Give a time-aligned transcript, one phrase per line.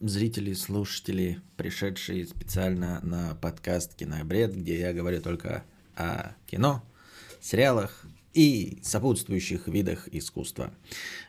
[0.00, 5.62] зрители, слушатели, пришедшие специально на подкаст «Кинобред», где я говорю только
[5.94, 6.82] о кино,
[7.40, 10.72] сериалах и сопутствующих видах искусства.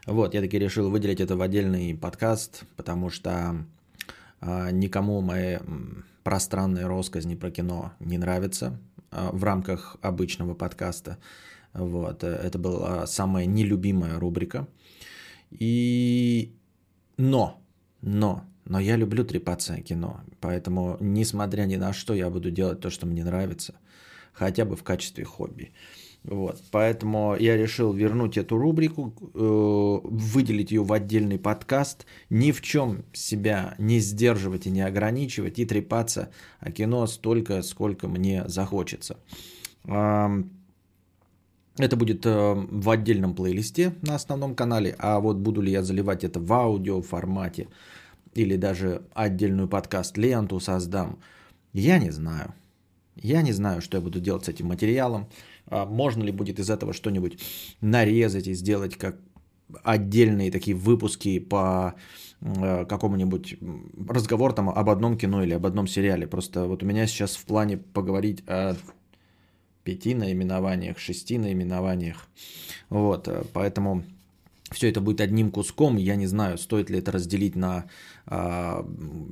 [0.05, 3.65] Вот, я таки решил выделить это в отдельный подкаст, потому что
[4.39, 5.57] а, никому мои
[6.23, 8.79] пространные россказни про кино не нравятся
[9.11, 11.17] а, в рамках обычного подкаста.
[11.73, 14.67] Вот, это была самая нелюбимая рубрика.
[15.51, 16.55] И...
[17.17, 17.61] Но,
[18.01, 22.79] но, но я люблю трепаться о кино, поэтому, несмотря ни на что, я буду делать
[22.79, 23.75] то, что мне нравится,
[24.33, 25.71] хотя бы в качестве хобби.
[26.23, 32.61] Вот, поэтому я решил вернуть эту рубрику, э, выделить ее в отдельный подкаст, ни в
[32.61, 39.17] чем себя не сдерживать и не ограничивать, и трепаться о кино столько, сколько мне захочется.
[41.77, 46.23] Это будет э, в отдельном плейлисте на основном канале, а вот буду ли я заливать
[46.23, 47.67] это в аудио формате
[48.33, 51.19] или даже отдельную подкаст-ленту создам,
[51.73, 52.53] я не знаю.
[53.15, 55.27] Я не знаю, что я буду делать с этим материалом.
[55.67, 57.39] А можно ли будет из этого что-нибудь
[57.81, 59.17] нарезать и сделать как
[59.83, 61.95] отдельные такие выпуски по
[62.41, 63.57] э, какому-нибудь
[64.07, 66.27] разговор там об одном кино или об одном сериале.
[66.27, 68.75] Просто вот у меня сейчас в плане поговорить о
[69.83, 72.27] пяти наименованиях, шести наименованиях.
[72.89, 74.03] Вот, э, поэтому
[74.71, 75.97] все это будет одним куском.
[75.97, 77.85] Я не знаю, стоит ли это разделить на
[78.27, 78.83] э,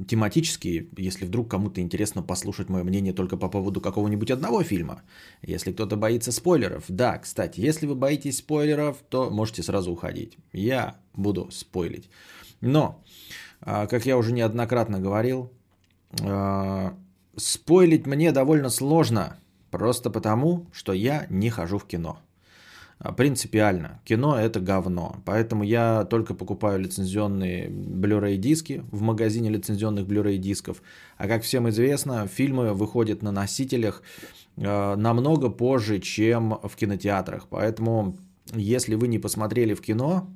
[0.07, 5.01] тематические, если вдруг кому-то интересно послушать мое мнение только по поводу какого-нибудь одного фильма.
[5.41, 6.85] Если кто-то боится спойлеров.
[6.87, 10.37] Да, кстати, если вы боитесь спойлеров, то можете сразу уходить.
[10.53, 12.09] Я буду спойлить.
[12.61, 13.03] Но,
[13.61, 15.51] э, как я уже неоднократно говорил,
[16.21, 16.91] э,
[17.35, 19.37] спойлить мне довольно сложно–
[19.71, 22.19] Просто потому, что я не хожу в кино.
[22.99, 24.01] А, принципиально.
[24.03, 25.15] Кино это говно.
[25.25, 30.81] Поэтому я только покупаю лицензионные Blu-ray диски в магазине лицензионных Blu-ray дисков.
[31.17, 34.03] А как всем известно, фильмы выходят на носителях
[34.57, 37.47] э, намного позже, чем в кинотеатрах.
[37.49, 38.17] Поэтому,
[38.53, 40.29] если вы не посмотрели в кино,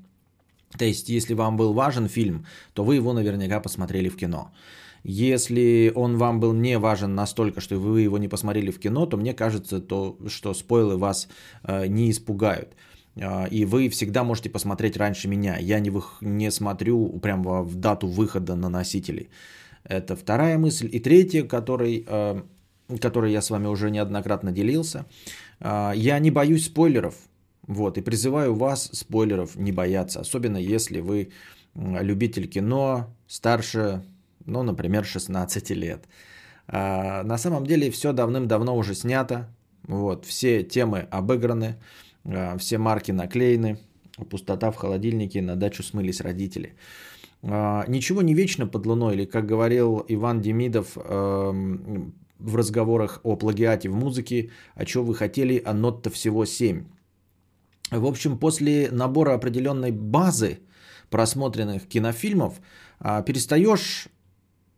[0.77, 4.51] то есть, если вам был важен фильм, то вы его наверняка посмотрели в кино.
[5.03, 9.17] Если он вам был не важен настолько, что вы его не посмотрели в кино, то
[9.17, 11.27] мне кажется, то, что спойлы вас
[11.63, 12.75] э, не испугают.
[13.15, 15.57] Э, и вы всегда можете посмотреть раньше меня.
[15.59, 19.29] Я не, вы, не смотрю прямо в дату выхода на носители.
[19.83, 20.89] Это вторая мысль.
[20.93, 22.41] И третья, которой, э,
[23.01, 25.05] которой я с вами уже неоднократно делился.
[25.59, 27.15] Я не боюсь спойлеров.
[27.67, 31.29] Вот, и призываю вас спойлеров не бояться, особенно если вы
[31.75, 34.03] любитель кино, старше
[34.45, 36.07] ну, например, 16 лет.
[36.67, 39.47] А, на самом деле все давным-давно уже снято,
[39.87, 41.75] вот, все темы обыграны,
[42.25, 43.77] а, все марки наклеены,
[44.29, 46.75] пустота в холодильнике, на дачу смылись родители.
[47.41, 50.95] А, ничего не вечно под луной, или, как говорил Иван Демидов
[52.39, 56.83] в разговорах о плагиате в музыке, а что вы хотели, а нот-то всего 7.
[57.91, 60.59] В общем, после набора определенной базы
[61.09, 62.59] просмотренных кинофильмов
[62.99, 64.09] перестаешь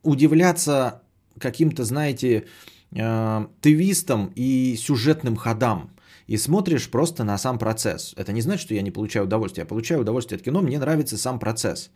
[0.06, 1.02] удивляться
[1.40, 2.46] каким-то, знаете,
[2.92, 5.92] э, твистам и сюжетным ходам.
[6.28, 8.14] И смотришь просто на сам процесс.
[8.18, 9.64] Это не значит, что я не получаю удовольствие.
[9.64, 11.92] Я получаю удовольствие от кино, мне нравится сам процесс.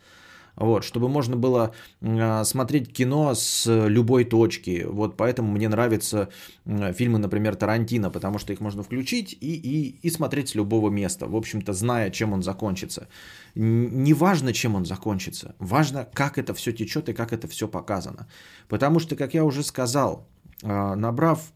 [0.55, 4.85] Вот, чтобы можно было э, смотреть кино с любой точки.
[4.87, 6.29] Вот поэтому мне нравятся
[6.65, 11.27] фильмы, например, Тарантино, потому что их можно включить и, и, и смотреть с любого места.
[11.27, 13.07] В общем-то, зная, чем он закончится.
[13.55, 15.55] Не важно, чем он закончится.
[15.59, 18.27] Важно, как это все течет и как это все показано.
[18.67, 20.27] Потому что, как я уже сказал,
[20.63, 21.51] э, набрав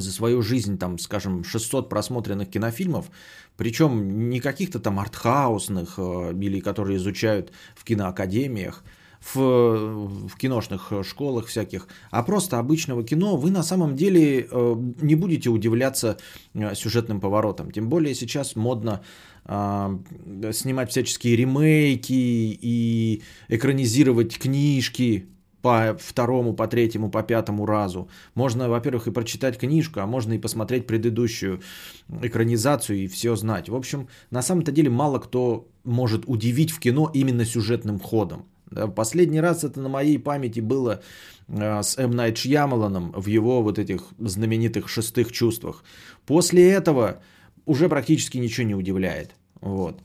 [0.00, 3.10] за свою жизнь, там, скажем, 600 просмотренных кинофильмов,
[3.56, 8.84] причем не каких-то там артхаусных э, или которые изучают в киноакадемиях,
[9.20, 15.14] в, в киношных школах всяких, а просто обычного кино, вы на самом деле э, не
[15.14, 16.18] будете удивляться
[16.54, 17.70] э, сюжетным поворотам.
[17.70, 19.02] Тем более сейчас модно
[19.44, 28.08] снимать всяческие ремейки и экранизировать книжки по второму, по третьему, по пятому разу.
[28.34, 31.62] Можно, во-первых, и прочитать книжку, а можно и посмотреть предыдущую
[32.20, 33.68] экранизацию и все знать.
[33.68, 38.46] В общем, на самом-то деле мало кто может удивить в кино именно сюжетным ходом.
[38.96, 41.02] Последний раз это на моей памяти было
[41.48, 42.12] а, с М.
[42.12, 45.84] Найт Шьямаланом в его вот этих знаменитых шестых чувствах.
[46.26, 47.20] После этого
[47.66, 49.32] уже практически ничего не удивляет.
[49.60, 50.00] Вот.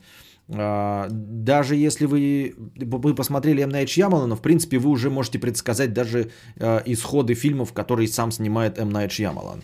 [0.50, 3.70] А, даже если вы, вы посмотрели М.
[3.70, 8.78] Найт Шьямалана, в принципе, вы уже можете предсказать даже а, исходы фильмов, которые сам снимает
[8.78, 8.90] М.
[8.90, 9.62] Найт Шьямалан.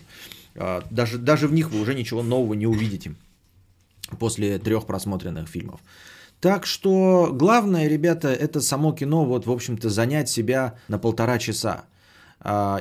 [0.55, 3.15] А, даже, даже в них вы уже ничего нового не увидите
[4.19, 5.79] после трех просмотренных фильмов.
[6.39, 11.85] Так что главное, ребята, это само кино, вот, в общем-то, занять себя на полтора часа.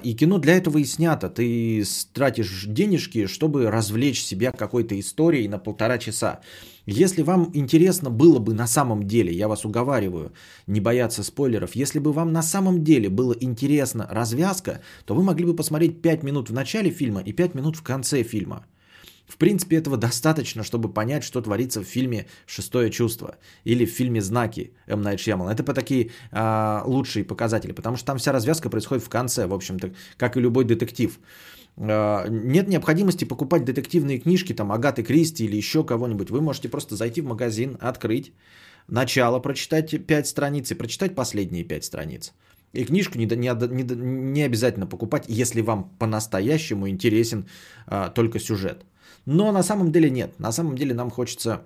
[0.03, 1.31] И кино для этого и снято.
[1.31, 6.41] Ты тратишь денежки, чтобы развлечь себя какой-то историей на полтора часа.
[6.87, 10.33] Если вам интересно было бы на самом деле, я вас уговариваю,
[10.67, 15.47] не бояться спойлеров, если бы вам на самом деле было интересно развязка, то вы могли
[15.47, 18.67] бы посмотреть 5 минут в начале фильма и 5 минут в конце фильма.
[19.27, 24.21] В принципе, этого достаточно, чтобы понять, что творится в фильме «Шестое чувство» или в фильме
[24.21, 25.01] «Знаки» М.
[25.01, 25.51] Найт Шьямалан.
[25.51, 29.55] Это по такие а, лучшие показатели, потому что там вся развязка происходит в конце, в
[29.55, 31.19] общем-то, как и любой детектив.
[31.77, 36.31] А, нет необходимости покупать детективные книжки, там, Агаты Кристи или еще кого-нибудь.
[36.31, 38.33] Вы можете просто зайти в магазин, открыть,
[38.89, 42.33] начало прочитать 5 страниц и прочитать последние 5 страниц.
[42.73, 43.85] И книжку не, не, не,
[44.33, 47.47] не обязательно покупать, если вам по-настоящему интересен
[47.87, 48.85] а, только сюжет.
[49.27, 50.39] Но на самом деле нет.
[50.39, 51.63] На самом деле нам хочется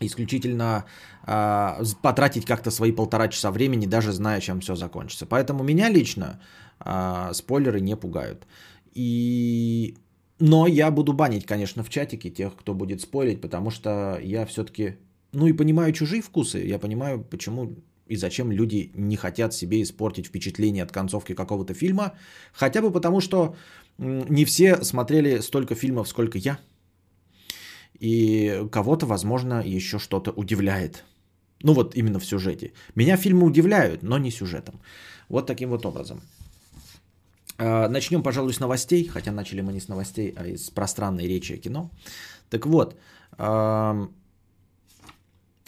[0.00, 0.84] исключительно
[1.26, 5.26] э, потратить как-то свои полтора часа времени, даже зная, чем все закончится.
[5.26, 6.40] Поэтому меня лично
[6.80, 8.46] э, спойлеры не пугают.
[8.92, 9.96] И...
[10.38, 14.96] Но я буду банить, конечно, в чатике тех, кто будет спорить, потому что я все-таки,
[15.32, 17.76] ну и понимаю чужие вкусы, я понимаю, почему
[18.06, 22.12] и зачем люди не хотят себе испортить впечатление от концовки какого-то фильма,
[22.52, 23.56] хотя бы потому, что
[23.98, 26.58] не все смотрели столько фильмов, сколько я.
[28.00, 31.04] И кого-то, возможно, еще что-то удивляет.
[31.62, 32.72] Ну вот именно в сюжете.
[32.94, 34.80] Меня фильмы удивляют, но не сюжетом.
[35.28, 36.20] Вот таким вот образом.
[37.58, 41.54] А, начнем, пожалуй, с новостей, хотя начали мы не с новостей, а из пространной речи
[41.54, 41.90] о кино.
[42.50, 42.96] Так вот,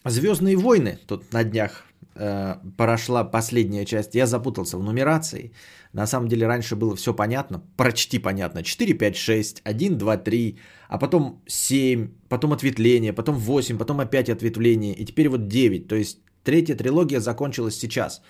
[0.05, 1.85] Звездные войны тут на днях
[2.15, 4.15] э, прошла последняя часть.
[4.15, 5.53] Я запутался в нумерации.
[5.93, 8.63] На самом деле раньше было все понятно, почти понятно.
[8.63, 10.59] 4, 5, 6, 1, 2, 3,
[10.89, 15.89] а потом 7, потом ответвление, потом 8, потом опять ответвление, и теперь вот 9.
[15.89, 18.23] То есть третья трилогия закончилась сейчас.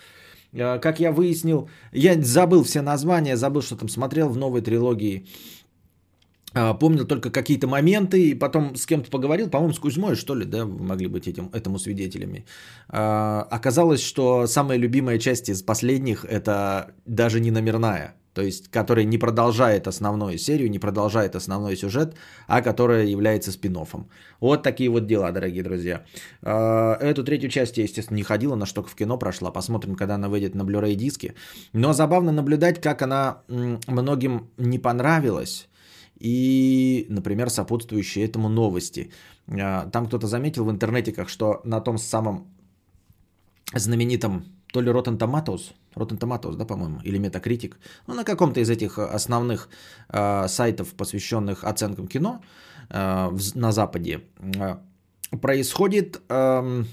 [0.53, 5.27] Э, как я выяснил, я забыл все названия, забыл, что там смотрел в новой трилогии.
[6.59, 10.45] А, помнил только какие-то моменты, и потом с кем-то поговорил, по-моему, с Кузьмой, что ли,
[10.45, 12.45] да, могли быть этим, этому свидетелями.
[12.89, 19.05] А, оказалось, что самая любимая часть из последних– это даже не номерная, то есть которая
[19.05, 22.17] не продолжает основную серию, не продолжает основной сюжет,
[22.49, 24.07] а которая является спин -оффом.
[24.41, 26.03] Вот такие вот дела, дорогие друзья.
[26.43, 29.53] А, эту третью часть я, естественно, не ходила, на что в кино прошла.
[29.53, 31.35] Посмотрим, когда она выйдет на Blu-ray диске.
[31.73, 33.43] Но забавно наблюдать, как она
[33.87, 35.69] многим не понравилась
[36.21, 39.11] и, например, сопутствующие этому новости.
[39.49, 42.47] А, там кто-то заметил в интернете, как что на том самом
[43.75, 47.75] знаменитом то ли Rotten Tomatoes, Rotten Tomatoes, да, по-моему, или Metacritic,
[48.07, 49.69] ну, на каком-то из этих основных
[50.11, 52.43] э, сайтов, посвященных оценкам кино
[52.91, 54.77] э, в, на Западе, э,
[55.41, 56.85] происходит э,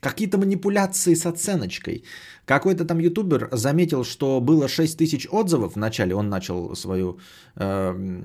[0.00, 2.04] какие-то манипуляции с оценочкой.
[2.44, 7.18] Какой-то там ютубер заметил, что было 6 тысяч отзывов в начале, он начал свою
[7.56, 8.20] э,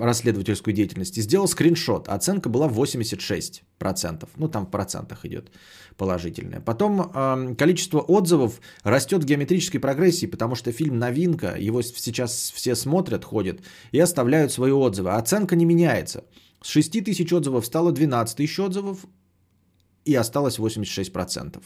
[0.00, 2.08] расследовательскую деятельность и сделал скриншот.
[2.08, 4.28] Оценка была 86%.
[4.36, 5.50] Ну, там в процентах идет
[5.96, 6.60] положительная.
[6.60, 12.76] Потом э, количество отзывов растет в геометрической прогрессии, потому что фильм новинка, его сейчас все
[12.76, 13.60] смотрят, ходят
[13.92, 15.10] и оставляют свои отзывы.
[15.10, 16.24] А оценка не меняется.
[16.62, 18.98] С 6 тысяч отзывов стало 12 тысяч отзывов,
[20.04, 21.62] и осталось 86%.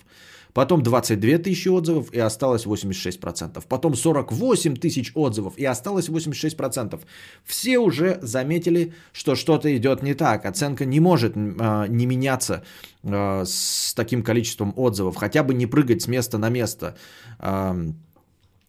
[0.53, 3.63] Потом 22 тысячи отзывов и осталось 86%.
[3.69, 7.01] Потом 48 тысяч отзывов и осталось 86%.
[7.45, 10.47] Все уже заметили, что что-то идет не так.
[10.47, 12.63] Оценка не может э, не меняться
[13.03, 15.17] э, с таким количеством отзывов.
[15.17, 16.97] Хотя бы не прыгать с места на место.
[17.39, 17.93] Э,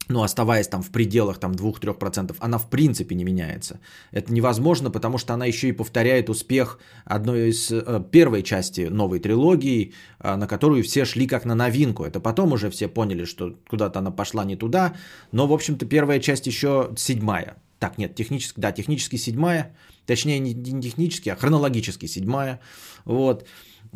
[0.09, 3.79] ну, оставаясь там в пределах там 2-3%, она в принципе не меняется.
[4.11, 9.19] Это невозможно, потому что она еще и повторяет успех одной из э, первой части новой
[9.19, 12.03] трилогии, э, на которую все шли как на новинку.
[12.03, 14.93] Это потом уже все поняли, что куда-то она пошла не туда,
[15.31, 17.57] но, в общем-то, первая часть еще седьмая.
[17.77, 19.75] Так, нет, технически, да, технически седьмая,
[20.07, 22.59] точнее не, не технически, а хронологически седьмая.
[23.05, 23.45] Вот.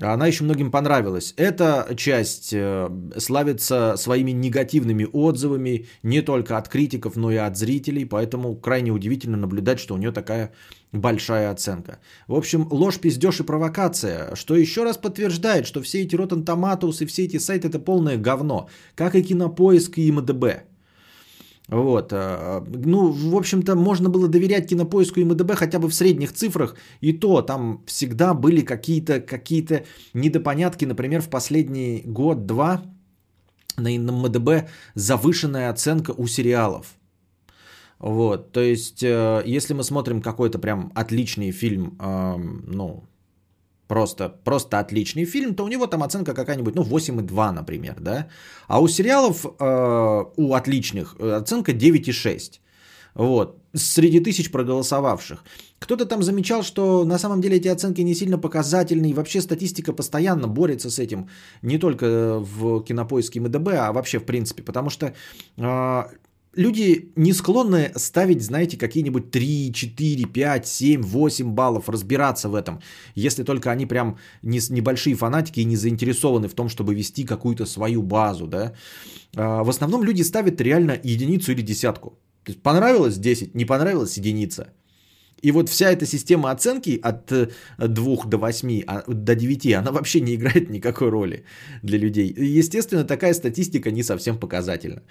[0.02, 1.34] Она еще многим понравилась.
[1.38, 8.06] Эта часть э, славится своими негативными отзывами не только от критиков, но и от зрителей,
[8.06, 10.52] поэтому крайне удивительно наблюдать, что у нее такая
[10.92, 12.00] большая оценка.
[12.28, 17.04] В общем, ложь, пиздеж и провокация, что еще раз подтверждает, что все эти Rotten Tomatoes
[17.04, 20.73] и все эти сайты это полное говно, как и Кинопоиск и МДБ.
[21.74, 22.14] Вот.
[22.14, 26.76] Э, ну, в общем-то, можно было доверять кинопоиску и МДБ хотя бы в средних цифрах.
[27.02, 30.86] И то там всегда были какие-то какие недопонятки.
[30.86, 32.84] Например, в последний год-два
[33.78, 36.94] на МДБ завышенная оценка у сериалов.
[37.98, 41.98] Вот, то есть, э, если мы смотрим какой-то прям отличный фильм,
[42.68, 43.04] ну,
[43.94, 48.28] просто, просто отличный фильм, то у него там оценка какая-нибудь, ну, 8,2, например, да.
[48.68, 52.62] А у сериалов, э, у отличных, э, оценка 9,6.
[53.16, 55.44] Вот, среди тысяч проголосовавших.
[55.80, 59.94] Кто-то там замечал, что на самом деле эти оценки не сильно показательны, и вообще статистика
[59.94, 61.28] постоянно борется с этим,
[61.62, 65.06] не только в кинопоиске МДБ, а вообще в принципе, потому что
[65.58, 66.04] э,
[66.56, 72.80] люди не склонны ставить, знаете, какие-нибудь 3, 4, 5, 7, 8 баллов, разбираться в этом,
[73.16, 77.66] если только они прям не, небольшие фанатики и не заинтересованы в том, чтобы вести какую-то
[77.66, 78.74] свою базу, да.
[79.36, 82.10] Э, в основном люди ставят реально единицу или десятку.
[82.44, 84.68] То есть понравилось 10, не понравилось единица.
[85.44, 87.48] И вот вся эта система оценки от 2
[87.80, 91.44] э, до 8, а, до 9, она вообще не играет никакой роли
[91.84, 92.34] для людей.
[92.60, 95.02] Естественно, такая статистика не совсем показательна.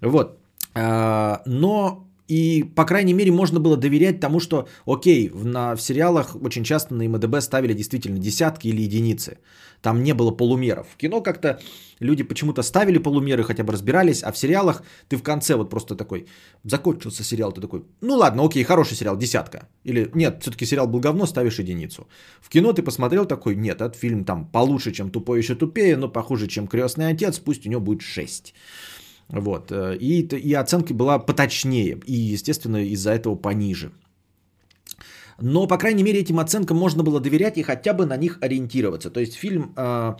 [0.00, 0.38] Вот.
[0.76, 6.36] А, но и, по крайней мере, можно было доверять тому, что, окей, на, в сериалах
[6.42, 9.38] очень часто на МДБ ставили действительно десятки или единицы.
[9.80, 10.88] Там не было полумеров.
[10.88, 11.60] В кино как-то
[12.00, 15.94] люди почему-то ставили полумеры, хотя бы разбирались, а в сериалах ты в конце вот просто
[15.94, 16.26] такой,
[16.64, 19.68] закончился сериал, ты такой, ну ладно, окей, хороший сериал, десятка.
[19.84, 22.08] Или нет, все-таки сериал был говно, ставишь единицу.
[22.40, 26.08] В кино ты посмотрел такой, нет, этот фильм там получше, чем «Тупой еще тупее», но
[26.08, 28.54] похуже, чем «Крестный отец», пусть у него будет 6.
[29.28, 29.72] Вот.
[29.72, 32.00] Э, и, и оценка была поточнее.
[32.06, 33.92] И, естественно, из-за этого пониже.
[35.40, 39.10] Но, по крайней мере, этим оценкам можно было доверять и хотя бы на них ориентироваться.
[39.10, 40.16] То есть фильм, э,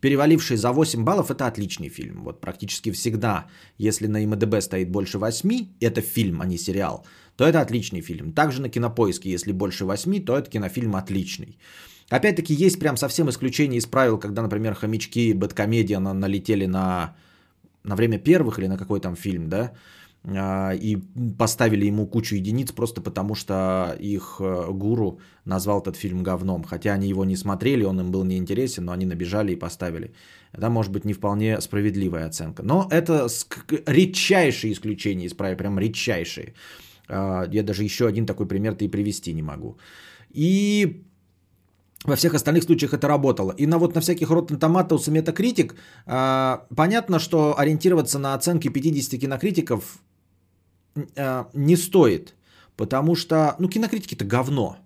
[0.00, 2.22] переваливший за 8 баллов, это отличный фильм.
[2.24, 3.46] Вот практически всегда,
[3.78, 7.04] если на МДБ стоит больше 8, это фильм, а не сериал,
[7.36, 8.32] то это отличный фильм.
[8.32, 11.58] Также на кинопоиске, если больше 8, то это кинофильм отличный.
[12.08, 17.14] Опять-таки, есть прям совсем исключение из правил, когда, например, хомячки и бэткомедия налетели на
[17.84, 19.72] на время первых или на какой там фильм, да,
[20.24, 20.98] а, и
[21.38, 26.62] поставили ему кучу единиц просто потому, что их э, гуру назвал этот фильм говном.
[26.64, 30.12] Хотя они его не смотрели, он им был неинтересен, но они набежали и поставили.
[30.52, 32.62] Это может быть не вполне справедливая оценка.
[32.62, 33.28] Но это
[33.86, 36.54] редчайшие исключения из правил, прям редчайшие.
[37.08, 39.78] А, я даже еще один такой пример-то и привести не могу.
[40.30, 41.02] И
[42.04, 43.52] во всех остальных случаях это работало.
[43.58, 45.74] И на вот на всяких Rotten Tomatoes и Metacritic
[46.06, 49.98] э, понятно, что ориентироваться на оценки 50 кинокритиков
[51.16, 52.34] э, не стоит.
[52.76, 54.76] Потому что, ну, кинокритики это говно.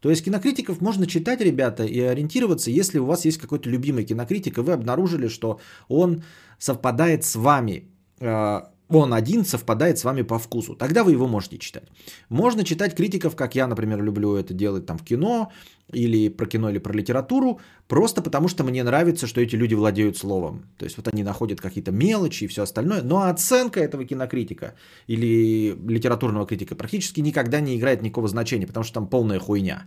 [0.00, 4.58] То есть кинокритиков можно читать, ребята, и ориентироваться, если у вас есть какой-то любимый кинокритик,
[4.58, 6.24] и вы обнаружили, что он
[6.58, 7.88] совпадает с вами.
[8.18, 10.74] Э, он один совпадает с вами по вкусу.
[10.74, 11.84] Тогда вы его можете читать.
[12.28, 15.50] Можно читать критиков, как я, например, люблю это делать там в кино,
[15.92, 20.16] или про кино, или про литературу, просто потому что мне нравится, что эти люди владеют
[20.16, 20.64] словом.
[20.78, 23.02] То есть вот они находят какие-то мелочи и все остальное.
[23.02, 24.74] Но оценка этого кинокритика
[25.06, 29.86] или литературного критика практически никогда не играет никакого значения, потому что там полная хуйня.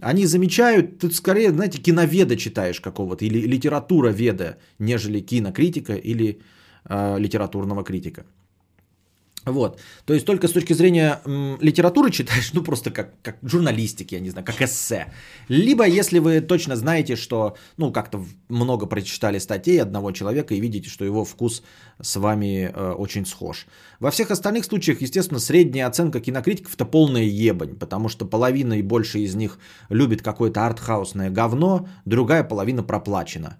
[0.00, 6.40] Они замечают, тут скорее, знаете, киноведа читаешь какого-то, или литература веда, нежели кинокритика или
[6.84, 8.24] э, литературного критика.
[9.44, 9.80] Вот.
[10.04, 14.20] То есть только с точки зрения м, литературы читаешь, ну просто как, как журналистики, я
[14.20, 15.12] не знаю, как эссе.
[15.48, 20.88] Либо если вы точно знаете, что, ну как-то много прочитали статей одного человека и видите,
[20.88, 21.62] что его вкус
[22.00, 23.66] с вами э, очень схож.
[23.98, 28.82] Во всех остальных случаях, естественно, средняя оценка кинокритиков это полная ебань, потому что половина и
[28.82, 29.58] больше из них
[29.88, 33.58] любит какое-то артхаусное говно, другая половина проплачена.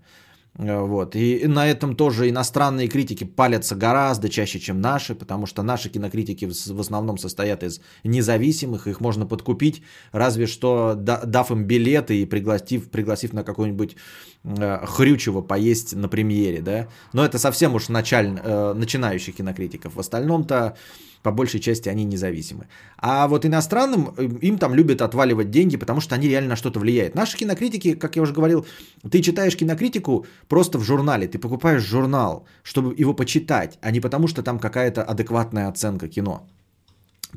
[0.59, 1.17] Э, вот.
[1.17, 6.45] И на этом тоже иностранные критики палятся гораздо чаще, чем наши, потому что наши кинокритики
[6.45, 9.83] в основном состоят из независимых, их можно подкупить,
[10.13, 13.97] разве что дав им билеты и пригласив, пригласив на какой-нибудь
[14.45, 16.89] э, хрючево поесть на премьере, да.
[17.13, 19.95] Но это совсем уж началь, э, начинающих кинокритиков.
[19.95, 20.77] В остальном-то
[21.23, 22.67] по большей части они независимы.
[22.99, 26.81] А вот иностранным э, им там любят отваливать деньги, потому что они реально на что-то
[26.81, 27.15] влияют.
[27.15, 28.67] Наши кинокритики, как я уже говорил,
[29.11, 34.29] ты читаешь кинокритику просто в журнале, ты покупаешь журнал, чтобы его почитать, а не потому
[34.29, 36.47] что там какая-то адекватная оценка кино.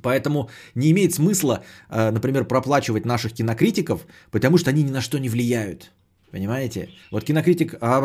[0.01, 5.19] Поэтому не имеет смысла, э, например, проплачивать наших кинокритиков, потому что они ни на что
[5.19, 5.91] не влияют.
[6.35, 6.89] Понимаете?
[7.11, 8.01] Вот кинокритик а,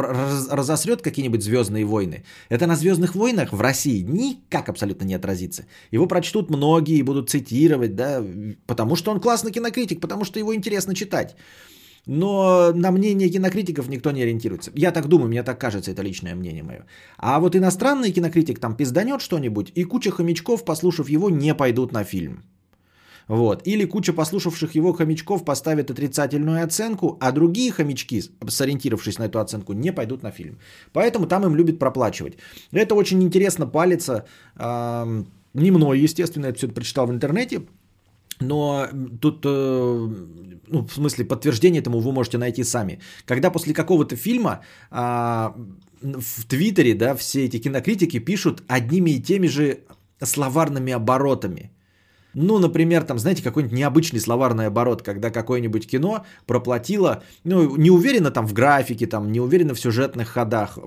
[0.56, 2.22] разосрет какие-нибудь Звездные войны.
[2.49, 5.64] Это на Звездных войнах в России никак абсолютно не отразится.
[5.90, 8.25] Его прочтут многие и будут цитировать, да,
[8.66, 11.34] потому что он классный кинокритик, потому что его интересно читать.
[12.06, 14.70] Но на мнение кинокритиков никто не ориентируется.
[14.76, 16.84] Я так думаю, мне так кажется, это личное мнение мое.
[17.18, 22.04] А вот иностранный кинокритик там пизданет что-нибудь, и куча хомячков, послушав его, не пойдут на
[22.04, 22.44] фильм.
[23.30, 23.62] Вот.
[23.64, 29.72] Или куча послушавших его хомячков поставит отрицательную оценку, а другие хомячки, сориентировавшись на эту оценку,
[29.72, 30.58] не пойдут на фильм.
[30.92, 32.32] Поэтому там им любят проплачивать.
[32.72, 34.25] Это очень интересно палится.
[34.56, 37.62] Э, не мной, естественно, я все это прочитал в интернете.
[38.40, 38.88] Но
[39.20, 40.08] тут, э,
[40.66, 42.99] ну, в смысле, подтверждение этому вы можете найти сами.
[43.26, 44.60] Когда после какого-то фильма
[44.90, 45.54] а,
[46.02, 49.78] в Твиттере, да, все эти кинокритики пишут одними и теми же
[50.20, 51.70] словарными оборотами.
[52.34, 58.30] Ну, например, там, знаете, какой-нибудь необычный словарный оборот, когда какое-нибудь кино проплатило, ну, не уверенно
[58.30, 60.78] там в графике, там, не уверенно в сюжетных ходах,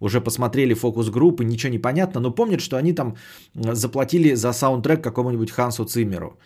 [0.00, 3.16] уже посмотрели фокус-группы, ничего не понятно, но помнят, что они там
[3.54, 6.38] заплатили за саундтрек какому-нибудь Хансу Циммеру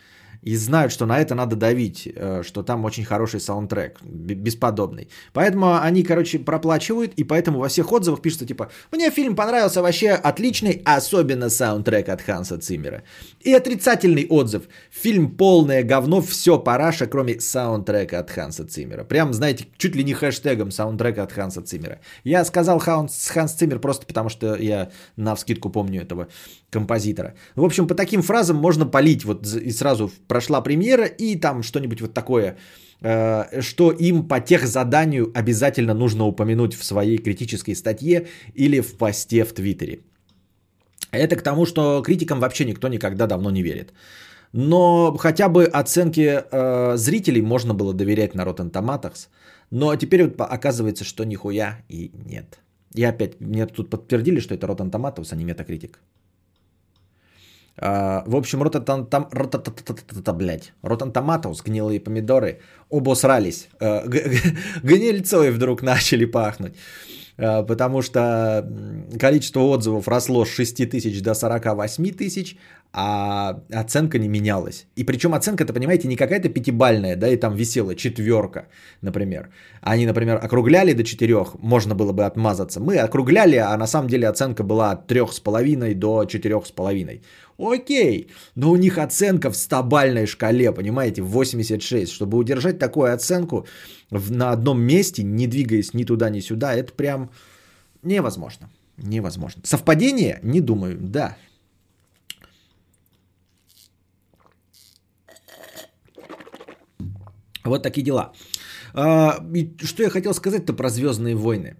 [0.42, 5.08] и знают, что на это надо давить, э, что там очень хороший саундтрек, бесподобный.
[5.32, 10.10] Поэтому они, короче, проплачивают, и поэтому во всех отзывах пишется типа, мне фильм понравился вообще
[10.10, 13.02] отличный, особенно саундтрек от Ханса Циммера.
[13.40, 19.04] И отрицательный отзыв, фильм полное говно, все параша, кроме саундтрека от Ханса Циммера.
[19.04, 22.00] Прям, знаете, чуть ли не хэштегом саундтрека от Ханса Циммера.
[22.24, 26.28] Я сказал Ханс, Ханс Циммер просто потому, что я на вскидку помню этого
[26.70, 27.34] композитора.
[27.56, 32.00] В общем, по таким фразам можно полить вот и сразу прошла премьера и там что-нибудь
[32.00, 32.56] вот такое,
[33.00, 38.96] э, что им по тех заданию обязательно нужно упомянуть в своей критической статье или в
[38.98, 40.00] посте в Твиттере.
[41.10, 43.92] Это к тому, что критикам вообще никто никогда давно не верит.
[44.52, 49.28] Но хотя бы оценки э, зрителей можно было доверять на Rotten Tomatoes.
[49.70, 52.58] Но теперь вот оказывается, что нихуя и нет.
[52.94, 55.96] И опять мне тут подтвердили, что это Rotten Tomatoes, а не Metacritic.
[57.80, 59.28] А, в общем, рототантам...
[60.34, 60.72] блядь.
[60.82, 63.68] Ротантоматус, гнилые помидоры, обосрались.
[63.80, 64.04] А,
[64.82, 66.74] гнильцой вдруг начали пахнуть.
[67.38, 68.68] А, потому что
[69.18, 72.56] количество отзывов росло с 6 тысяч до 48 тысяч,
[72.92, 74.86] а оценка не менялась.
[74.96, 78.66] И причем оценка-то, понимаете, не какая-то пятибальная, да, и там висела четверка,
[79.02, 79.50] например.
[79.82, 82.80] Они, например, округляли до четырех, можно было бы отмазаться.
[82.80, 86.72] Мы округляли, а на самом деле оценка была от трех с половиной до четырех с
[86.72, 87.22] половиной.
[87.58, 92.12] Окей, но у них оценка в стабальной шкале, понимаете, 86.
[92.12, 93.66] Чтобы удержать такую оценку
[94.10, 97.30] на одном месте, не двигаясь ни туда, ни сюда, это прям
[98.02, 98.70] невозможно.
[98.96, 99.62] Невозможно.
[99.64, 100.38] Совпадение?
[100.42, 101.36] Не думаю, да.
[107.64, 108.32] Вот такие дела.
[108.94, 109.44] А,
[109.82, 111.76] что я хотел сказать-то про Звездные войны?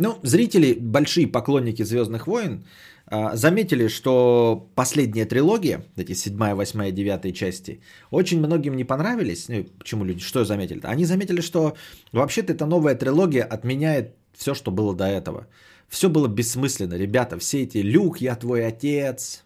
[0.00, 2.64] Ну, зрители, большие поклонники Звездных войн,
[3.06, 9.48] а, заметили, что последняя трилогия, эти седьмая, восьмая, девятая части, очень многим не понравились.
[9.48, 10.80] Ну, почему люди, что заметили?
[10.84, 11.74] Они заметили, что
[12.12, 15.46] вообще-то эта новая трилогия отменяет все, что было до этого.
[15.88, 17.38] Все было бессмысленно, ребята.
[17.38, 19.44] Все эти «Люк, я твой отец»,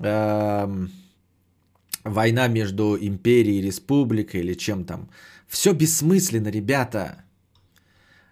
[0.00, 0.90] эм,
[2.04, 5.08] война между империей и республикой или чем там.
[5.46, 7.24] Все бессмысленно, ребята.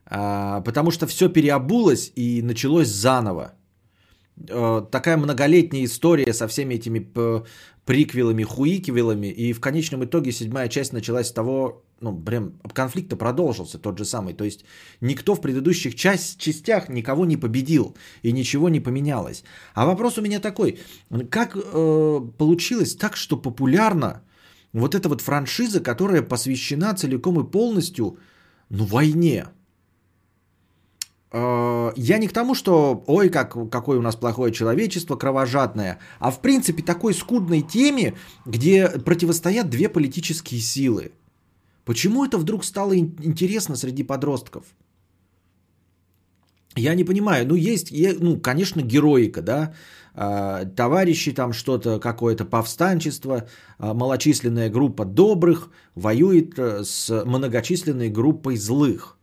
[0.09, 3.55] А, потому что все переобулось и началось заново.
[4.51, 7.11] А, такая многолетняя история со всеми этими
[7.85, 9.29] приквелами, хуиквелами.
[9.29, 14.05] И в конечном итоге седьмая часть началась с того, ну, прям конфликт продолжился тот же
[14.05, 14.35] самый.
[14.35, 14.65] То есть
[15.01, 19.45] никто в предыдущих часть, частях никого не победил и ничего не поменялось.
[19.75, 20.79] А вопрос у меня такой,
[21.31, 24.23] как э, получилось так, что популярна
[24.73, 28.19] вот эта вот франшиза, которая посвящена целиком и полностью
[28.69, 29.47] ну, войне?
[31.37, 36.31] Э, я не к тому, что ой, как, какое у нас плохое человечество, кровожадное, а
[36.31, 38.15] в принципе такой скудной теме,
[38.47, 41.13] где противостоят две политические силы.
[41.85, 44.65] Почему это вдруг стало интересно среди подростков?
[46.75, 47.47] Я не понимаю.
[47.47, 49.75] Ну, есть, ну, конечно, героика, да,
[50.15, 58.57] а, товарищи там что-то, какое-то повстанчество, а, малочисленная группа добрых воюет э, с многочисленной группой
[58.57, 59.16] злых.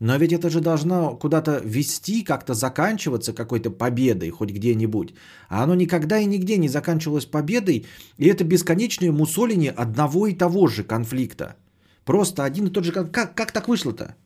[0.00, 5.14] Но ведь это же должно куда-то вести, как-то заканчиваться какой-то победой хоть где-нибудь.
[5.48, 7.86] А оно никогда и нигде не заканчивалось победой,
[8.18, 11.56] и это бесконечное мусоление одного и того же конфликта.
[12.04, 12.92] Просто один и тот же...
[12.92, 14.16] Как, как так вышло-то?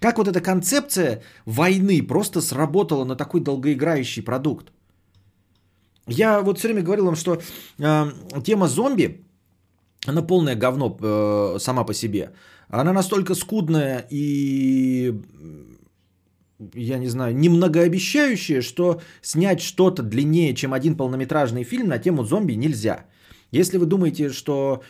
[0.00, 4.72] Как вот эта концепция войны просто сработала на такой долгоиграющий продукт?
[6.06, 7.40] Я вот все время говорил вам, что
[7.78, 8.12] э,
[8.44, 9.24] тема зомби,
[10.06, 12.32] она полное говно э, сама по себе.
[12.68, 15.14] Она настолько скудная и,
[16.74, 22.54] я не знаю, немногообещающая, что снять что-то длиннее, чем один полнометражный фильм на тему зомби
[22.54, 23.06] нельзя.
[23.52, 24.82] Если вы думаете, что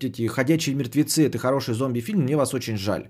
[0.00, 3.08] эти «Ходячие мертвецы»– это хороший зомби-фильм, мне вас очень жаль.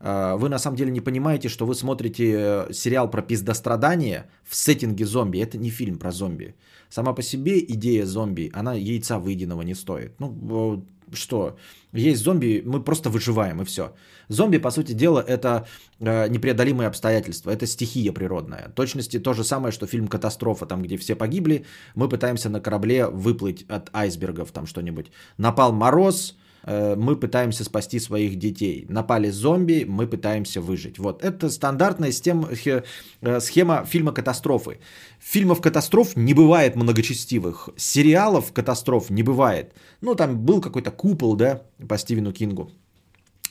[0.00, 4.54] А, вы на самом деле не понимаете, что вы смотрите э, сериал про пиздострадание в
[4.54, 5.38] сеттинге зомби.
[5.38, 6.54] Это не фильм про зомби.
[6.88, 10.12] Сама по себе идея зомби, она яйца выеденного не стоит.
[10.20, 11.56] Ну, что
[11.92, 13.94] есть зомби, мы просто выживаем и все.
[14.28, 15.66] Зомби, по сути дела, это
[16.00, 18.68] э, непреодолимые обстоятельства, это стихия природная.
[18.68, 21.64] В точности то же самое, что фильм «Катастрофа», там, где все погибли,
[21.94, 25.12] мы пытаемся на корабле выплыть от айсбергов, там что-нибудь.
[25.38, 28.86] Напал мороз, мы пытаемся спасти своих детей.
[28.88, 30.98] Напали зомби, мы пытаемся выжить.
[30.98, 32.48] Вот это стандартная схема,
[33.22, 34.78] э, схема фильма катастрофы.
[35.20, 37.68] Фильмов катастроф не бывает многочастивых.
[37.76, 39.74] Сериалов катастроф не бывает.
[40.00, 42.70] Ну, там был какой-то купол, да, по Стивену Кингу.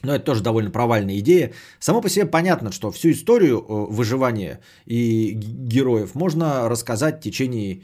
[0.04, 1.54] Но это тоже довольно провальная идея.
[1.80, 7.82] Само по себе понятно, что всю историю э, выживания и героев можно рассказать в течение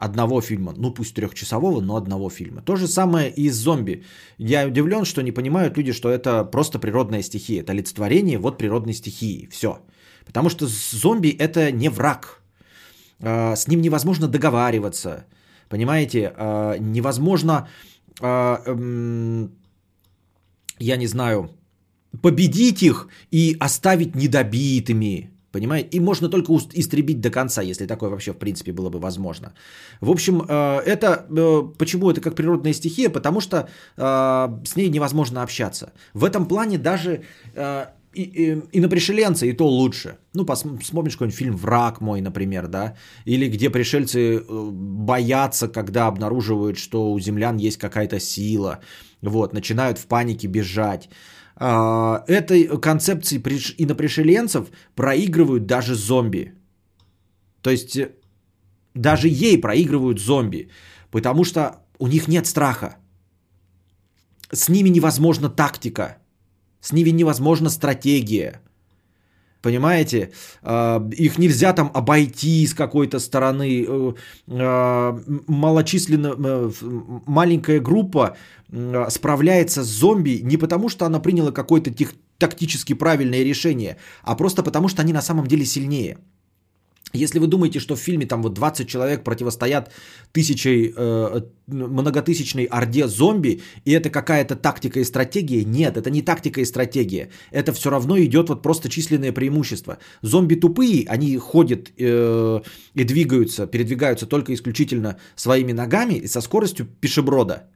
[0.00, 2.62] одного фильма, ну пусть трехчасового, но одного фильма.
[2.62, 4.02] То же самое и с зомби.
[4.38, 8.94] Я удивлен, что не понимают люди, что это просто природная стихия, это олицетворение вот природной
[8.94, 9.78] стихии, все.
[10.26, 12.42] Потому что зомби это не враг,
[13.20, 15.24] а, с ним невозможно договариваться,
[15.68, 17.68] понимаете, а, невозможно,
[18.20, 18.62] а,
[20.78, 21.50] я не знаю,
[22.22, 25.88] победить их и оставить недобитыми, Понимаете?
[25.96, 29.54] И можно только истребить до конца, если такое вообще в принципе было бы возможно.
[30.00, 33.08] В общем, э, это э, почему это как природная стихия?
[33.08, 33.56] Потому что
[33.96, 34.02] э,
[34.66, 35.92] с ней невозможно общаться.
[36.12, 37.22] В этом плане даже
[38.14, 40.18] и, и, и на пришеленца, и то лучше.
[40.34, 47.12] Ну, посмотришь какой-нибудь фильм «Враг мой», например, да, или где пришельцы боятся, когда обнаруживают, что
[47.12, 48.80] у землян есть какая-то сила,
[49.22, 51.08] вот, начинают в панике бежать.
[51.60, 53.38] А, этой концепции
[53.78, 56.54] инопришеленцев проигрывают даже зомби.
[57.62, 58.12] То есть э,
[58.94, 60.70] даже ей проигрывают зомби,
[61.10, 62.96] потому что у них нет страха.
[64.52, 66.18] С ними невозможна тактика,
[66.80, 68.62] с ними невозможна стратегия.
[69.62, 70.30] Понимаете,
[70.62, 73.84] а, их нельзя там обойти с какой-то стороны.
[73.88, 74.12] Э,
[74.48, 76.70] а, малочисленно, э,
[77.26, 78.36] маленькая группа
[79.08, 81.90] справляется с зомби не потому, что она приняла какое-то
[82.36, 86.18] тактически правильное решение, а просто потому, что они на самом деле сильнее.
[87.14, 89.90] Если вы думаете, что в фильме там вот 20 человек противостоят
[90.32, 96.60] тысячей, э, многотысячной орде зомби, и это какая-то тактика и стратегия, нет, это не тактика
[96.60, 97.30] и стратегия.
[97.50, 99.98] Это все равно идет вот просто численное преимущество.
[100.22, 102.60] Зомби тупые, они ходят э,
[102.94, 107.70] и двигаются, передвигаются только исключительно своими ногами и со скоростью пешеброда.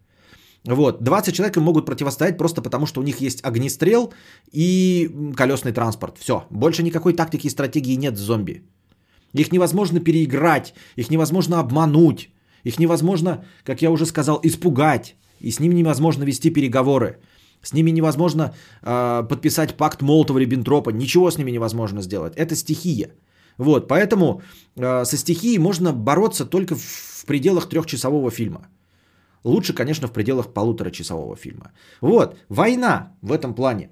[0.64, 4.12] Вот, 20 человек им могут противостоять просто потому, что у них есть огнестрел
[4.52, 6.18] и колесный транспорт.
[6.18, 8.62] Все, больше никакой тактики и стратегии нет зомби.
[9.34, 12.30] Их невозможно переиграть, их невозможно обмануть,
[12.64, 15.16] их невозможно, как я уже сказал, испугать.
[15.40, 17.18] И с ними невозможно вести переговоры.
[17.62, 20.92] С ними невозможно э, подписать пакт Молотова-Риббентропа.
[20.92, 22.36] Ничего с ними невозможно сделать.
[22.36, 23.10] Это стихия.
[23.58, 24.42] Вот, поэтому
[24.76, 28.68] э, со стихией можно бороться только в, в пределах трехчасового фильма.
[29.44, 31.72] Лучше, конечно, в пределах полуторачасового фильма.
[32.00, 33.90] Вот, война в этом плане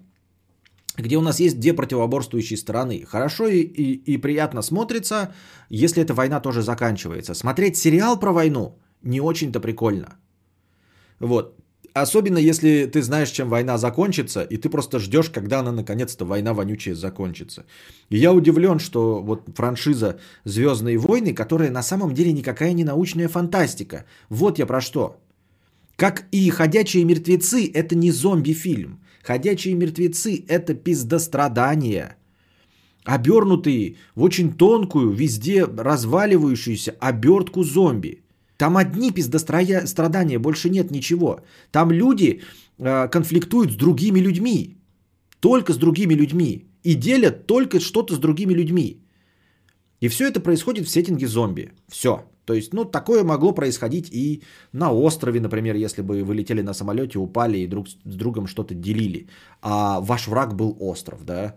[1.01, 3.05] где у нас есть две противоборствующие стороны.
[3.07, 5.33] Хорошо и, и, и приятно смотрится,
[5.69, 7.35] если эта война тоже заканчивается.
[7.35, 10.17] Смотреть сериал про войну не очень-то прикольно.
[11.21, 11.57] Вот.
[11.93, 16.55] Особенно если ты знаешь, чем война закончится, и ты просто ждешь, когда она наконец-то война
[16.55, 17.65] вонючая закончится.
[18.11, 23.29] И я удивлен, что вот франшиза Звездные войны, которая на самом деле никакая не научная
[23.29, 24.05] фантастика.
[24.29, 25.17] Вот я про что.
[25.97, 29.01] Как и Ходячие мертвецы, это не зомби-фильм.
[29.23, 32.17] Ходячие мертвецы– это пиздострадание.
[33.05, 38.23] Обернутые в очень тонкую, везде разваливающуюся обертку зомби.
[38.57, 41.41] Там одни пиздострадания, больше нет ничего.
[41.71, 42.43] Там люди
[42.79, 44.77] э, конфликтуют с другими людьми.
[45.41, 46.67] Только с другими людьми.
[46.83, 49.01] И делят только что-то с другими людьми.
[50.01, 51.73] И все это происходит в сеттинге зомби.
[51.89, 52.30] Все.
[52.44, 56.74] То есть, ну, такое могло происходить и на острове, например, если бы вы летели на
[56.74, 59.29] самолете, упали и друг с другом что-то делили.
[59.62, 61.57] А ваш враг был остров, да?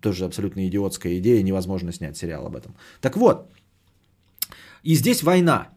[0.00, 2.74] Тоже абсолютно идиотская идея, невозможно снять сериал об этом.
[3.00, 3.52] Так вот,
[4.82, 5.68] и здесь война.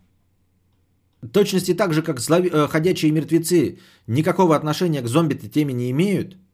[1.31, 2.49] точности так же, как злови...
[2.49, 6.37] Э, ходячие мертвецы никакого отношения к зомби-то теме не имеют–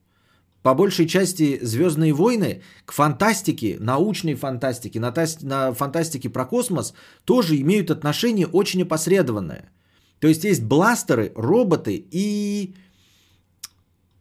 [0.63, 6.93] по большей части Звездные войны к фантастике, научной фантастике, на, на фантастике про космос
[7.25, 9.71] тоже имеют отношение очень опосредованное.
[10.19, 12.75] То есть есть бластеры, роботы и,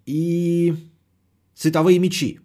[0.06, 0.74] и
[1.54, 2.40] световые мечи.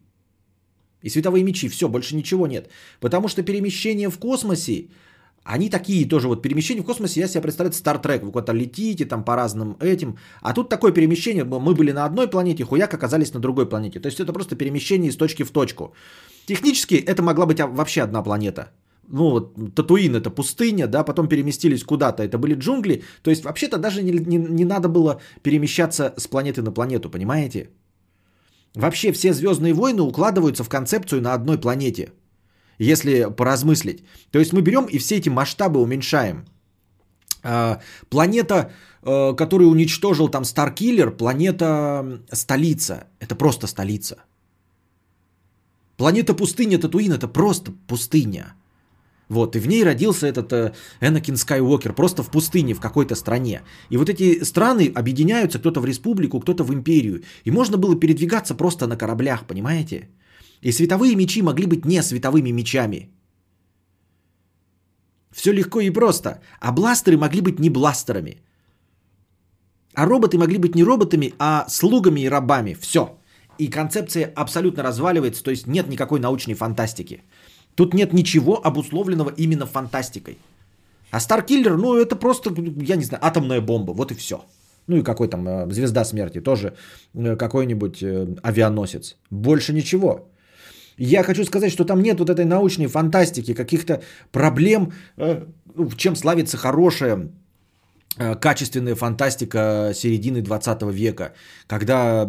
[1.01, 2.69] И световые мечи, все, больше ничего нет.
[2.99, 4.89] Потому что перемещение в космосе
[5.45, 9.23] они такие тоже вот перемещения в космосе, я себе представляю, Trek, вы куда-то летите там
[9.23, 10.17] по разным этим.
[10.41, 13.99] А тут такое перемещение, мы были на одной планете, хуяк оказались на другой планете.
[13.99, 15.93] То есть это просто перемещение из точки в точку.
[16.47, 18.71] Технически это могла быть вообще одна планета.
[19.08, 23.03] ну вот Татуин это пустыня, да, потом переместились куда-то, это были джунгли.
[23.21, 27.69] То есть вообще-то даже не, не, не надо было перемещаться с планеты на планету, понимаете?
[28.73, 32.10] Вообще все Звездные войны укладываются в концепцию на одной планете,
[32.77, 34.03] если поразмыслить.
[34.31, 36.45] То есть мы берем и все эти масштабы уменьшаем.
[37.43, 38.71] А, планета,
[39.03, 43.07] э, которую уничтожил там Старкиллер, планета столица.
[43.19, 44.17] Это просто столица.
[45.97, 48.55] Планета пустыня Татуин это просто пустыня.
[49.29, 53.61] Вот, и в ней родился этот э, Энакин Скайуокер, просто в пустыне, в какой-то стране.
[53.91, 57.23] И вот эти страны объединяются, кто-то в республику, кто-то в империю.
[57.43, 60.09] И можно было передвигаться просто на кораблях, понимаете?
[60.61, 63.09] И световые мечи могли быть не световыми мечами.
[65.31, 66.39] Все легко и просто.
[66.59, 68.41] А бластеры могли быть не бластерами.
[69.93, 72.73] А роботы могли быть не роботами, а слугами и рабами.
[72.73, 73.17] Все.
[73.57, 77.23] И концепция абсолютно разваливается, то есть нет никакой научной фантастики.
[77.75, 80.37] Тут нет ничего обусловленного именно фантастикой.
[81.11, 82.53] А Старкиллер, ну это просто,
[82.89, 84.43] я не знаю, атомная бомба, вот и все.
[84.87, 86.75] Ну и какой там э, звезда смерти, тоже
[87.13, 89.15] э, какой-нибудь э, авианосец.
[89.29, 90.29] Больше ничего.
[90.97, 96.58] Я хочу сказать, что там нет вот этой научной фантастики, каких-то проблем, ну, чем славится
[96.58, 97.29] хорошая
[98.39, 101.34] качественная фантастика середины 20 века,
[101.67, 102.25] когда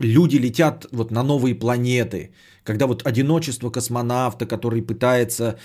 [0.00, 2.30] люди летят вот на новые планеты,
[2.64, 5.58] когда вот одиночество космонавта, который пытается,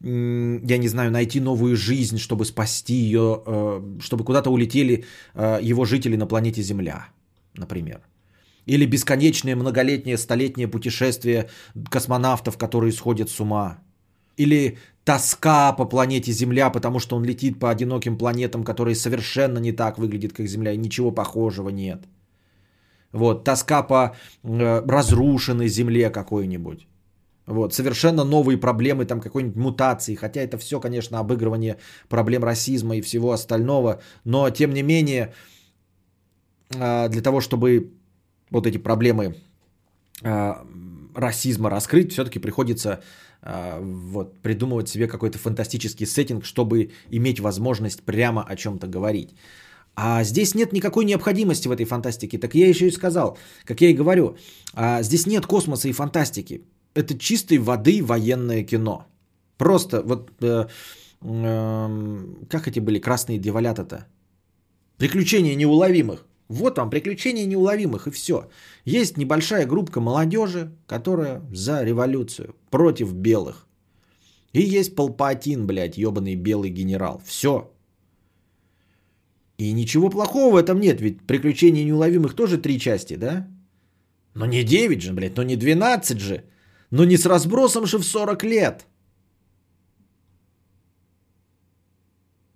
[0.00, 5.84] я не знаю, найти новую жизнь, чтобы спасти ее, э, чтобы куда-то улетели э, его
[5.84, 7.08] жители на планете Земля,
[7.54, 8.00] например.
[8.66, 11.48] Или бесконечное многолетнее, столетнее путешествие
[11.90, 13.78] космонавтов, которые сходят с ума.
[14.36, 19.72] Или тоска по планете Земля, потому что он летит по одиноким планетам, которые совершенно не
[19.72, 22.06] так выглядят, как Земля, и ничего похожего нет.
[23.12, 26.86] Вот, тоска по э, разрушенной земле какой-нибудь.
[27.46, 31.76] Вот, совершенно новые проблемы, там какой-нибудь мутации, хотя это все, конечно, обыгрывание
[32.08, 35.34] проблем расизма и всего остального, но тем не менее,
[36.74, 37.92] э, для того, чтобы
[38.52, 39.36] вот эти проблемы
[40.22, 40.54] э,
[41.14, 43.02] расизма раскрыть, все-таки приходится
[43.42, 49.34] э, вот, придумывать себе какой-то фантастический сеттинг, чтобы иметь возможность прямо о чем-то говорить.
[49.94, 52.38] А здесь нет никакой необходимости в этой фантастике.
[52.38, 54.36] Так я еще и сказал, как я и говорю,
[54.74, 56.62] а здесь нет космоса и фантастики.
[56.94, 59.06] Это чистой воды военное кино.
[59.58, 60.66] Просто вот э,
[61.20, 64.06] э, как эти были красные дьяволята-то?
[64.96, 66.24] Приключения неуловимых.
[66.52, 68.50] Вот вам приключения неуловимых и все.
[68.84, 73.66] Есть небольшая группка молодежи, которая за революцию, против белых.
[74.52, 77.22] И есть Палпатин, блядь, ебаный белый генерал.
[77.24, 77.72] Все.
[79.56, 83.46] И ничего плохого в этом нет, ведь приключения неуловимых тоже три части, да?
[84.34, 86.44] Но не 9 же, блядь, но не 12 же.
[86.90, 88.86] Но не с разбросом же в 40 лет.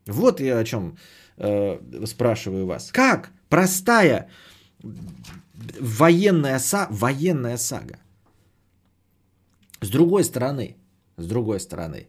[0.06, 0.98] Вот я о чем
[1.38, 2.92] э, спрашиваю вас.
[2.92, 4.28] Как простая
[5.80, 6.86] военная, са...
[6.90, 7.98] военная сага?
[9.80, 10.76] С другой стороны,
[11.16, 12.08] с другой стороны,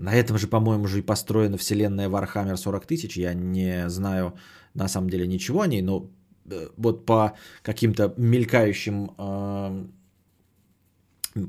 [0.00, 3.16] на этом же, по-моему, же и построена вселенная Warhammer 40 тысяч.
[3.16, 4.34] Я не знаю
[4.74, 6.10] на самом деле ничего о ней, но
[6.50, 9.84] э, вот по каким-то мелькающим, э,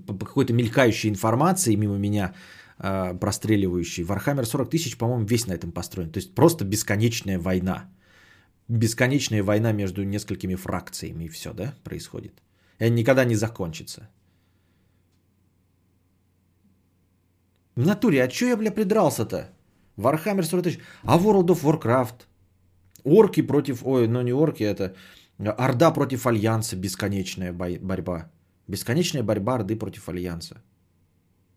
[0.05, 2.33] по какой-то мелькающей информации мимо меня
[2.79, 6.11] э, простреливающей, Warhammer 40 тысяч, по-моему, весь на этом построен.
[6.11, 7.89] То есть просто бесконечная война.
[8.71, 12.41] Бесконечная война между несколькими фракциями и все, да, происходит.
[12.79, 14.07] И она никогда не закончится.
[17.75, 19.49] В натуре, а чё я, бля, придрался-то?
[19.97, 20.79] Warhammer 40 тысяч.
[21.03, 22.27] А World of Warcraft?
[23.03, 23.85] Орки против...
[23.85, 24.95] Ой, ну не орки, это...
[25.37, 26.77] Орда против Альянса.
[26.77, 28.31] Бесконечная борьба.
[28.67, 30.63] Бесконечная борьба Орды против Альянса.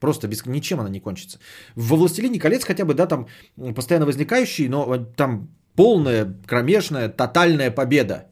[0.01, 0.45] Просто без...
[0.47, 1.39] ничем она не кончится.
[1.77, 3.29] Во «Властелине колец» хотя бы, да, там
[3.77, 8.27] постоянно возникающий, но там полная, кромешная, тотальная победа.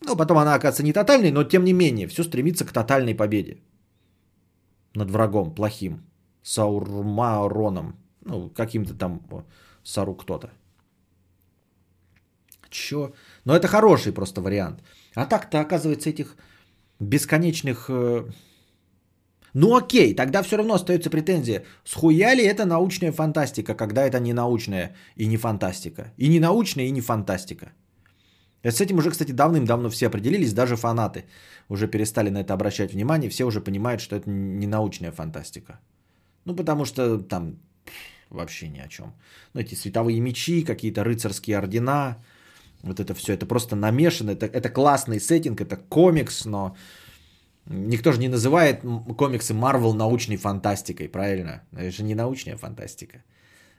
[0.00, 3.58] Ну, потом она оказывается не тотальной, но тем не менее, все стремится к тотальной победе
[4.94, 6.02] над врагом плохим,
[6.42, 9.20] Саурмароном, ну, каким-то там
[9.82, 10.50] Сару кто-то.
[12.70, 13.12] Чё?
[13.44, 14.82] Но это хороший просто вариант.
[15.14, 16.36] А так-то, оказывается, этих
[17.00, 17.90] бесконечных...
[19.54, 21.64] Э, ну окей, тогда все равно остается претензия.
[21.84, 26.12] Схуя ли это научная фантастика, когда это не научная и не фантастика?
[26.18, 27.72] И не научная, и не фантастика.
[28.62, 31.24] С этим уже, кстати, давным-давно все определились, даже фанаты
[31.68, 35.78] уже перестали на это обращать внимание, все уже понимают, что это не научная фантастика.
[36.46, 37.58] Ну, потому что там
[38.30, 39.12] вообще ни о чем.
[39.52, 42.16] Ну, эти световые мечи, какие-то рыцарские ордена,
[42.82, 46.74] вот это все, это просто намешано, это, это классный сеттинг, это комикс, но
[47.66, 48.82] Никто же не называет
[49.16, 51.62] комиксы Марвел научной фантастикой, правильно?
[51.72, 53.22] Это же не научная фантастика.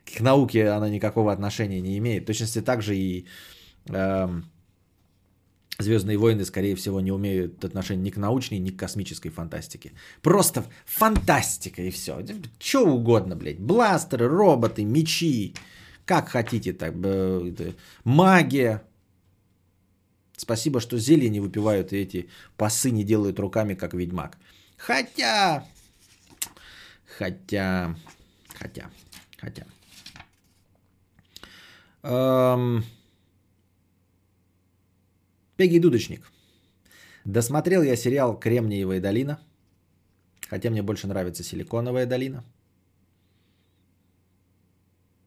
[0.05, 2.23] К науке она никакого отношения не имеет.
[2.23, 3.25] В точности так же и
[3.89, 4.41] э,
[5.77, 9.91] Звездные войны, скорее всего, не умеют отношения ни к научной, ни к космической фантастике.
[10.21, 12.25] Просто фантастика и все.
[12.59, 13.59] Что угодно, блядь.
[13.59, 15.53] Бластеры, роботы, мечи.
[16.05, 16.93] Как хотите, так.
[18.05, 18.83] Магия.
[20.37, 24.37] Спасибо, что зелье не выпивают и эти пасы не делают руками, как ведьмак.
[24.77, 25.65] Хотя...
[27.17, 27.95] Хотя...
[28.53, 28.89] Хотя...
[29.37, 29.65] Хотя...
[32.03, 32.83] Эм...
[35.57, 36.29] Пеги Дудочник.
[37.23, 39.39] Досмотрел я сериал «Кремниевая долина»,
[40.49, 42.43] хотя мне больше нравится «Силиконовая долина».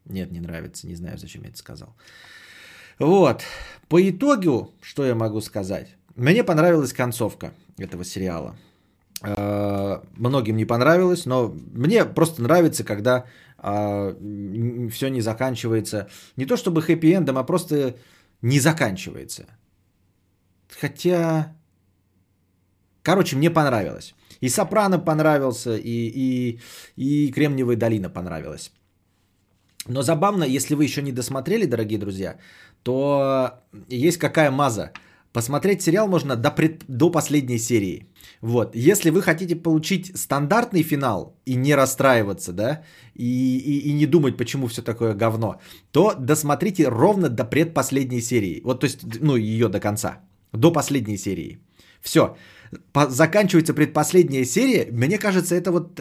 [0.05, 1.97] Нет, не нравится, не знаю, зачем я это сказал.
[2.99, 3.43] Вот,
[3.89, 5.97] по итогу, что я могу сказать?
[6.17, 8.57] Мне понравилась концовка этого сериала.
[9.23, 13.25] Э, многим не понравилось, но мне просто нравится, когда
[13.59, 14.15] а,
[14.91, 16.09] все не заканчивается.
[16.37, 17.97] Не то чтобы хэппи-эндом, а просто
[18.43, 19.47] не заканчивается.
[20.81, 21.55] Хотя...
[23.03, 24.15] Короче, мне понравилось.
[24.41, 26.61] И Сопрано понравился, и, и,
[26.97, 28.73] и Кремниевая долина понравилась.
[29.89, 32.37] Но забавно, если вы еще не досмотрели, дорогие друзья,
[32.83, 34.93] то есть какая маза.
[35.33, 38.09] Посмотреть сериал можно до, пред, до последней серии.
[38.41, 38.75] Вот.
[38.75, 42.83] Если вы хотите получить стандартный финал и не расстраиваться, да,
[43.15, 45.61] и, и, и не думать, почему все такое говно,
[45.93, 48.63] то досмотрите ровно до предпоследней серии.
[48.65, 50.21] Вот, то есть, ну, ее до конца.
[50.53, 51.59] До последней серии.
[52.01, 52.37] Все.
[53.09, 54.89] Заканчивается предпоследняя серия.
[54.93, 56.01] Мне кажется, это вот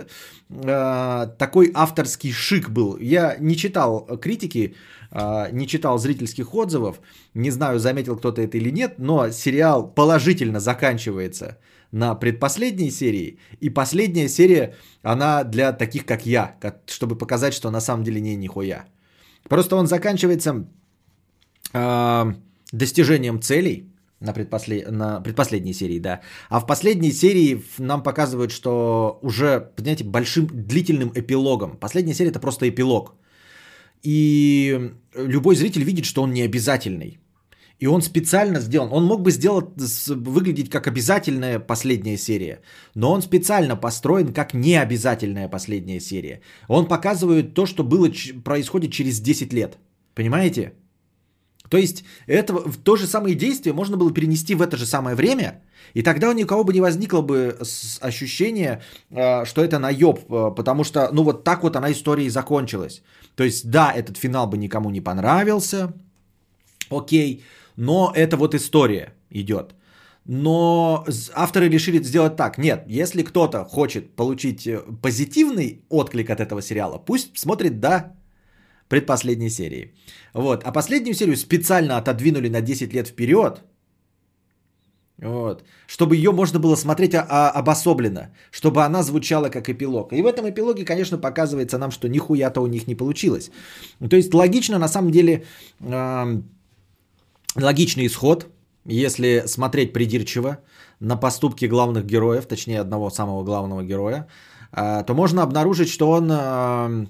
[0.49, 2.97] э, такой авторский шик был.
[2.99, 4.75] Я не читал критики,
[5.11, 6.99] э, не читал зрительских отзывов.
[7.33, 11.57] Не знаю, заметил кто-то это или нет, но сериал положительно заканчивается
[11.91, 13.39] на предпоследней серии.
[13.61, 16.55] И последняя серия, она для таких, как я,
[16.87, 18.85] чтобы показать, что на самом деле не нихуя.
[19.47, 20.65] Просто он заканчивается
[21.73, 22.33] э,
[22.73, 24.91] достижением целей на, предпослед...
[24.91, 26.21] на предпоследней серии, да.
[26.49, 31.77] А в последней серии нам показывают, что уже, понимаете, большим длительным эпилогом.
[31.77, 33.15] Последняя серия это просто эпилог.
[34.03, 37.19] И любой зритель видит, что он не обязательный.
[37.79, 38.89] И он специально сделан.
[38.91, 39.65] Он мог бы сделать,
[40.07, 42.61] выглядеть как обязательная последняя серия,
[42.95, 46.41] но он специально построен как необязательная последняя серия.
[46.67, 48.09] Он показывает то, что было,
[48.43, 49.77] происходит через 10 лет.
[50.15, 50.73] Понимаете?
[51.69, 52.53] То есть это,
[52.83, 55.61] то же самое действие можно было перенести в это же самое время,
[55.93, 57.57] и тогда у никого бы не возникло бы
[58.01, 62.29] ощущение, а, что это наеб, а, потому что, ну вот так вот она история и
[62.29, 63.01] закончилась.
[63.35, 65.93] То есть да, этот финал бы никому не понравился,
[66.89, 67.43] окей,
[67.75, 69.73] но это вот история идет.
[70.25, 72.57] Но авторы решили сделать так.
[72.57, 78.13] Нет, если кто-то хочет получить э, позитивный отклик от этого сериала, пусть смотрит до
[78.89, 79.93] предпоследней серии.
[80.33, 80.63] Вот.
[80.63, 83.63] А последнюю серию специально отодвинули на 10 лет вперед,
[85.21, 85.63] вот.
[85.87, 90.13] Чтобы ее можно было смотреть а, а, обособленно, чтобы она звучала как эпилог.
[90.13, 93.49] И в этом эпилоге, конечно, показывается нам, что нихуя-то у них не получилось.
[94.09, 95.43] То есть логично, на самом деле,
[95.79, 96.41] э,
[97.55, 98.47] логичный исход,
[98.85, 100.59] если смотреть придирчиво
[100.99, 104.27] на поступки главных героев, точнее одного самого главного героя,
[104.71, 107.07] э, то можно обнаружить, что он э,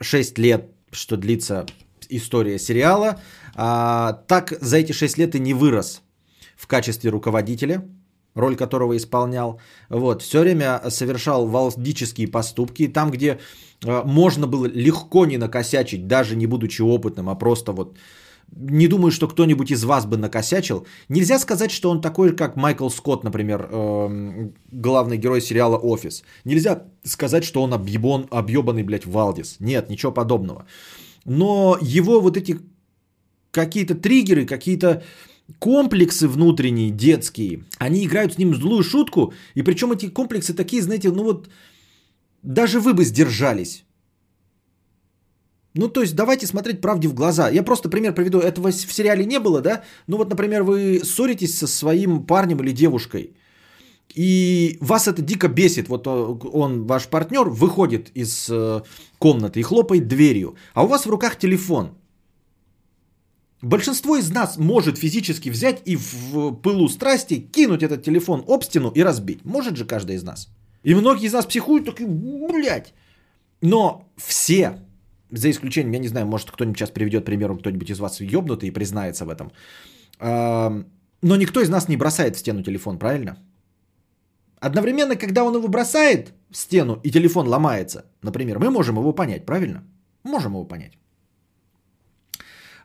[0.00, 1.66] 6 лет что длится
[2.08, 3.20] история сериала,
[3.54, 6.02] а, так за эти 6 лет и не вырос
[6.56, 7.82] в качестве руководителя,
[8.34, 9.60] роль которого исполнял.
[9.88, 12.88] Вот, все время совершал валдические поступки.
[12.88, 13.38] Там, где
[13.84, 17.96] а, можно было легко не накосячить, даже не будучи опытным, а просто вот
[18.52, 20.86] не думаю, что кто-нибудь из вас бы накосячил.
[21.08, 26.22] Нельзя сказать, что он такой, как Майкл Скотт, например, эм, главный герой сериала «Офис».
[26.44, 29.56] Нельзя сказать, что он объебан, объебанный, блядь, Валдис.
[29.60, 30.66] Нет, ничего подобного.
[31.24, 32.58] Но его вот эти
[33.50, 35.02] какие-то триггеры, какие-то
[35.58, 39.32] комплексы внутренние, детские, они играют с ним злую шутку.
[39.54, 41.48] И причем эти комплексы такие, знаете, ну вот
[42.42, 43.85] даже вы бы сдержались.
[45.76, 47.50] Ну, то есть, давайте смотреть правде в глаза.
[47.50, 48.38] Я просто пример приведу.
[48.38, 49.82] Этого в сериале не было, да?
[50.06, 53.36] Ну, вот, например, вы ссоритесь со своим парнем или девушкой.
[54.14, 55.88] И вас это дико бесит.
[55.88, 56.10] Вот э,
[56.52, 58.82] он, ваш партнер, выходит из э,
[59.18, 60.56] комнаты и хлопает дверью.
[60.72, 61.90] А у вас в руках телефон.
[63.60, 68.90] Большинство из нас может физически взять и в пылу страсти кинуть этот телефон об стену
[68.94, 69.44] и разбить.
[69.44, 70.48] Может же каждый из нас.
[70.84, 72.94] И многие из нас психуют, такие, блядь.
[73.60, 74.78] Но все
[75.30, 78.72] за исключением, я не знаю, может кто-нибудь сейчас приведет примером, кто-нибудь из вас ёбнутый и
[78.72, 79.52] признается в этом.
[80.20, 83.36] Но никто из нас не бросает в стену телефон, правильно?
[84.60, 89.46] Одновременно, когда он его бросает в стену и телефон ломается, например, мы можем его понять,
[89.46, 89.82] правильно?
[90.24, 90.98] Можем его понять.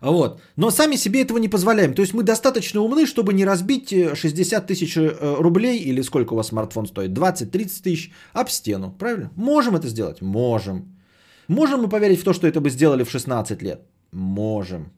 [0.02, 0.42] Вот.
[0.58, 1.94] Но сами себе этого не позволяем.
[1.94, 6.34] То есть мы достаточно умны, чтобы не разбить 60 э, тысяч э, рублей или сколько
[6.34, 8.96] у вас смартфон стоит, 20-30 тысяч об стену.
[8.98, 9.32] Правильно?
[9.36, 10.22] Можем это сделать?
[10.22, 10.91] Можем.
[11.52, 13.80] Можем мы поверить в то, что это бы сделали в 16 лет?
[14.12, 14.92] Можем.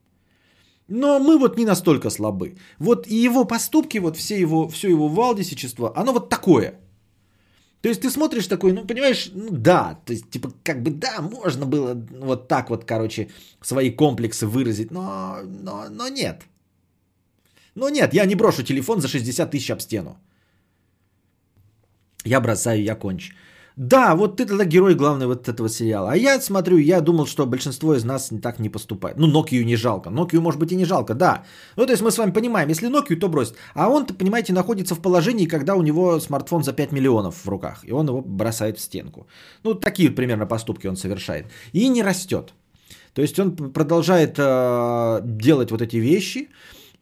[0.87, 2.55] Но мы вот не настолько слабы.
[2.79, 6.73] Вот и его поступки, вот все его, все его валдисичество, оно вот такое.
[7.81, 11.21] То есть ты смотришь такой, ну, понимаешь, ну да, то есть, типа, как бы, да,
[11.21, 13.27] можно было вот так вот, короче,
[13.61, 16.43] свои комплексы выразить, но, но, но нет.
[17.75, 20.17] Но нет, я не брошу телефон за 60 тысяч об стену.
[22.25, 23.33] Я бросаю, я кончу.
[23.76, 26.11] Да, вот ты тогда герой главный вот этого сериала.
[26.11, 29.17] А я смотрю, я думал, что большинство из нас так не поступает.
[29.17, 30.09] Ну, Нокию не жалко.
[30.09, 31.43] Нокию, может быть, и не жалко, да.
[31.76, 33.55] Ну, то есть мы с вами понимаем, если Нокию, то бросит.
[33.74, 37.84] А он, понимаете, находится в положении, когда у него смартфон за 5 миллионов в руках.
[37.84, 39.28] И он его бросает в стенку.
[39.63, 41.45] Ну, такие примерно поступки он совершает.
[41.74, 42.53] И не растет.
[43.13, 46.49] То есть он продолжает э, делать вот эти вещи.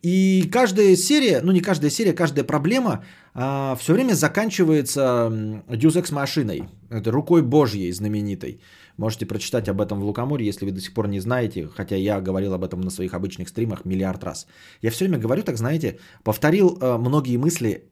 [0.01, 5.29] И каждая серия, ну не каждая серия, каждая проблема а, все время заканчивается
[5.69, 8.59] Ex машиной, это рукой Божьей знаменитой.
[8.97, 12.19] Можете прочитать об этом в Лукоморье, если вы до сих пор не знаете, хотя я
[12.19, 14.47] говорил об этом на своих обычных стримах миллиард раз.
[14.81, 17.83] Я все время говорю, так знаете, повторил э, многие мысли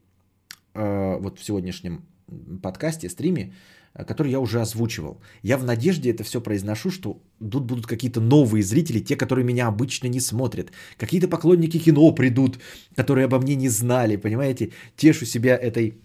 [0.74, 2.04] э, вот в сегодняшнем
[2.62, 3.54] подкасте, стриме,
[3.94, 5.20] который я уже озвучивал.
[5.42, 9.66] Я в надежде это все произношу, что тут будут какие-то новые зрители, те, которые меня
[9.66, 10.72] обычно не смотрят.
[10.96, 12.58] Какие-то поклонники кино придут,
[12.96, 14.72] которые обо мне не знали, понимаете?
[14.96, 16.00] Тешу себя этой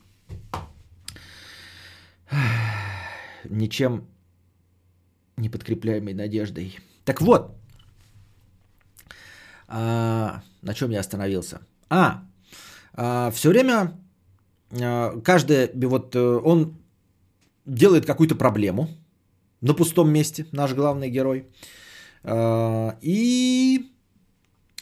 [3.49, 4.07] ничем
[5.37, 6.79] не подкрепляемой надеждой.
[7.03, 7.55] Так вот,
[9.67, 11.59] а, на чем я остановился?
[11.89, 12.23] А,
[12.93, 13.91] а все время
[14.71, 16.75] а, каждое, вот э, он
[17.65, 18.87] делает какую-то проблему
[19.61, 21.47] на пустом месте, наш главный герой.
[22.23, 23.91] А, и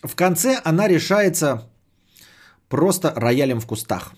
[0.04, 1.70] в конце она решается
[2.68, 4.14] просто роялем в кустах.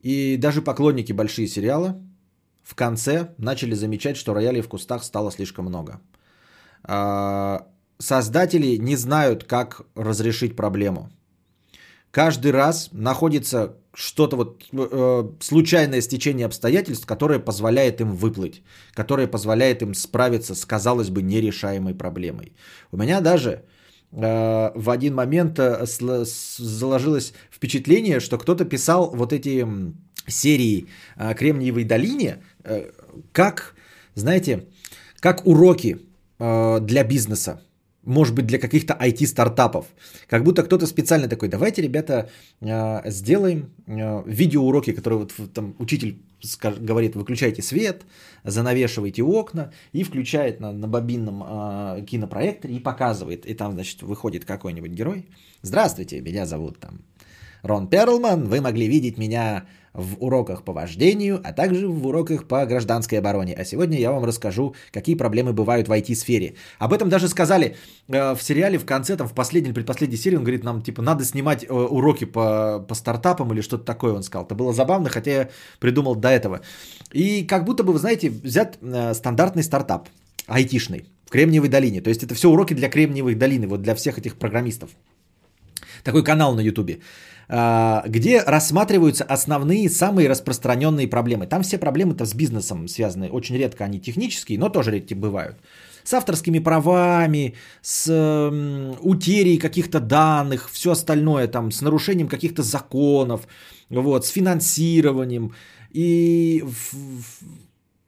[0.00, 2.00] И даже поклонники большие сериала
[2.62, 6.00] в конце начали замечать, что роялей в кустах стало слишком много.
[6.82, 7.66] А,
[7.98, 11.10] создатели не знают, как разрешить проблему.
[12.10, 19.82] Каждый раз находится что-то вот э, случайное стечение обстоятельств, которое позволяет им выплыть, которое позволяет
[19.82, 22.52] им справиться с, казалось бы, нерешаемой проблемой.
[22.92, 23.62] У меня даже
[24.12, 29.66] э, в один момент э, заложилось впечатление, что кто-то писал вот эти
[30.26, 30.86] серии
[31.16, 32.90] э, Кремниевой долине э,
[33.32, 33.74] как,
[34.14, 34.66] знаете,
[35.20, 35.98] как уроки
[36.38, 37.60] э, для бизнеса
[38.04, 39.86] может быть, для каких-то IT-стартапов.
[40.28, 42.30] Как будто кто-то специально такой, давайте, ребята,
[42.60, 46.22] а, сделаем а, видеоуроки, которые вот там учитель
[46.62, 48.02] говорит, выключайте свет,
[48.44, 53.46] занавешивайте окна и включает на, на бобинном э, кинопроекторе и показывает.
[53.46, 55.26] И там, значит, выходит какой-нибудь герой.
[55.62, 57.00] Здравствуйте, меня зовут там
[57.62, 58.46] Рон Перлман.
[58.48, 59.64] Вы могли видеть меня
[59.94, 63.54] в уроках по вождению, а также в уроках по гражданской обороне.
[63.54, 66.54] А сегодня я вам расскажу, какие проблемы бывают в IT-сфере.
[66.80, 67.76] Об этом даже сказали
[68.08, 71.00] э, в сериале в конце, там в последней или предпоследней серии, он говорит нам, типа,
[71.00, 74.46] надо снимать э, уроки по, по стартапам или что-то такое, он сказал.
[74.46, 76.60] Это было забавно, хотя я придумал до этого.
[77.12, 80.08] И как будто бы, вы знаете, взят э, стандартный стартап,
[80.48, 82.00] айтишный, в Кремниевой долине.
[82.00, 84.90] То есть это все уроки для Кремниевой долины, вот для всех этих программистов.
[86.02, 86.98] Такой канал на Ютубе.
[87.48, 91.46] А, где рассматриваются основные, самые распространенные проблемы.
[91.46, 93.28] Там все проблемы-то с бизнесом связаны.
[93.30, 95.56] Очень редко они технические, но тоже редко бывают.
[96.04, 98.10] С авторскими правами, с
[99.00, 103.46] утерей каких-то данных, все остальное, там, с нарушением каких-то законов,
[103.90, 105.54] вот, с финансированием.
[105.92, 106.64] И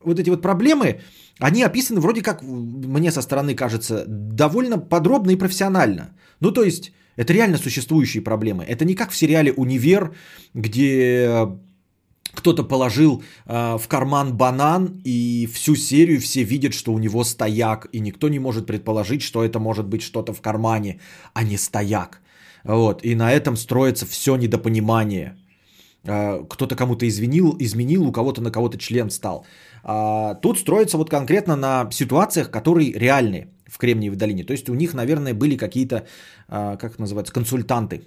[0.05, 1.01] вот эти вот проблемы,
[1.41, 6.14] они описаны вроде как, мне со стороны кажется, довольно подробно и профессионально.
[6.41, 8.64] Ну, то есть, это реально существующие проблемы.
[8.64, 10.14] Это не как в сериале «Универ»,
[10.54, 11.48] где
[12.36, 17.88] кто-то положил э, в карман банан, и всю серию все видят, что у него стояк,
[17.92, 21.00] и никто не может предположить, что это может быть что-то в кармане,
[21.34, 22.20] а не стояк.
[22.64, 25.36] Вот, и на этом строится все недопонимание.
[26.04, 29.46] Э, кто-то кому-то извинил, изменил, у кого-то на кого-то член стал.
[29.82, 34.44] А, тут строится вот конкретно на ситуациях, которые реальные в Кремниевой долине.
[34.44, 36.06] То есть у них, наверное, были какие-то,
[36.48, 38.02] а, как называется, консультанты,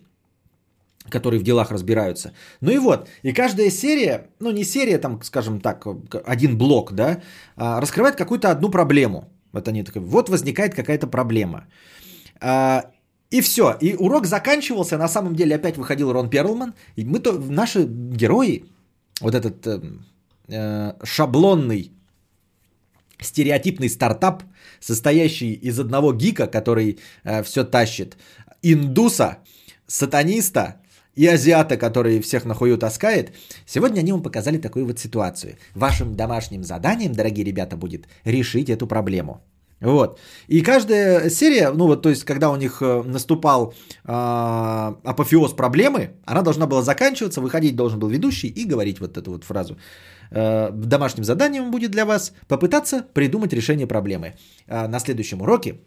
[1.10, 2.32] которые в делах разбираются.
[2.62, 5.86] Ну и вот, и каждая серия, ну не серия, там, скажем так,
[6.26, 7.22] один блок, да,
[7.56, 9.24] а, раскрывает какую-то одну проблему.
[9.52, 11.68] Вот они такие, вот возникает какая-то проблема.
[12.42, 12.84] А,
[13.32, 17.34] и все, и урок заканчивался, на самом деле опять выходил Рон Перлман, и мы то,
[17.34, 18.66] наши герои,
[19.22, 19.82] вот этот э,
[20.48, 21.92] э, шаблонный
[23.22, 24.44] стереотипный стартап,
[24.80, 28.18] состоящий из одного гика, который э, все тащит,
[28.62, 29.38] индуса,
[29.88, 30.76] сатаниста
[31.16, 33.34] и азиата, который всех на хую таскает,
[33.66, 35.58] сегодня они вам показали такую вот ситуацию.
[35.76, 39.42] Вашим домашним заданием, дорогие ребята, будет решить эту проблему.
[39.82, 40.20] Вот.
[40.48, 43.74] И каждая серия, ну вот, то есть, когда у них э, наступал
[44.06, 44.12] э,
[45.04, 49.44] апофеоз проблемы, она должна была заканчиваться, выходить должен был ведущий и говорить вот эту вот
[49.44, 49.78] фразу.
[50.32, 54.34] Э, домашним заданием будет для вас попытаться придумать решение проблемы.
[54.68, 55.80] Э, на следующем уроке,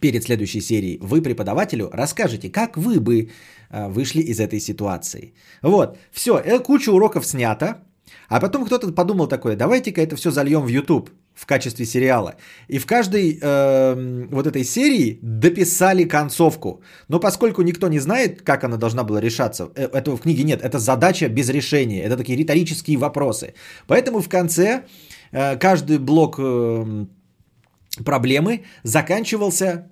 [0.00, 3.30] перед следующей серией, вы преподавателю расскажете, как вы бы
[3.70, 5.34] э, вышли из этой ситуации.
[5.62, 7.82] Вот, все, э, куча уроков снято,
[8.28, 12.34] а потом кто-то подумал такое, давайте-ка это все зальем в YouTube в качестве сериала.
[12.68, 16.80] И в каждой э, вот этой серии дописали концовку.
[17.08, 20.62] Но поскольку никто не знает, как она должна была решаться, э, этого в книге нет,
[20.62, 23.54] это задача без решения, это такие риторические вопросы.
[23.86, 24.84] Поэтому в конце
[25.32, 27.06] э, каждый блок э,
[28.04, 29.90] проблемы заканчивался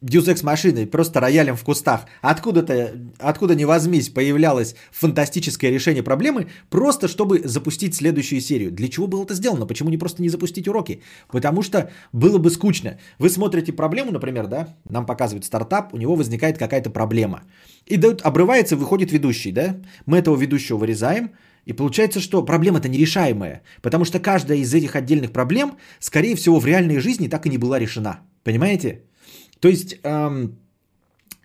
[0.00, 2.06] Ex машиной, просто роялем в кустах.
[2.22, 8.70] Откуда-то, откуда ни возьмись, появлялось фантастическое решение проблемы, просто чтобы запустить следующую серию.
[8.70, 9.66] Для чего было это сделано?
[9.66, 11.02] Почему не просто не запустить уроки?
[11.32, 12.98] Потому что было бы скучно.
[13.18, 17.42] Вы смотрите проблему, например, да, нам показывают стартап, у него возникает какая-то проблема.
[17.86, 19.76] И дают, обрывается, выходит ведущий, да,
[20.06, 21.32] мы этого ведущего вырезаем,
[21.64, 26.66] и получается, что проблема-то нерешаемая, потому что каждая из этих отдельных проблем, скорее всего, в
[26.66, 28.20] реальной жизни так и не была решена.
[28.44, 29.02] Понимаете?
[29.60, 30.58] То есть, эм,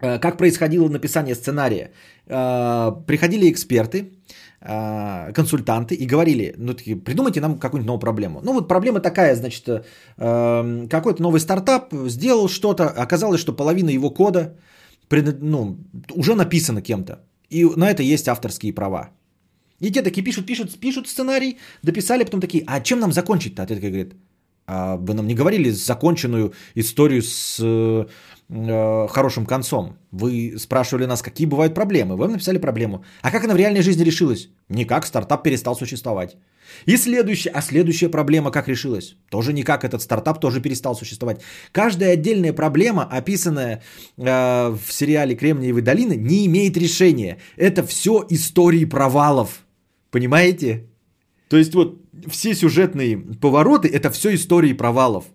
[0.01, 1.91] э, как происходило написание сценария?
[2.28, 4.11] Э, приходили эксперты,
[4.61, 8.41] э, консультанты и говорили, ну такие, придумайте нам какую-нибудь новую проблему.
[8.43, 14.09] Ну вот проблема такая, значит, э, какой-то новый стартап сделал что-то, оказалось, что половина его
[14.09, 14.55] кода
[15.09, 15.78] пред, ну,
[16.16, 17.14] уже написана кем-то.
[17.49, 19.09] И на это есть авторские права.
[19.80, 23.64] И те такие пишут, пишут, пишут сценарий, дописали, потом такие, а чем нам закончить-то?
[23.64, 24.14] А ты такой говорит,
[24.68, 28.05] вы нам не говорили законченную историю с э,
[28.49, 29.97] э, хорошим концом.
[30.11, 32.16] Вы спрашивали нас, какие бывают проблемы.
[32.16, 33.03] Вы написали проблему.
[33.22, 34.49] А как она в реальной жизни решилась?
[34.70, 36.38] Никак, стартап перестал существовать.
[36.86, 39.16] И следующая, а следующая проблема как решилась?
[39.30, 41.41] Тоже никак, этот стартап тоже перестал существовать.
[41.72, 43.82] Каждая отдельная проблема, описанная
[44.18, 47.38] э, в сериале «Кремниевые долины», не имеет решения.
[47.57, 49.66] Это все истории провалов.
[50.09, 50.88] Понимаете?
[51.49, 55.26] То есть вот все сюжетные повороты– это все истории провалов.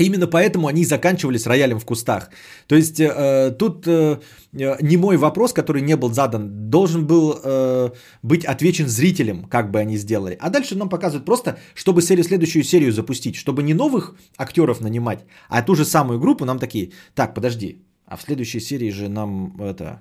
[0.00, 2.30] Именно поэтому они заканчивались роялем в кустах.
[2.66, 4.18] То есть э, тут э,
[4.52, 7.90] не мой вопрос, который не был задан, должен был э,
[8.22, 10.38] быть отвечен зрителям, как бы они сделали.
[10.40, 15.24] А дальше нам показывают просто, чтобы серию, следующую серию запустить, чтобы не новых актеров нанимать,
[15.48, 19.60] а ту же самую группу нам такие, так, подожди, а в следующей серии же нам
[19.60, 20.00] это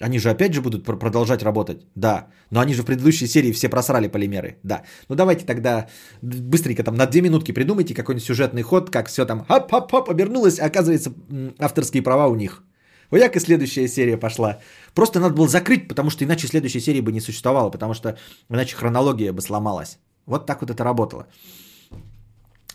[0.00, 1.86] они же опять же будут продолжать работать?
[1.94, 2.26] Да.
[2.50, 4.58] Но они же в предыдущей серии все просрали полимеры.
[4.62, 4.82] Да.
[5.08, 5.86] Ну давайте тогда
[6.22, 10.66] быстренько там на две минутки придумайте какой-нибудь сюжетный ход, как все там хоп-хоп-хоп обернулось, а
[10.66, 11.12] оказывается
[11.58, 12.62] авторские права у них.
[13.10, 14.58] Вот как и следующая серия пошла.
[14.94, 18.16] Просто надо было закрыть, потому что иначе следующей серии бы не существовало, потому что
[18.50, 19.98] иначе хронология бы сломалась.
[20.26, 21.26] Вот так вот это работало.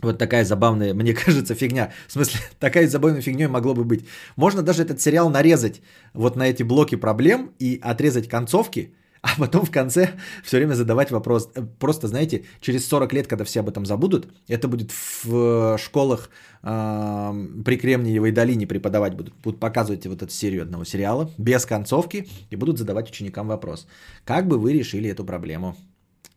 [0.01, 1.91] Вот такая забавная, мне кажется, фигня.
[2.07, 4.05] В смысле, такая забавная фигней могло бы быть.
[4.35, 5.81] Можно даже этот сериал нарезать
[6.13, 10.11] вот на эти блоки проблем и отрезать концовки, а потом в конце
[10.43, 11.49] все время задавать вопрос.
[11.79, 14.91] Просто, знаете, через 40 лет, когда все об этом забудут, это будет
[15.23, 16.29] в школах
[16.63, 17.33] э,
[17.65, 19.33] при Кремниевой долине преподавать будут.
[19.43, 23.87] Будут показывать вот эту серию одного сериала без концовки и будут задавать ученикам вопрос.
[24.23, 25.75] Как бы вы решили эту проблему?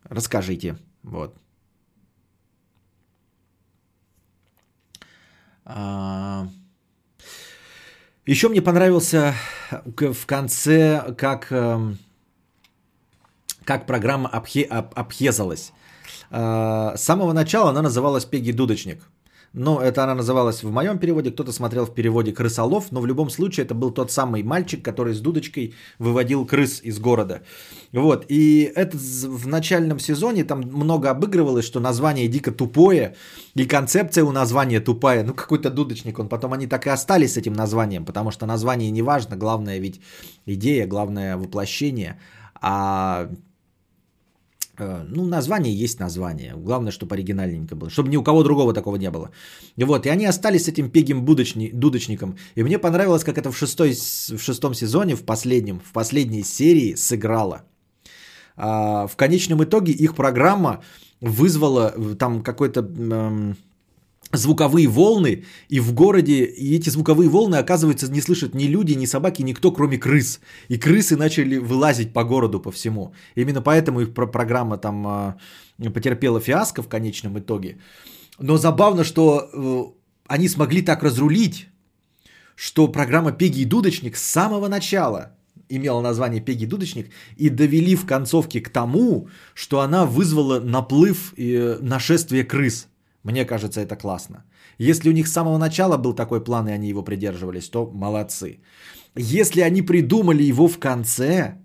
[0.08, 0.76] Расскажите.
[1.04, 1.36] Вот.
[8.24, 9.34] Еще мне понравился
[9.70, 11.98] в конце, как, эм,
[13.64, 15.72] как программа обхе, об, обхезалась.
[16.30, 19.02] А, с самого начала она называлась «Пеги Дудочник».
[19.54, 23.30] Но это она называлась в моем переводе, кто-то смотрел в переводе «Крысолов», но в любом
[23.30, 27.42] случае это был тот самый мальчик, который с дудочкой выводил крыс из города.
[27.92, 33.14] Вот, и это в начальном сезоне там много обыгрывалось, что название дико тупое,
[33.54, 35.24] и концепция у названия тупая.
[35.24, 36.28] Ну, какой-то дудочник он.
[36.28, 40.00] Потом они так и остались с этим названием, потому что название не важно, главное ведь
[40.46, 42.18] идея, главное воплощение.
[42.54, 43.28] А
[45.08, 46.54] ну, название есть название.
[46.56, 47.90] Главное, чтобы оригинальненько было.
[47.90, 49.30] Чтобы ни у кого другого такого не было.
[49.76, 52.36] Вот, и они остались с этим пегим будочни, дудочником.
[52.56, 56.94] И мне понравилось, как это в, шестой, в шестом сезоне, в последнем, в последней серии
[56.94, 57.62] сыграло.
[58.56, 60.82] А, в конечном итоге их программа
[61.20, 62.80] вызвала там какой-то...
[62.80, 63.56] Эм,
[64.32, 69.06] звуковые волны, и в городе, и эти звуковые волны, оказывается, не слышат ни люди, ни
[69.06, 70.40] собаки, никто, кроме крыс.
[70.68, 73.12] И крысы начали вылазить по городу, по всему.
[73.36, 75.36] Именно поэтому их программа там а,
[75.94, 77.78] потерпела фиаско в конечном итоге.
[78.38, 79.84] Но забавно, что э,
[80.26, 81.68] они смогли так разрулить,
[82.56, 85.36] что программа «Пеги и дудочник» с самого начала
[85.68, 91.34] имела название «Пеги и дудочник» и довели в концовке к тому, что она вызвала наплыв
[91.36, 92.88] и э, нашествие крыс–
[93.24, 94.44] мне кажется, это классно.
[94.78, 98.60] Если у них с самого начала был такой план, и они его придерживались, то молодцы.
[99.16, 101.61] Если они придумали его в конце,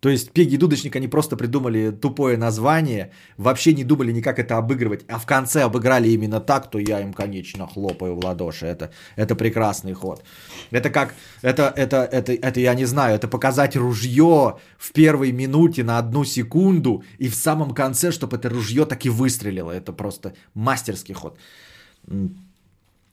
[0.00, 5.04] то есть Пеги Дудочник, они просто придумали тупое название, вообще не думали никак это обыгрывать,
[5.08, 8.66] а в конце обыграли именно так, то я им, конечно, хлопаю в ладоши.
[8.66, 10.22] Это, это прекрасный ход.
[10.70, 15.82] Это как, это, это, это, это я не знаю, это показать ружье в первой минуте
[15.82, 19.72] на одну секунду и в самом конце, чтобы это ружье так и выстрелило.
[19.72, 21.38] Это просто мастерский ход.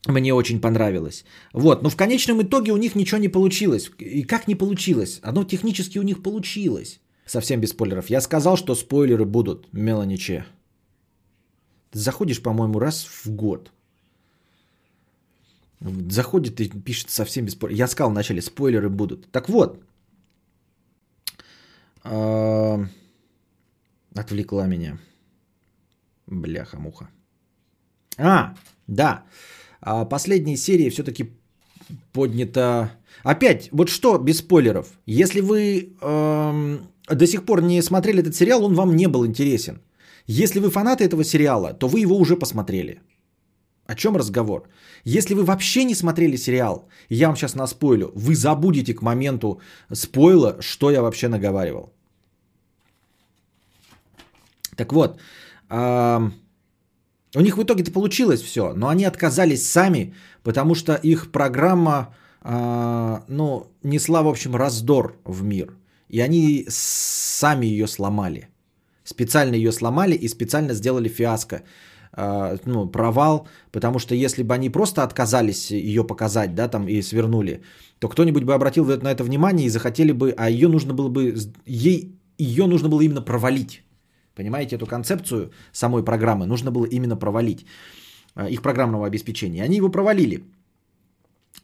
[0.06, 1.24] Мне очень понравилось.
[1.52, 3.90] Вот, но в конечном итоге у них ничего не получилось.
[3.98, 5.20] И как не получилось?
[5.22, 7.00] Оно технически у них получилось.
[7.26, 8.10] Совсем без спойлеров.
[8.10, 9.72] Я сказал, что спойлеры будут.
[9.72, 10.44] Меланиче.
[11.90, 13.72] Ты заходишь, по-моему, раз в год.
[15.80, 17.78] Заходит и пишет совсем без спойлеров.
[17.78, 19.30] Я сказал вначале, спойлеры будут.
[19.32, 19.82] Так вот.
[22.02, 22.86] А,
[24.14, 24.98] отвлекла меня.
[26.26, 27.08] Бляха-муха.
[28.18, 28.54] А,
[28.86, 29.24] да.
[29.84, 31.30] А последней серии все-таки
[32.12, 32.90] поднято...
[33.22, 34.86] Опять, вот что без спойлеров.
[35.06, 36.78] Если вы эм,
[37.08, 39.82] до сих пор не смотрели этот сериал, он вам не был интересен.
[40.26, 43.00] Если вы фанаты этого сериала, то вы его уже посмотрели.
[43.86, 44.68] О чем разговор?
[45.04, 49.60] Если вы вообще не смотрели сериал, я вам сейчас наспойлю, вы забудете к моменту
[49.92, 51.92] спойла, что я вообще наговаривал.
[54.76, 55.18] Так вот,
[55.68, 56.32] эм,
[57.34, 63.20] у них в итоге-то получилось все, но они отказались сами, потому что их программа э,
[63.28, 65.74] ну, несла, в общем, раздор в мир.
[66.08, 68.48] И они сами ее сломали.
[69.04, 71.62] Специально ее сломали и специально сделали фиаско.
[72.16, 77.02] Э, ну, провал, потому что если бы они просто отказались ее показать, да, там и
[77.02, 77.62] свернули,
[77.98, 81.34] то кто-нибудь бы обратил на это внимание и захотели бы, а ее нужно было бы,
[81.66, 83.83] ей, ее нужно было именно провалить.
[84.34, 87.66] Понимаете, эту концепцию самой программы нужно было именно провалить,
[88.36, 89.64] э, их программного обеспечения.
[89.64, 90.44] Они его провалили.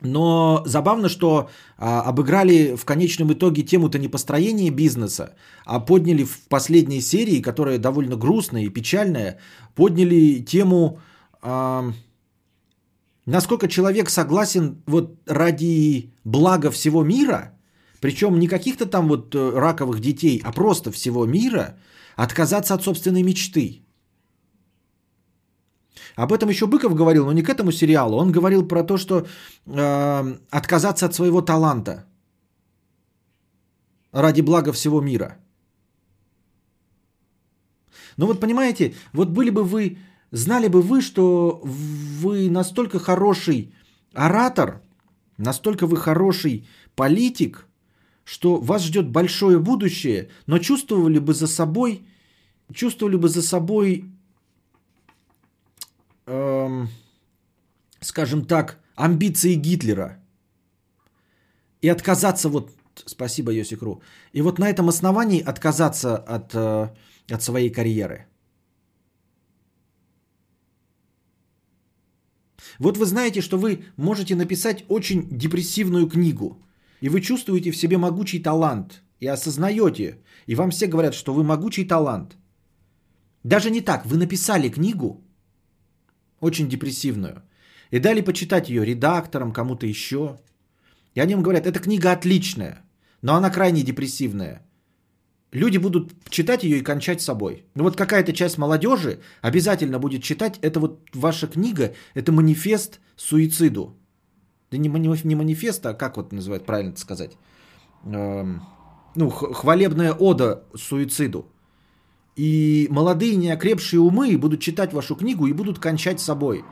[0.02, 5.34] Но забавно, что а, обыграли в конечном итоге тему-то не построения бизнеса,
[5.66, 9.38] а подняли в последней серии, которая довольно грустная и печальная,
[9.74, 11.00] подняли тему,
[11.42, 11.92] а,
[13.26, 17.52] насколько человек согласен вот ради блага всего мира,
[18.00, 21.76] причем не каких-то там вот э, раковых детей, а просто всего мира–
[22.22, 23.82] Отказаться от собственной мечты.
[26.16, 28.18] Об этом еще Быков говорил, но не к этому сериалу.
[28.18, 29.26] Он говорил про то, что
[29.66, 32.04] э, отказаться от своего таланта
[34.12, 35.38] ради блага всего мира.
[38.18, 39.96] Ну вот понимаете, вот были бы вы,
[40.30, 43.72] знали бы вы, что вы настолько хороший
[44.12, 44.82] оратор,
[45.38, 47.66] настолько вы хороший политик,
[48.24, 52.04] что вас ждет большое будущее, но чувствовали бы за собой,
[52.74, 54.04] чувствовали бы за собой,
[56.26, 56.88] эм,
[58.00, 60.18] скажем так, амбиции Гитлера.
[61.82, 62.70] И отказаться вот,
[63.06, 64.02] спасибо Йосикру,
[64.32, 66.88] и вот на этом основании отказаться от, э,
[67.34, 68.26] от своей карьеры.
[72.78, 76.62] Вот вы знаете, что вы можете написать очень депрессивную книгу–
[77.00, 81.44] и вы чувствуете в себе могучий талант, и осознаете, и вам все говорят, что вы
[81.44, 82.36] могучий талант.
[83.44, 85.24] Даже не так, вы написали книгу,
[86.40, 87.42] очень депрессивную,
[87.90, 90.38] и дали почитать ее редакторам, кому-то еще.
[91.14, 92.84] И они им говорят, эта книга отличная,
[93.22, 94.62] но она крайне депрессивная.
[95.52, 97.64] Люди будут читать ее и кончать собой.
[97.74, 103.96] Ну вот какая-то часть молодежи обязательно будет читать, это вот ваша книга, это манифест суициду.
[104.70, 104.88] Да не,
[105.24, 107.36] не манифест, а как вот называют, правильно сказать?
[108.04, 108.62] Эм,
[109.16, 111.46] ну, хвалебная ода суициду.
[112.36, 116.64] И молодые неокрепшие умы будут читать вашу книгу и будут кончать собой.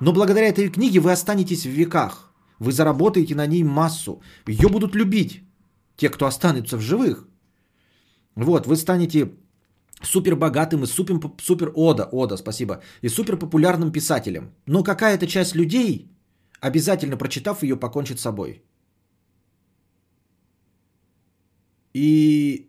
[0.00, 2.32] Но благодаря этой книге вы останетесь в веках.
[2.58, 4.22] Вы заработаете на ней массу.
[4.46, 5.42] Ее будут любить
[5.96, 7.28] те, кто останется в живых.
[8.34, 9.32] Вот, вы станете
[10.02, 14.54] супер богатым и супер, супер ода, ода, спасибо, и супер популярным писателем.
[14.66, 16.12] Но какая-то часть людей
[16.62, 18.62] обязательно прочитав ее, покончит с собой.
[21.94, 22.68] И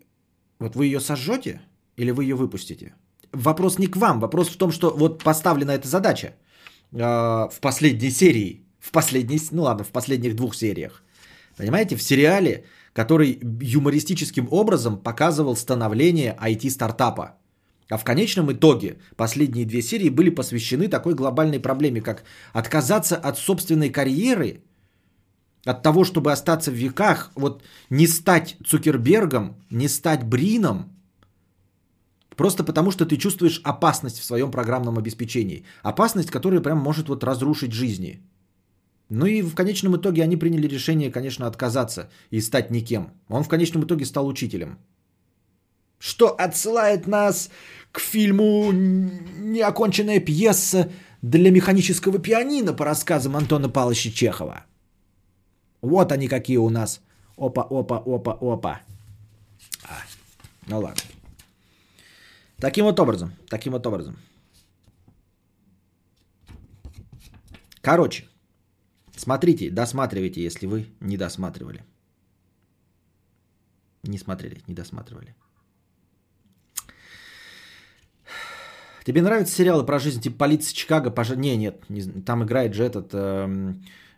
[0.60, 1.62] вот вы ее сожжете
[1.98, 2.94] или вы ее выпустите?
[3.34, 6.36] вопрос не к вам, вопрос в том, что вот поставлена эта задача
[6.92, 11.04] э, в последней серии, в последней, ну ладно, в последних двух сериях.
[11.58, 17.38] Понимаете, в сериале, который юмористическим образом показывал становление IT-стартапа.
[17.90, 22.24] А в конечном итоге последние две серии были посвящены такой глобальной проблеме, как
[22.54, 24.62] отказаться от собственной карьеры,
[25.66, 30.93] от того, чтобы остаться в веках, вот не стать Цукербергом, не стать Брином,
[32.36, 35.64] просто потому что ты чувствуешь опасность в своем программном обеспечении.
[35.84, 38.22] Опасность, которая прям может вот разрушить жизни.
[39.10, 43.12] Ну и в конечном итоге они приняли решение, конечно, отказаться и стать никем.
[43.30, 44.80] Он в конечном итоге стал учителем.
[46.00, 47.50] Что отсылает нас
[47.92, 50.90] к фильму «Неоконченная пьеса
[51.22, 54.66] для механического пианино» по рассказам Антона Павловича Чехова.
[55.82, 57.02] Вот они какие у нас.
[57.38, 58.82] Опа, опа, опа, опа.
[59.84, 59.94] А,
[60.68, 61.13] ну ладно.
[62.64, 64.16] Таким вот образом, таким вот образом.
[67.82, 68.24] Короче,
[69.18, 71.84] смотрите, досматривайте, если вы не досматривали.
[74.04, 75.36] Не смотрели, не досматривали.
[79.04, 81.12] Тебе нравятся сериалы про жизнь типа «Полиция Чикаго»?
[81.12, 81.32] Пож...
[81.32, 82.02] Не, нет, не...
[82.22, 83.74] там играет же этот э,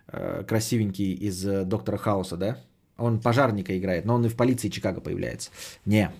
[0.09, 2.59] э, красивенький из э, «Доктора Хауса», да?
[2.97, 5.49] Он пожарника играет, но он и в «Полиции Чикаго» появляется.
[5.85, 6.11] Не.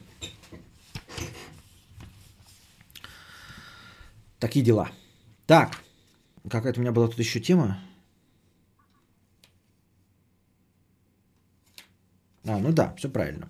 [4.46, 4.92] Такие дела.
[5.48, 5.82] Так,
[6.48, 7.80] какая-то у меня была тут еще тема.
[12.44, 13.50] А, ну да, все правильно.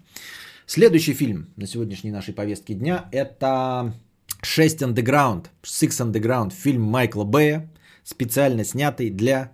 [0.66, 3.94] Следующий фильм на сегодняшней нашей повестке дня– это
[4.42, 7.70] 6 Underground, Six Underground, фильм Майкла Бэя,
[8.06, 9.52] специально снятый для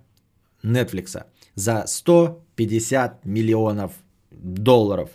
[0.61, 1.25] Netflix
[1.55, 3.93] за 150 миллионов
[4.29, 5.09] долларов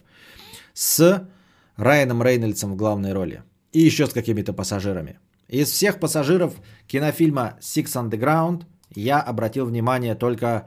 [0.75, 1.29] с
[1.77, 5.21] Райаном Рейнольдсом в главной роли и еще с какими-то пассажирами.
[5.49, 6.55] Из всех пассажиров
[6.87, 10.67] кинофильма Six Underground я обратил внимание только...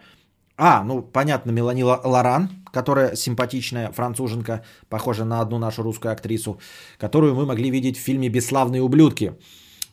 [0.57, 6.59] А, ну, понятно, Мелани Лоран, которая симпатичная француженка, похожа на одну нашу русскую актрису,
[6.97, 9.33] которую мы могли видеть в фильме «Бесславные ублюдки».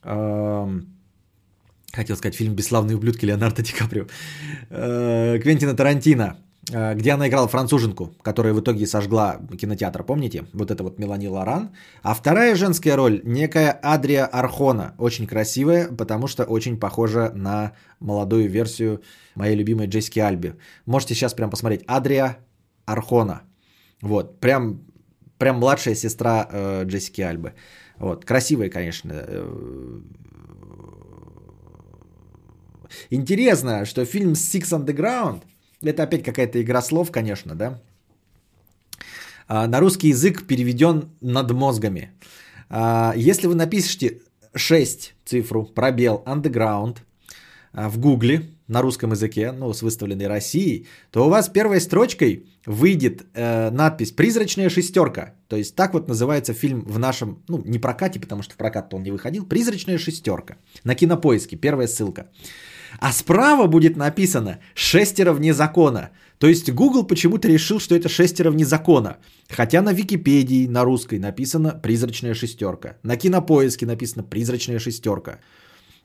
[0.03, 0.89] Эм,
[1.93, 4.07] хотел сказать фильм «Бесславные ублюдки» Леонардо Ди Каприо.
[4.71, 6.37] Э, Квентина Тарантино,
[6.69, 10.47] где она играла француженку, которая в итоге сожгла кинотеатр, помните?
[10.53, 11.71] Вот это вот Мелани Лоран.
[12.03, 18.49] А вторая женская роль, некая Адрия Архона, очень красивая, потому что очень похожа на молодую
[18.49, 19.01] версию
[19.37, 20.55] моей любимой Джессики Альби.
[20.87, 21.85] Можете сейчас прям посмотреть.
[21.87, 22.39] Адрия
[22.85, 23.43] Архона.
[24.03, 24.81] Вот, прям,
[25.39, 27.53] прям младшая сестра э, Джессики Альбы.
[27.99, 29.13] Вот, красивая, конечно.
[29.15, 30.01] Э,
[33.11, 35.43] интересно, что фильм Six Underground,
[35.91, 37.81] это опять какая-то игра слов, конечно, да?
[39.49, 42.13] А, на русский язык переведен над мозгами.
[42.69, 44.21] А, если вы напишете
[44.55, 46.99] 6 цифру, пробел, underground
[47.73, 52.47] а, в гугле, на русском языке, ну, с выставленной Россией, то у вас первой строчкой
[52.67, 55.35] выйдет э, надпись «Призрачная шестерка».
[55.49, 58.93] То есть так вот называется фильм в нашем, ну, не прокате, потому что в прокат
[58.95, 60.57] он не выходил, «Призрачная шестерка».
[60.85, 62.29] На кинопоиске, первая ссылка.
[62.99, 66.11] А справа будет написано «Шестеро вне закона».
[66.39, 69.17] То есть Google почему-то решил, что это шестеро вне закона.
[69.49, 72.97] Хотя на Википедии на русской написано «Призрачная шестерка».
[73.03, 75.39] На кинопоиске написано «Призрачная шестерка».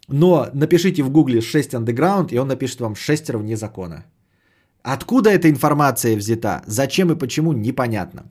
[0.07, 4.05] Но напишите в гугле 6 underground, и он напишет вам шестеро вне закона.
[4.83, 6.63] Откуда эта информация взята?
[6.65, 7.53] Зачем и почему?
[7.53, 8.23] Непонятно.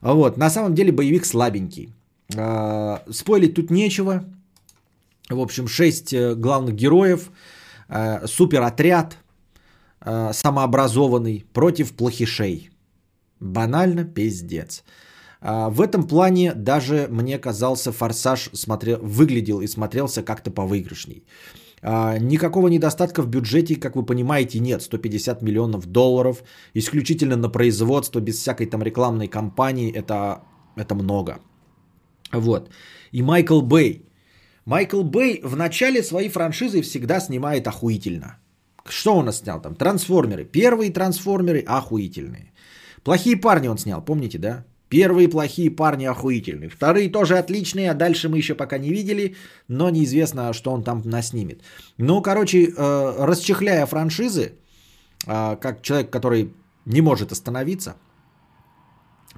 [0.00, 1.94] Вот, на самом деле боевик слабенький.
[2.36, 4.24] А, спойлить тут нечего.
[5.28, 7.30] В общем, шесть э, главных героев,
[7.88, 9.16] э, суперотряд,
[10.00, 12.70] э, самообразованный против плохишей.
[13.40, 14.84] Банально пиздец.
[15.46, 21.24] А, в этом плане даже мне казался «Форсаж» смотрел, выглядел и смотрелся как-то повыигрышней.
[21.82, 24.82] А, никакого недостатка в бюджете, как вы понимаете, нет.
[24.82, 30.40] 150 миллионов долларов, исключительно на производство, без всякой там рекламной кампании, это,
[30.76, 31.38] это много.
[32.32, 32.70] Вот.
[33.12, 34.03] И Майкл Бэй.
[34.64, 38.38] Майкл Бэй в начале своей франшизы всегда снимает охуительно.
[38.88, 39.74] Что он снял там?
[39.74, 40.44] Трансформеры.
[40.44, 42.52] Первые трансформеры охуительные.
[43.02, 44.64] Плохие парни он снял, помните, да?
[44.88, 46.68] Первые плохие парни охуительные.
[46.68, 49.34] Вторые тоже отличные, а дальше мы еще пока не видели,
[49.68, 51.62] но неизвестно, что он там наснимет.
[51.98, 54.52] Ну, короче, э, расчехляя франшизы,
[55.26, 56.54] э, как человек, который
[56.86, 57.96] не может остановиться,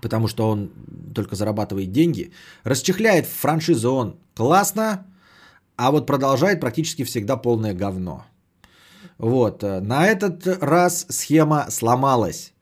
[0.03, 0.71] потому что он
[1.15, 2.33] только зарабатывает деньги,
[2.65, 5.07] расчехляет франшизу он классно,
[5.77, 8.25] а вот продолжает практически всегда полное говно.
[9.19, 12.53] Вот, э, на этот раз схема сломалась,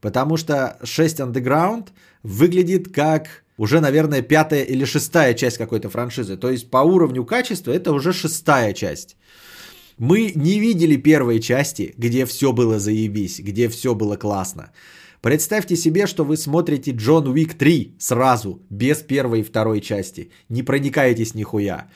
[0.00, 1.88] потому что 6 Underground–
[2.22, 6.36] выглядит как уже, наверное, пятая или шестая часть какой-то франшизы.
[6.36, 9.16] То есть по уровню качества это уже шестая часть.
[9.98, 14.70] Мы не видели первой части, где все было заебись, где все было классно.
[15.20, 20.30] Представьте себе, что вы смотрите Джон Уик 3 сразу, без первой и второй части.
[20.48, 21.88] Не проникаетесь нихуя.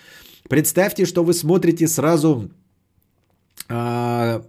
[0.49, 2.51] Представьте, что вы смотрите сразу
[3.69, 4.43] э,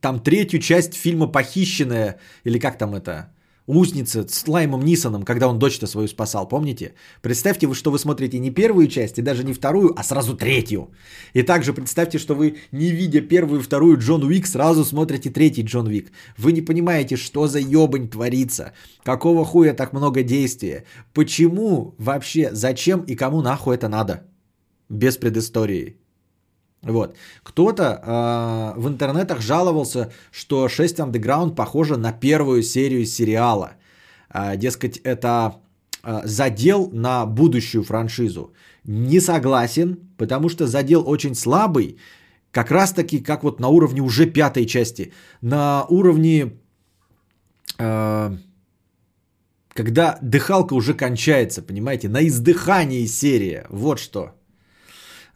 [0.00, 3.30] там третью часть фильма «Похищенная», или как там это,
[3.68, 6.94] Узница с Лаймом Нисоном, когда он дочь-то свою спасал, помните?
[7.20, 10.90] Представьте, что вы смотрите не первую часть, и даже не вторую, а сразу третью.
[11.34, 15.62] И также представьте, что вы, не видя первую и вторую Джон Уик, сразу смотрите третий
[15.62, 16.10] Джон Уик.
[16.38, 18.72] Вы не понимаете, что за ебань творится,
[19.02, 24.24] какого хуя так много действия, почему вообще, зачем и кому нахуй это надо,
[24.88, 25.96] без предыстории.
[26.82, 27.16] Вот.
[27.42, 33.72] Кто-то э, в интернетах жаловался, что 6 Underground похоже на первую серию сериала.
[34.32, 35.56] Э, дескать, это
[36.04, 38.52] э, задел на будущую франшизу.
[38.84, 41.98] Не согласен, потому что задел очень слабый,
[42.52, 45.12] как раз таки, как вот на уровне уже пятой части.
[45.42, 46.52] На уровне,
[47.78, 48.36] э,
[49.74, 53.66] когда дыхалка уже кончается, понимаете, на издыхании серия.
[53.68, 54.37] Вот что.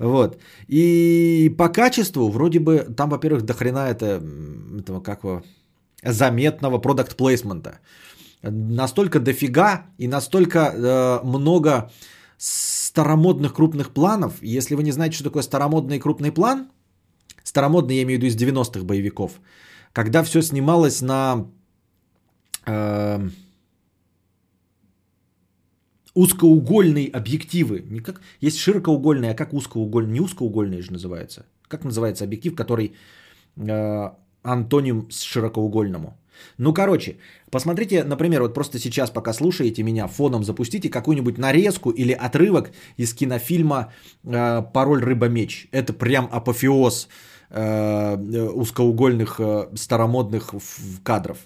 [0.03, 0.39] Вот.
[0.69, 4.21] И по качеству вроде бы там, во-первых, до хрена это,
[4.81, 5.43] этого как его,
[6.03, 7.79] заметного продукт плейсмента.
[8.43, 11.93] Настолько дофига и настолько э, много
[12.37, 14.33] старомодных крупных планов.
[14.43, 16.67] Если вы не знаете, что такое старомодный крупный план,
[17.45, 19.31] старомодный я имею в виду из 90-х боевиков,
[19.93, 21.47] когда все снималось на
[22.67, 23.29] э,
[26.15, 27.85] узкоугольные объективы.
[27.91, 30.13] Не как, есть широкоугольные, а как узкоугольные.
[30.13, 31.47] Не узкоугольные же называется.
[31.69, 32.93] Как называется объектив, который
[33.57, 34.11] э,
[34.43, 36.17] антоним с широкоугольному?
[36.59, 37.17] Ну, короче,
[37.51, 43.15] посмотрите, например, вот просто сейчас, пока слушаете меня, фоном запустите какую-нибудь нарезку или отрывок из
[43.15, 43.93] кинофильма
[44.25, 45.69] э, «Пароль рыба-меч».
[45.73, 47.09] Это прям апофеоз
[47.51, 48.17] э,
[48.55, 50.55] узкоугольных э, старомодных
[51.03, 51.39] кадров.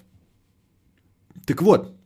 [1.45, 1.96] Так вот,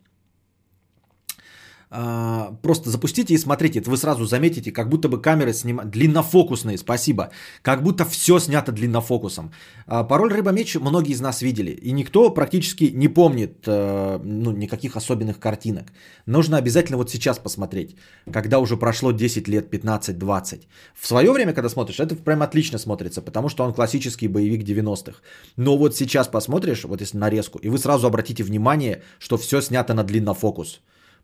[2.62, 7.30] просто запустите и смотрите, вы сразу заметите, как будто бы камеры снимают, длиннофокусные, спасибо,
[7.62, 9.52] как будто все снято длиннофокусом.
[9.86, 14.96] А, пароль рыба-меч многие из нас видели, и никто практически не помнит э, ну, никаких
[14.96, 15.92] особенных картинок.
[16.26, 17.96] Нужно обязательно вот сейчас посмотреть,
[18.32, 20.62] когда уже прошло 10 лет, 15-20.
[20.94, 25.20] В свое время, когда смотришь, это прям отлично смотрится, потому что он классический боевик 90-х.
[25.56, 29.94] Но вот сейчас посмотришь, вот если нарезку, и вы сразу обратите внимание, что все снято
[29.94, 30.80] на длиннофокус.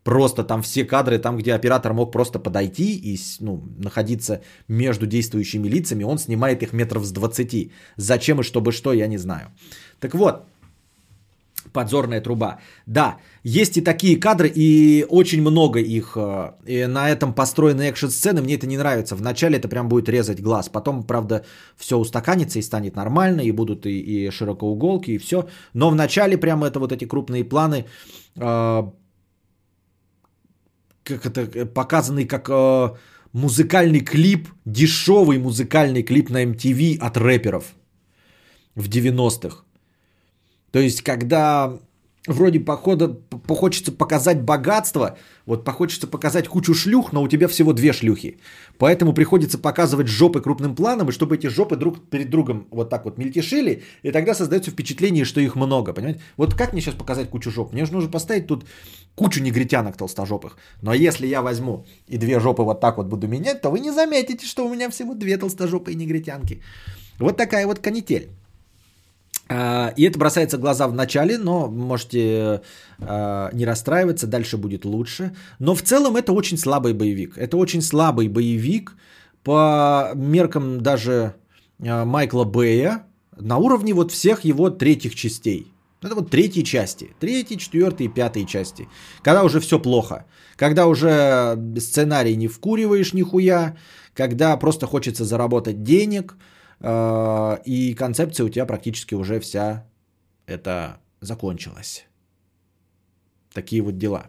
[0.09, 5.69] Просто там все кадры, там, где оператор мог просто подойти и ну, находиться между действующими
[5.69, 7.71] лицами, он снимает их метров с 20.
[7.97, 9.49] Зачем и чтобы что, я не знаю.
[10.01, 10.47] Так вот,
[11.75, 12.59] подзорная труба.
[12.87, 16.17] Да, есть и такие кадры, и очень много их.
[16.17, 19.15] Э, и на этом построены экшн-сцены, мне это не нравится.
[19.15, 20.71] Вначале это прям будет резать глаз.
[20.71, 21.45] Потом, правда,
[21.77, 25.49] все устаканится и станет нормально, и будут и, и широкоуголки, и все.
[25.75, 27.85] Но вначале прямо это вот эти крупные планы
[28.37, 28.83] э,
[31.09, 32.89] как это, э, показанный как э,
[33.33, 37.65] музыкальный клип, дешевый музыкальный клип на MTV от рэперов
[38.75, 39.65] в 90-х.
[40.71, 41.79] То есть, когда
[42.33, 43.19] вроде похода
[43.49, 45.17] хочется показать богатство,
[45.47, 48.39] вот хочется показать кучу шлюх, но у тебя всего две шлюхи.
[48.79, 53.05] Поэтому приходится показывать жопы крупным планом, и чтобы эти жопы друг перед другом вот так
[53.05, 56.21] вот мельтешили, и тогда создается впечатление, что их много, понимаете?
[56.37, 57.73] Вот как мне сейчас показать кучу жоп?
[57.73, 58.65] Мне же нужно поставить тут
[59.15, 60.57] кучу негритянок толстожопых.
[60.83, 63.91] Но если я возьму и две жопы вот так вот буду менять, то вы не
[63.91, 66.63] заметите, что у меня всего две толстожопые негритянки.
[67.19, 68.29] Вот такая вот канитель.
[69.49, 72.63] А, и это бросается в глаза в начале, но можете
[72.99, 75.35] а, не расстраиваться, дальше будет лучше.
[75.59, 77.39] Но в целом это очень слабый боевик.
[77.39, 78.95] Это очень слабый боевик
[79.43, 81.35] по меркам даже
[81.81, 85.73] а, Майкла Бэя на уровне вот всех его третьих частей.
[86.03, 87.11] Это вот третьи части.
[87.19, 88.89] Третьи, четвертые пятые части.
[89.23, 90.27] Когда уже все плохо.
[90.57, 93.77] Когда уже сценарий не вкуриваешь нихуя.
[94.15, 96.37] Когда просто хочется заработать денег–
[96.81, 99.85] и концепция у тебя практически уже вся
[100.47, 102.07] это закончилась.
[103.53, 104.27] Такие вот дела.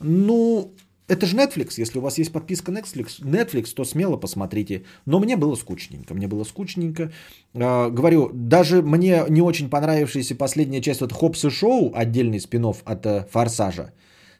[0.00, 0.74] Ну,
[1.08, 1.80] это же Netflix.
[1.80, 4.84] Если у вас есть подписка Netflix, Netflix, то смело посмотрите.
[5.06, 6.14] Но мне было скучненько.
[6.14, 7.12] Мне было скучненько.
[7.54, 12.64] А, говорю, даже мне не очень понравившаяся последняя часть вот Хопс и Шоу, отдельный спин
[12.64, 13.92] от э, Форсажа,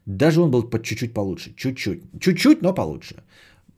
[0.06, 1.54] даже он был под чуть-чуть получше.
[1.56, 2.02] Чуть-чуть.
[2.20, 3.16] Чуть-чуть, но получше.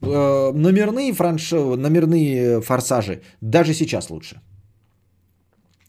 [0.03, 1.53] Э, номерные, франш...
[1.53, 4.41] номерные форсажи даже сейчас лучше.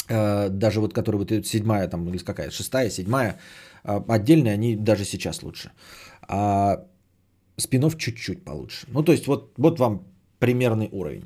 [0.08, 3.40] Э, даже вот которые вот седьмая там или какая шестая, седьмая,
[3.84, 5.72] э, отдельные, они даже сейчас лучше.
[6.28, 6.86] а
[7.58, 8.88] спинов чуть-чуть получше.
[8.88, 10.08] Ну, то есть вот, вот вам
[10.40, 11.26] примерный уровень.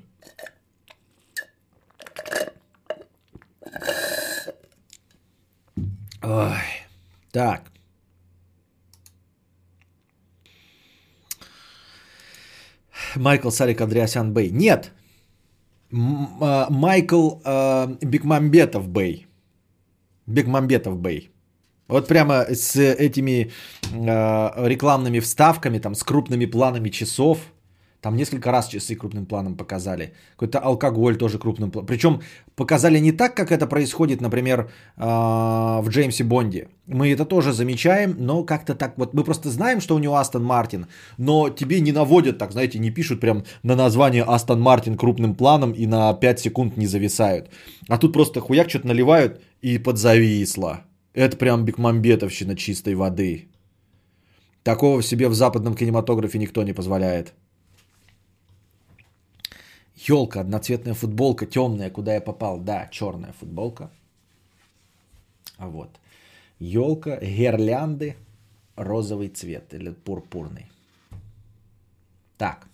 [6.21, 6.57] Ой.
[7.31, 7.71] Так.
[13.17, 14.49] Майкл Сарик Андреасян Бэй.
[14.51, 14.91] Нет.
[16.41, 19.27] А, Майкл э, Бекмамбетов Бэй.
[20.27, 21.31] Бекмамбетов Бэй.
[21.87, 23.51] Вот прямо с этими
[23.93, 27.39] э, рекламными вставками, там, с крупными планами часов–
[28.01, 30.13] там несколько раз часы крупным планом показали.
[30.35, 31.87] Какой-то алкоголь тоже крупным планом.
[31.87, 32.21] Причем
[32.55, 36.67] показали не так, как это происходит, например, а, в Джеймсе Бонде.
[36.87, 39.13] Мы это тоже замечаем, но как-то так вот.
[39.13, 42.91] Мы просто знаем, что у него Астон Мартин, но тебе не наводят так, знаете, не
[42.91, 47.49] пишут прям на название Астон Мартин крупным планом и на 5 секунд не зависают.
[47.89, 50.85] А тут просто хуяк что-то наливают и подзависло.
[51.13, 53.49] Это прям бекмамбетовщина чистой воды.
[54.63, 57.33] Такого себе в западном кинематографе никто не позволяет.
[59.95, 62.59] Елка, одноцветная футболка, темная, куда я попал.
[62.59, 63.89] Да, черная футболка.
[65.57, 65.89] А вот.
[66.59, 68.15] Елка, гирлянды,
[68.75, 70.67] розовый цвет или пурпурный.
[72.37, 72.67] Так.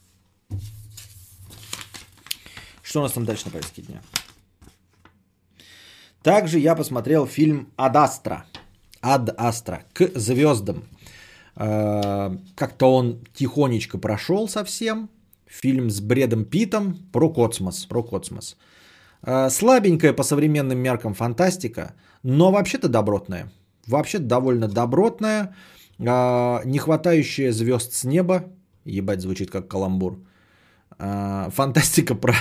[2.81, 4.01] Что у нас там дальше на повестке дня?
[6.21, 8.45] Также я посмотрел фильм «Ад Астра».
[9.01, 10.85] «Ад Астра» к звездам.
[11.55, 15.09] Э, как-то он тихонечко прошел совсем
[15.45, 17.85] фильм с Бредом Питом про космос.
[17.85, 18.57] Про космос.
[19.21, 23.51] А, слабенькая по современным меркам фантастика, но вообще-то добротная.
[23.87, 25.55] Вообще довольно добротная,
[25.99, 28.43] а, не хватающая звезд с неба.
[28.85, 30.19] Ебать, звучит как каламбур.
[30.99, 32.35] А, фантастика про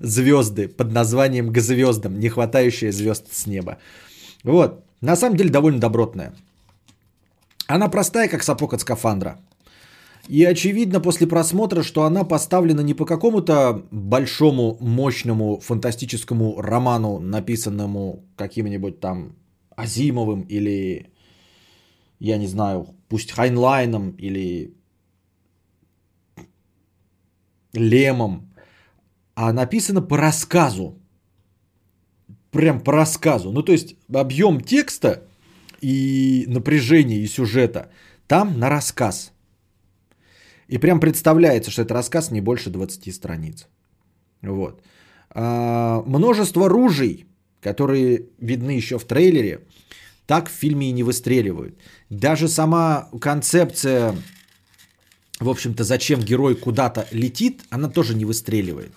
[0.00, 3.76] звезды под названием «К звездам», не хватающая звезд с неба.
[4.44, 6.32] Вот, на самом деле довольно добротная.
[7.66, 9.38] Она простая, как сапог от скафандра.
[10.28, 18.24] И очевидно после просмотра, что она поставлена не по какому-то большому, мощному, фантастическому роману, написанному
[18.36, 19.34] каким-нибудь там
[19.80, 21.10] Азимовым или,
[22.18, 24.74] я не знаю, пусть Хайнлайном или
[27.72, 28.52] Лемом,
[29.34, 30.98] а написано по рассказу.
[32.50, 33.52] Прям по рассказу.
[33.52, 35.22] Ну, то есть объем текста
[35.80, 37.90] и напряжение и сюжета
[38.26, 39.32] там на рассказ–
[40.70, 43.66] и прям представляется, что это рассказ не больше 20 страниц.
[44.40, 44.82] Вот.
[45.30, 47.26] А, множество ружей,
[47.60, 49.60] которые видны еще в трейлере,
[50.26, 51.74] так в фильме и не выстреливают.
[52.08, 54.14] Даже сама концепция,
[55.38, 58.92] в общем-то, зачем герой куда-то летит, она тоже не выстреливает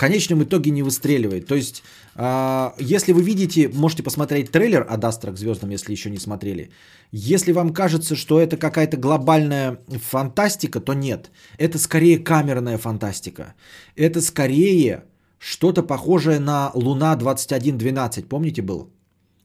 [0.00, 1.46] конечном итоге не выстреливает.
[1.46, 1.82] То есть,
[2.14, 6.70] а, если вы видите, можете посмотреть трейлер от Астра к звездам, если еще не смотрели.
[7.12, 9.78] Если вам кажется, что это какая-то глобальная
[10.10, 11.30] фантастика, то нет.
[11.58, 13.52] Это скорее камерная фантастика.
[13.94, 15.04] Это скорее
[15.40, 18.28] что-то похожее на Луна 2112.
[18.28, 18.90] Помните был?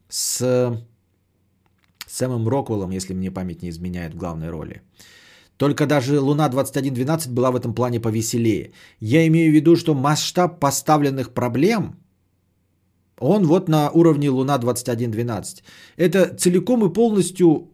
[0.08, 0.44] С
[2.06, 4.82] Сэмом Роквеллом, если мне память не изменяет в главной роли.
[5.56, 8.72] Только даже Луна 2112 была в этом плане повеселее.
[9.00, 11.96] Я имею в виду, что масштаб поставленных проблем,
[13.18, 15.64] он вот на уровне Луна 2112.
[15.96, 17.70] Это целиком и полностью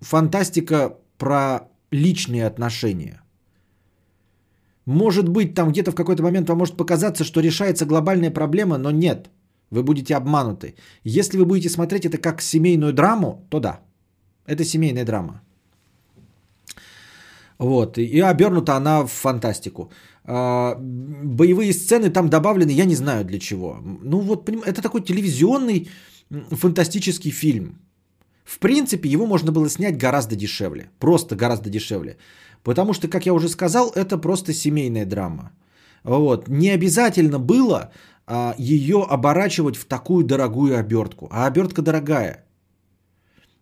[0.00, 3.21] фантастика про личные отношения.
[4.86, 8.90] Может быть, там где-то в какой-то момент вам может показаться, что решается глобальная проблема, но
[8.90, 9.30] нет.
[9.70, 10.74] Вы будете обмануты.
[11.04, 13.80] Если вы будете смотреть это как семейную драму, то да.
[14.46, 15.40] Это семейная драма.
[17.58, 17.96] Вот.
[17.98, 19.90] И обернута она в фантастику.
[20.24, 23.78] А, боевые сцены там добавлены, я не знаю для чего.
[24.02, 25.88] Ну вот, это такой телевизионный
[26.50, 27.78] фантастический фильм.
[28.44, 30.90] В принципе, его можно было снять гораздо дешевле.
[30.98, 32.16] Просто гораздо дешевле.
[32.62, 35.52] Потому что, как я уже сказал, это просто семейная драма.
[36.04, 36.48] Вот.
[36.48, 37.90] Не обязательно было
[38.26, 41.28] а, ее оборачивать в такую дорогую обертку.
[41.30, 42.44] А обертка дорогая.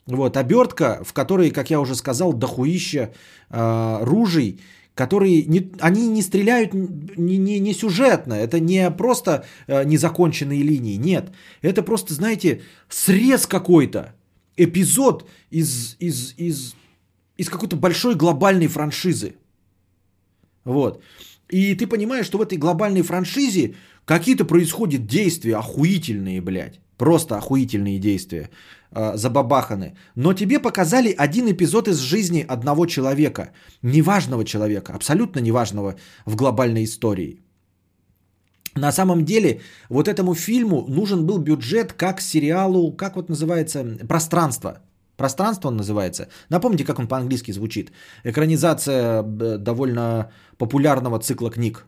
[0.07, 3.13] Вот, обертка, в которой, как я уже сказал, дохуища
[3.51, 4.61] э, ружей,
[4.95, 10.97] которые не, они не стреляют не, не, не сюжетно, это не просто э, незаконченные линии,
[10.97, 11.31] нет,
[11.63, 14.15] это просто, знаете, срез какой-то,
[14.57, 16.75] эпизод из, из, из,
[17.41, 19.33] из какой-то большой глобальной франшизы.
[20.65, 21.03] Вот.
[21.49, 23.75] И ты понимаешь, что в этой глобальной франшизе
[24.05, 26.81] какие-то происходят действия охуительные, блядь.
[26.97, 28.51] Просто охуительные действия
[28.93, 29.95] э, забабаханы.
[30.17, 33.53] Но тебе показали один эпизод из жизни одного человека.
[33.83, 35.95] Неважного человека, абсолютно неважного
[36.27, 37.41] в глобальной истории.
[38.77, 44.73] На самом деле, вот этому фильму нужен был бюджет как сериалу, как вот называется, пространство.
[45.21, 46.27] Пространство он называется.
[46.51, 47.93] Напомните, как он по-английски звучит.
[48.25, 49.23] Экранизация
[49.59, 51.87] довольно популярного цикла книг.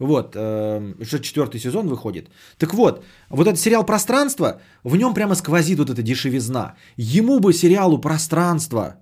[0.00, 2.28] Вот, э, уже четвертый сезон выходит.
[2.58, 6.74] Так вот, вот этот сериал «Пространство», в нем прямо сквозит вот эта дешевизна.
[6.96, 8.96] Ему бы сериалу «Пространство»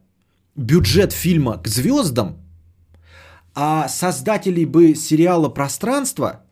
[0.57, 2.37] бюджет фильма к звездам,
[3.55, 6.44] а создатели бы сериала «Пространство»,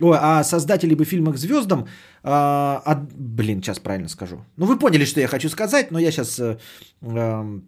[0.00, 1.88] Ой, а создатели бы фильма к звездам,
[2.22, 4.44] а, а, блин, сейчас правильно скажу.
[4.56, 6.58] Ну, вы поняли, что я хочу сказать, но я сейчас э,
[7.02, 7.60] э,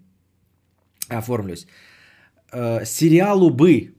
[1.08, 1.66] оформлюсь.
[2.52, 3.94] Э, сериалу бы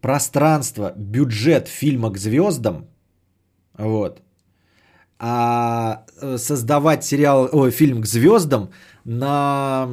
[0.00, 2.88] пространство, бюджет фильма к звездам,
[3.78, 4.22] вот,
[5.18, 8.70] а э, создавать сериал, ой, фильм к звездам
[9.04, 9.86] на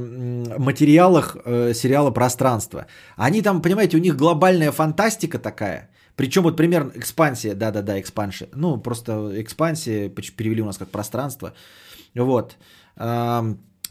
[0.58, 2.88] материалах э, сериала «Пространство».
[3.16, 5.90] Они там, понимаете, у них глобальная фантастика такая.
[6.16, 8.50] Причем вот примерно экспансия, да-да-да, экспансия.
[8.56, 11.54] Ну, просто экспансия перевели у нас как пространство.
[12.16, 12.58] Вот.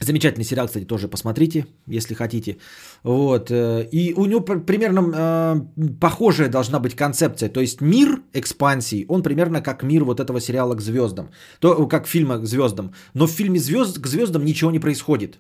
[0.02, 2.56] Замечательный сериал, кстати, тоже посмотрите, если хотите.
[3.04, 3.50] Вот.
[3.50, 5.60] Э, и у него примерно э,
[6.00, 7.48] похожая должна быть концепция.
[7.48, 11.30] То есть мир экспансии, он примерно как мир вот этого сериала к звездам.
[11.60, 12.92] То, как фильма к звездам.
[13.14, 15.38] Но в фильме звезд, к звездам ничего не происходит.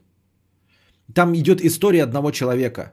[1.12, 2.92] Там идет история одного человека.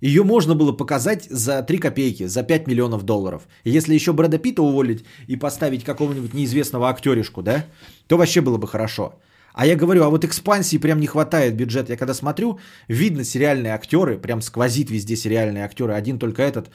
[0.00, 3.42] Ее можно было показать за 3 копейки, за 5 миллионов долларов.
[3.64, 7.64] Если еще Брэда Питта уволить и поставить какого-нибудь неизвестного актеришку, да,
[8.06, 9.20] то вообще было бы хорошо.
[9.52, 11.92] А я говорю, а вот экспансии прям не хватает бюджета.
[11.92, 15.92] Я когда смотрю, видно сериальные актеры, прям сквозит везде сериальные актеры.
[15.92, 16.70] Один только этот,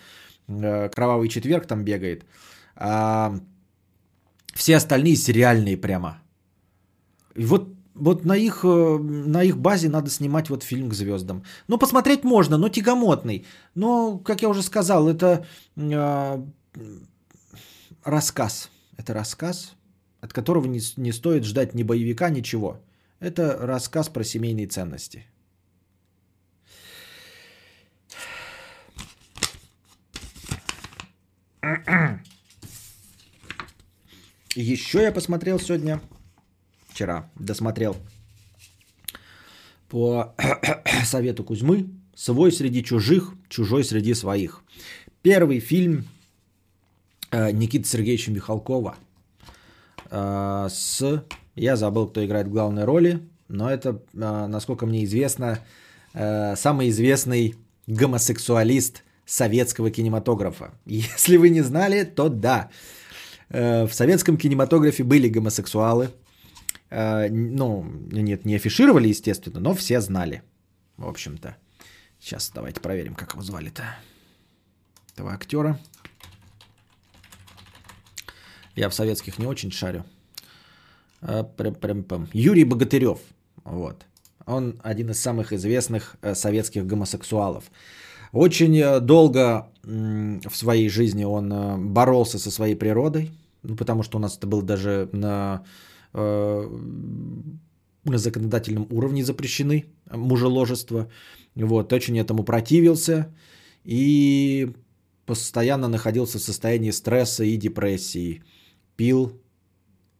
[0.48, 2.26] э, Кровавый четверг там бегает.
[2.76, 3.40] А
[4.54, 6.22] все остальные сериальные прямо.
[7.38, 11.44] И вот, вот на, их, э, на их базе надо снимать вот фильм к звездам.
[11.68, 13.46] Ну, посмотреть можно, но тягомотный.
[13.74, 16.42] Но, как я уже сказал, это э,
[18.04, 18.70] рассказ.
[18.98, 19.76] Это рассказ
[20.26, 22.82] от которого не, не стоит ждать ни боевика, ничего.
[23.20, 25.26] Это рассказ про семейные ценности.
[34.56, 36.02] Еще я посмотрел сегодня,
[36.96, 37.98] вчера досмотрел
[39.90, 40.34] по
[41.04, 44.64] совету Кузьмы «Свой среди чужих, чужой среди своих».
[45.22, 46.06] Первый фильм
[47.32, 48.96] э, Никиты Сергеевича Михалкова–
[50.10, 51.24] а, с...
[51.56, 55.60] Я забыл, кто играет в главной роли, но это, а, насколько мне известно,
[56.14, 57.56] самый известный
[57.88, 60.72] гомосексуалист советского кинематографа.
[60.86, 62.70] Если вы не знали, то да.
[63.50, 66.12] В советском кинематографе были гомосексуалы.
[66.96, 70.44] Ну, нет, не афишировали, естественно, но все знали.
[70.98, 71.58] В общем-то.
[72.20, 73.84] Сейчас давайте проверим, как его звали-то.
[75.14, 75.78] Этого актера.
[78.76, 80.06] Я в советских не очень шарю.
[81.22, 81.50] А,
[82.34, 83.20] Юрий Богатырев.
[83.64, 84.06] Вот.
[84.46, 87.66] Он один из самых известных э, советских гомосексуалов.
[88.32, 93.32] Очень э, долго в своей жизни он э, боролся со своей природой,
[93.64, 95.64] ну, потому что у нас это было даже на,
[98.06, 101.10] на законодательном уровне запрещены мужеложество.
[101.56, 103.34] Вот, очень этому противился
[103.84, 104.72] и
[105.26, 108.44] постоянно находился в состоянии стресса и депрессии
[108.96, 109.42] пил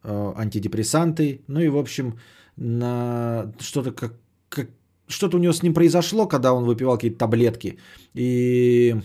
[0.02, 2.18] э, антидепрессанты, ну и, в общем,
[2.56, 4.14] на что-то как,
[4.48, 4.70] как
[5.06, 7.78] что-то у него с ним произошло, когда он выпивал какие-то таблетки.
[8.14, 8.96] И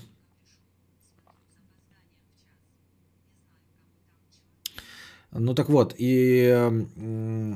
[5.34, 7.56] Ну так вот, и э,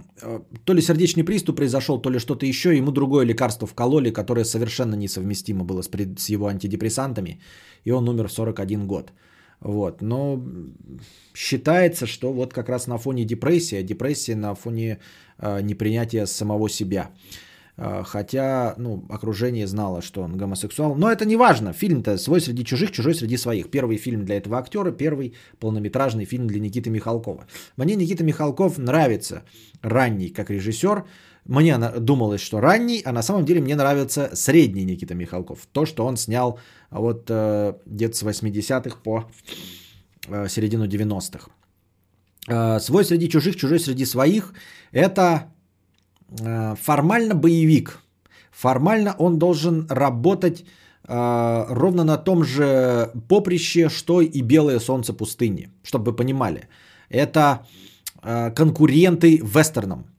[0.64, 4.96] то ли сердечный приступ произошел, то ли что-то еще, ему другое лекарство вкололи, которое совершенно
[4.96, 7.42] несовместимо было с, с его антидепрессантами,
[7.84, 9.12] и он умер в 41 год.
[9.60, 10.02] Вот.
[10.02, 10.42] Но
[11.34, 15.00] считается, что вот как раз на фоне депрессии, а депрессия на фоне
[15.38, 17.10] э, непринятия самого себя.
[17.78, 20.96] Э, хотя, ну, окружение знало, что он гомосексуал.
[20.96, 21.74] Но это не важно.
[21.74, 23.70] Фильм-то свой среди чужих, чужой среди своих.
[23.70, 27.46] Первый фильм для этого актера, первый полнометражный фильм для Никиты Михалкова.
[27.78, 29.44] Мне Никита Михалков нравится
[29.82, 31.04] ранний как режиссер.
[31.46, 35.68] Мне думалось, что ранний, а на самом деле мне нравится средний Никита Михалков.
[35.72, 36.60] То, что он снял
[36.90, 39.30] вот э, где-то с 80-х по
[40.28, 41.52] э, середину 90-х.
[42.48, 44.54] Э, свой среди чужих, чужой среди своих–
[44.92, 45.54] это
[46.82, 48.00] формально боевик.
[48.52, 50.66] Формально он должен работать
[51.08, 55.70] э, ровно на том же поприще, что и «Белое солнце пустыни».
[55.84, 56.68] Чтобы вы понимали.
[57.10, 57.68] Это
[58.24, 60.06] э, конкуренты вестернам–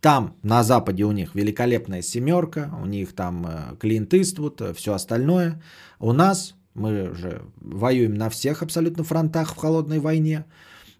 [0.00, 4.94] там, на Западе, у них великолепная семерка, у них там э, Клинт Иствуд, э, все
[4.94, 5.62] остальное.
[5.98, 10.44] У нас мы же воюем на всех абсолютно фронтах в холодной войне.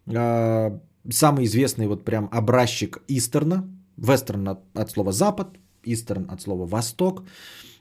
[0.06, 0.78] Э,
[1.09, 3.64] самый известный вот прям образчик Истерна,
[4.01, 5.48] Вестерн от, от слова запад,
[5.85, 7.22] истерн от слова восток.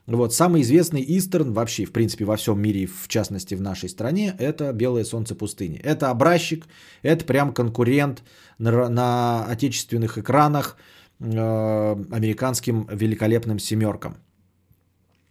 [0.06, 4.34] Вот, самый известный истерн вообще, в принципе, во всем мире, в частности в нашей стране,
[4.38, 5.78] это «Белое солнце пустыни».
[5.78, 6.66] Это образчик,
[7.02, 8.22] это прям конкурент
[8.58, 10.76] на, на отечественных экранах
[11.20, 14.16] э, американским великолепным семеркам.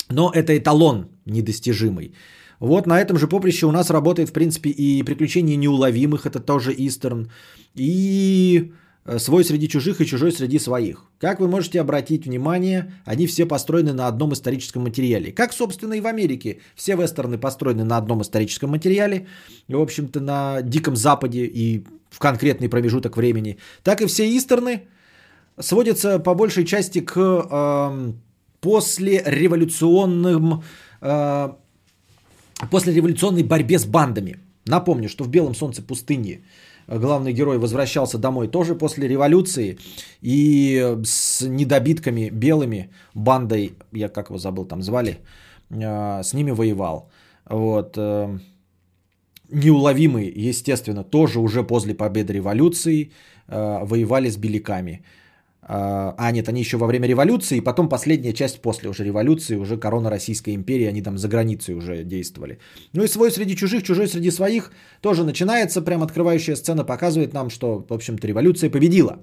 [0.10, 2.14] Но это эталон недостижимый.
[2.60, 6.74] Вот на этом же поприще у нас работает, в принципе, и «Приключения неуловимых», это тоже
[6.78, 7.32] истерн,
[7.76, 8.72] и
[9.18, 11.06] свой среди чужих и чужой среди своих.
[11.20, 15.32] Как вы можете обратить внимание, они все построены на одном историческом материале.
[15.32, 16.60] Как, собственно, и в Америке.
[16.76, 19.28] Все вестерны построены на одном историческом материале,
[19.68, 23.58] в общем-то, на Диком Западе и в конкретный промежуток времени.
[23.84, 24.84] Так и все истерны
[25.60, 28.14] сводятся по большей части к э,
[28.62, 30.64] послереволюционным,
[31.02, 31.50] э,
[32.72, 34.40] послереволюционной борьбе с бандами.
[34.66, 36.44] Напомню, что в «Белом солнце пустыни»
[36.98, 39.78] главный герой возвращался домой тоже после революции
[40.22, 45.20] и с недобитками белыми бандой, я как его забыл там звали,
[45.70, 47.10] э, с ними воевал.
[47.46, 47.98] Вот.
[47.98, 48.40] Э,
[49.52, 53.12] неуловимый, естественно, тоже уже после победы революции
[53.48, 55.04] э, воевали с беляками.
[55.72, 59.56] А, а нет, они еще во время революции, и потом последняя часть после уже революции,
[59.56, 62.58] уже корона Российской империи, они там за границей уже действовали.
[62.94, 64.72] Ну и свой среди чужих, чужой среди своих
[65.02, 69.20] тоже начинается, прям открывающая сцена показывает нам, что, в общем-то, революция победила.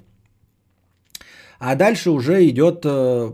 [1.59, 3.33] А дальше уже идет э,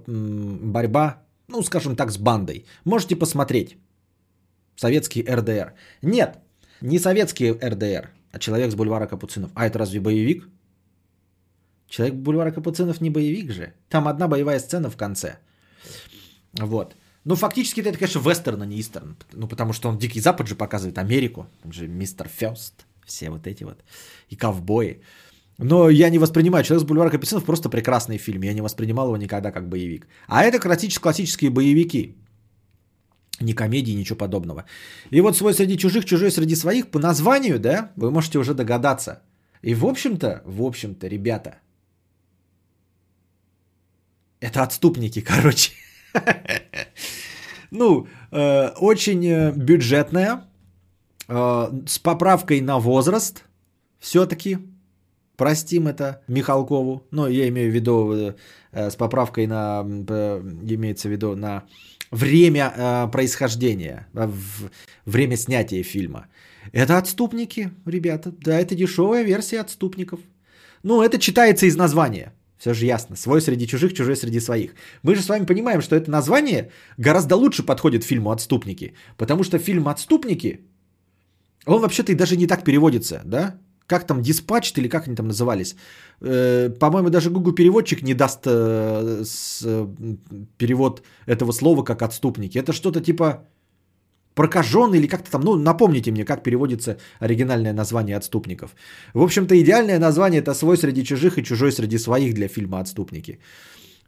[0.62, 2.64] борьба, ну, скажем так, с бандой.
[2.84, 3.76] Можете посмотреть.
[4.76, 5.74] Советский РДР.
[6.02, 6.38] Нет,
[6.80, 9.50] не советский РДР, а человек с бульвара Капуцинов.
[9.54, 10.48] А это разве боевик?
[11.92, 13.72] Человек бульвара Капуцинов не боевик же.
[13.88, 15.36] Там одна боевая сцена в конце.
[16.54, 16.96] Вот.
[17.24, 19.14] Ну, фактически это, конечно, вестерн, а не истерн.
[19.34, 21.46] Ну, потому что он Дикий Запад же показывает Америку.
[21.64, 22.86] Он же мистер Фест.
[23.04, 23.84] Все вот эти вот.
[24.30, 25.02] И ковбои.
[25.58, 28.42] Но я не воспринимаю «Человек с бульвара Капуцинов» просто прекрасный фильм.
[28.42, 30.06] Я не воспринимал его никогда как боевик.
[30.28, 32.16] А это классические боевики.
[33.40, 34.64] Ни комедии, ничего подобного.
[35.10, 39.22] И вот свой среди чужих, чужой среди своих, по названию, да, вы можете уже догадаться.
[39.60, 41.58] И в общем-то, в общем-то, ребята,
[44.42, 45.72] это отступники, короче.
[47.70, 50.44] Ну, э, очень э, бюджетная,
[51.28, 53.44] э, с поправкой на возраст,
[53.98, 54.58] все-таки,
[55.36, 58.34] простим это Михалкову, ну, я имею в виду
[58.72, 61.62] с поправкой на, имеется в виду на
[62.10, 64.08] время происхождения,
[65.06, 66.26] время снятия фильма.
[66.72, 70.20] Это отступники, ребята, да, это дешевая версия отступников.
[70.82, 73.16] Ну, это читается из названия– все же ясно.
[73.16, 74.70] Свой среди чужих, чужой среди своих.
[75.02, 78.94] Мы же с вами понимаем, что это название гораздо лучше подходит фильму «Отступники».
[79.16, 80.60] Потому что фильм «Отступники»,
[81.66, 83.58] он вообще-то и даже не так переводится, да?
[83.86, 85.74] Как там, диспатч или как они там назывались?
[86.20, 89.24] Э, по-моему, даже Google переводчик не даст э,
[89.64, 89.86] э,
[90.56, 92.58] перевод этого слова как «отступники».
[92.58, 93.48] Это что-то типа
[94.34, 98.74] прокаженный или как-то там, ну, напомните мне, как переводится оригинальное название «Отступников».
[99.14, 103.38] В общем-то, идеальное название– это «Свой среди чужих и чужой среди своих» для фильма «Отступники».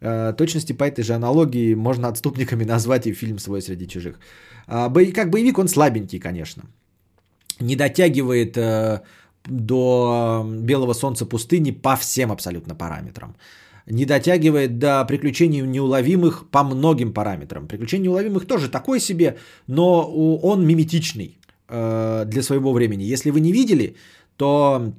[0.01, 4.19] Э, точности по этой же аналогии можно отступниками назвать и фильм «Свой среди чужих».
[4.67, 6.63] А, как боевик он слабенький, конечно.
[7.61, 9.01] Не дотягивает э,
[9.45, 13.35] до «Белого солнца пустыни» по всем абсолютно параметрам
[13.87, 17.67] не дотягивает до приключений неуловимых по многим параметрам.
[17.69, 19.37] Приключения неуловимых тоже такой себе,
[19.67, 20.03] но
[20.43, 21.39] он миметичный
[21.69, 23.13] э, для своего времени.
[23.13, 23.97] Если вы не видели,
[24.37, 24.93] то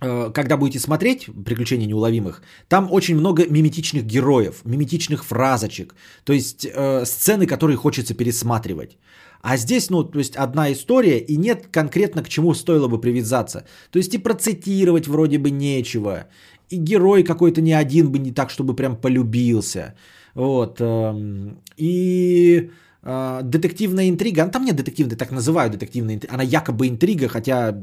[0.00, 5.94] э, когда будете смотреть «Приключения неуловимых», там очень много миметичных героев, миметичных фразочек,
[6.24, 8.98] то есть э, сцены, которые хочется пересматривать.
[9.40, 13.64] А здесь, ну, то есть одна история, и нет конкретно к чему стоило бы привязаться.
[13.90, 16.26] То есть и процитировать вроде бы нечего,
[16.70, 19.94] и герой какой-то не один бы не так, чтобы прям полюбился.
[20.34, 20.80] Вот.
[20.80, 22.70] Эм, и
[23.02, 27.74] э, детективная интрига, ну, там нет детективной, так называют детективная интрига, она якобы интрига, хотя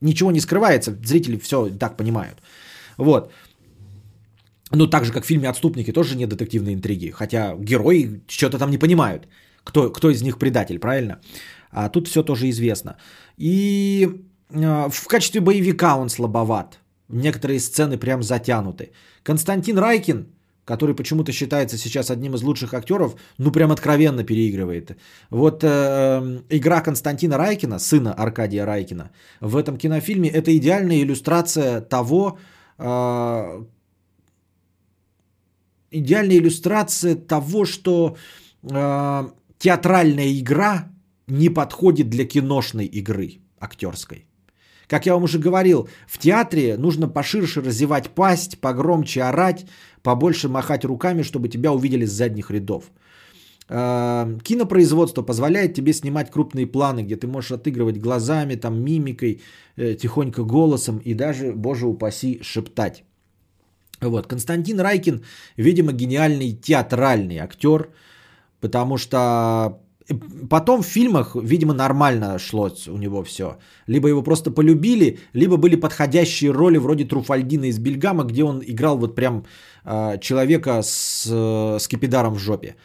[0.00, 2.38] ничего не скрывается, зрители все так понимают.
[2.96, 3.32] Вот.
[4.72, 8.70] Ну, так же, как в фильме «Отступники» тоже нет детективной интриги, хотя герои что-то там
[8.70, 9.28] не понимают,
[9.64, 11.20] кто, кто из них предатель, правильно?
[11.70, 12.96] А тут все тоже известно.
[13.36, 14.08] И
[14.50, 16.78] э, в качестве боевика он слабоват.
[17.08, 18.90] Некоторые сцены прям затянуты.
[19.22, 20.26] Константин Райкин,
[20.64, 24.96] который почему-то считается сейчас одним из лучших актеров, ну прям откровенно переигрывает.
[25.30, 29.10] Вот э, игра Константина Райкина, сына Аркадия Райкина,
[29.40, 32.38] в этом кинофильме это идеальная иллюстрация того,
[32.78, 33.64] э,
[35.92, 38.16] идеальная иллюстрация того, что
[38.62, 40.88] э, театральная игра
[41.28, 44.26] не подходит для киношной игры актерской.
[44.88, 49.66] Как я вам уже говорил, в театре нужно поширше разевать пасть, погромче орать,
[50.02, 52.90] побольше махать руками, чтобы тебя увидели с задних рядов.
[53.68, 59.40] Э, кинопроизводство позволяет тебе снимать крупные планы, где ты можешь отыгрывать глазами, там, мимикой,
[59.76, 63.02] э, тихонько голосом и даже, боже упаси, шептать.
[64.00, 64.26] Вот.
[64.26, 65.24] Константин Райкин,
[65.56, 67.88] видимо, гениальный театральный актер,
[68.60, 69.80] потому что
[70.48, 73.58] потом в фильмах, видимо, нормально шло у него все.
[73.88, 78.98] Либо его просто полюбили, либо были подходящие роли вроде Труфальдина из Бельгама, где он играл
[78.98, 79.44] вот прям
[79.84, 82.76] э, человека с, э, с кипидаром в жопе.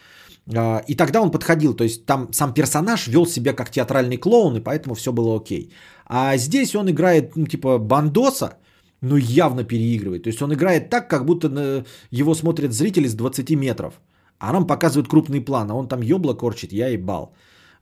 [0.46, 4.56] Э, и тогда он подходил, то есть там сам персонаж вел себя как театральный клоун,
[4.56, 5.72] и поэтому все было окей.
[6.06, 8.58] А здесь он играет, ну, типа, бандоса,
[9.00, 10.24] ну, явно переигрывает.
[10.24, 13.94] То есть он играет так, как будто его смотрят зрители с 20 метров.
[14.42, 17.32] А нам показывают крупный план, а он там ёбла корчит, я ебал.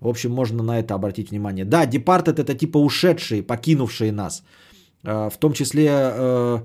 [0.00, 1.64] В общем, можно на это обратить внимание.
[1.64, 4.42] Да, Departed это типа ушедшие, покинувшие нас.
[5.04, 6.58] Э, в том числе э,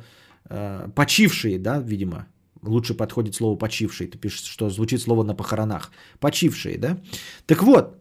[0.49, 2.25] э, почившие, да, видимо.
[2.61, 4.09] Лучше подходит слово почившие.
[4.09, 5.91] Ты пишешь, что звучит слово на похоронах.
[6.19, 6.97] Почившие, да?
[7.45, 7.95] Так вот,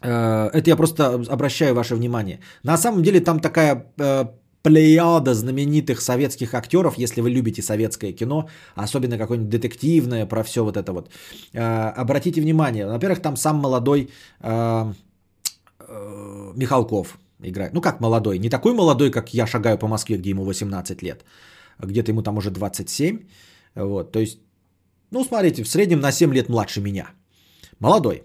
[0.00, 2.38] это я просто обращаю ваше внимание.
[2.62, 3.74] На самом деле там такая
[4.66, 10.76] плеяда знаменитых советских актеров, если вы любите советское кино, особенно какое-нибудь детективное, про все вот
[10.76, 11.08] это вот.
[11.52, 14.08] Э, обратите внимание, во-первых, там сам молодой
[14.40, 14.92] э,
[15.88, 17.74] э, Михалков играет.
[17.74, 21.24] Ну как молодой, не такой молодой, как я шагаю по Москве, где ему 18 лет,
[21.78, 23.18] где-то ему там уже 27.
[23.76, 24.40] Вот, то есть,
[25.12, 27.06] ну смотрите, в среднем на 7 лет младше меня.
[27.78, 28.24] Молодой.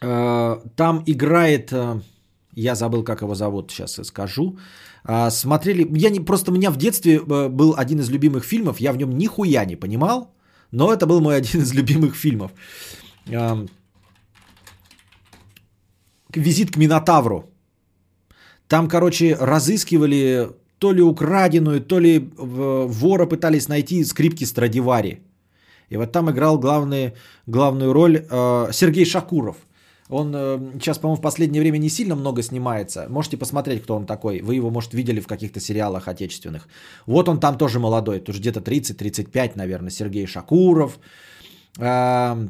[0.00, 1.72] Там играет
[2.56, 4.58] я забыл, как его зовут, сейчас скажу.
[5.04, 8.80] А, смотрели, я не, просто у меня в детстве э, был один из любимых фильмов,
[8.80, 10.34] я в нем нихуя не понимал,
[10.72, 12.50] но это был мой один из любимых фильмов.
[16.34, 17.44] Визит к Минотавру.
[18.68, 25.20] Там, короче, разыскивали то ли украденную, то ли вора пытались найти скрипки Страдивари.
[25.88, 27.12] И вот там играл главный,
[27.46, 29.56] главную роль э, Сергей Шакуров.
[30.08, 33.06] Он э, сейчас, по-моему, в последнее время не сильно много снимается.
[33.08, 34.40] Можете посмотреть, кто он такой.
[34.40, 36.68] Вы его, может, видели в каких-то сериалах отечественных.
[37.06, 40.98] Вот он там тоже молодой, тоже где-то 30-35, наверное, Сергей Шакуров.
[41.78, 42.48] Э,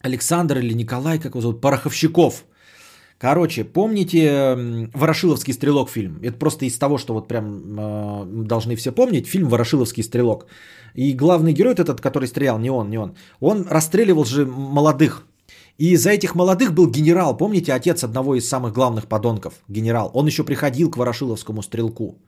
[0.00, 2.44] Александр или Николай, как его зовут, Пороховщиков.
[3.18, 6.18] Короче, помните «Ворошиловский стрелок» фильм?
[6.22, 9.26] Это просто из того, что вот прям э, должны все помнить.
[9.26, 10.46] Фильм «Ворошиловский стрелок».
[10.94, 13.14] И главный герой этот, который стрелял, не он, не он.
[13.40, 15.26] Он расстреливал же молодых
[15.78, 20.10] и за этих молодых был генерал, помните, отец одного из самых главных подонков, генерал.
[20.14, 22.18] Он еще приходил к Ворошиловскому стрелку.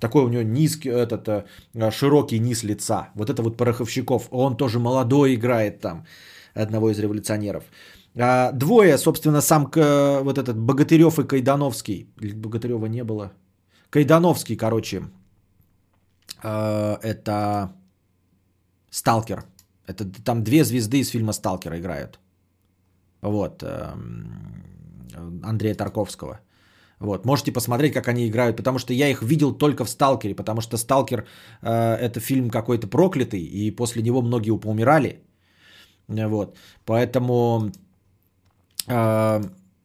[0.00, 1.44] Такой у него низкий, этот, э,
[1.90, 3.10] широкий низ лица.
[3.14, 4.28] Вот это вот Пороховщиков.
[4.30, 6.04] Он тоже молодой играет там,
[6.54, 7.64] одного из революционеров.
[8.18, 9.70] А, двое, собственно, сам
[10.24, 12.08] вот этот Богатырев и Кайдановский.
[12.34, 13.32] Богатырева не было.
[13.90, 15.02] Кайдановский, короче.
[16.42, 17.72] А, это
[18.90, 19.44] Сталкер.
[19.86, 22.18] Это там две звезды из фильма Сталкера играют.
[23.30, 23.62] Вот.
[23.62, 26.40] Эм, Андрея Тарковского.
[26.98, 30.60] Вот, можете посмотреть, как они играют, потому что я их видел только в «Сталкере», потому
[30.60, 31.26] что «Сталкер»
[31.62, 35.20] э, это фильм какой-то проклятый, и после него многие поумирали.
[36.08, 37.70] Вот, поэтому,
[38.88, 39.42] э,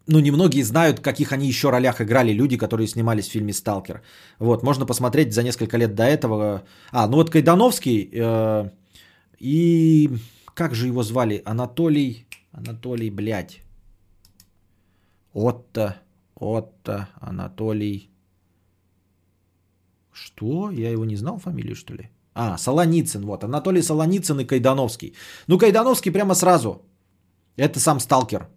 [0.07, 4.01] ну, немногие знают, каких они еще ролях играли люди, которые снимались в фильме «Сталкер».
[4.39, 6.63] Вот, можно посмотреть за несколько лет до этого.
[6.91, 8.69] А, ну вот Кайдановский э,
[9.38, 10.09] и,
[10.53, 12.26] как же его звали, Анатолий...
[12.52, 13.61] Анатолий, блядь.
[15.34, 15.95] Отто,
[16.36, 18.10] Отто, Анатолий.
[20.11, 20.72] Что?
[20.72, 22.10] Я его не знал фамилию, что ли?
[22.34, 23.44] А, Солоницын, вот.
[23.44, 25.14] Анатолий Солоницын и Кайдановский.
[25.48, 26.82] Ну, Кайдановский прямо сразу.
[27.57, 28.48] Это сам сталкер.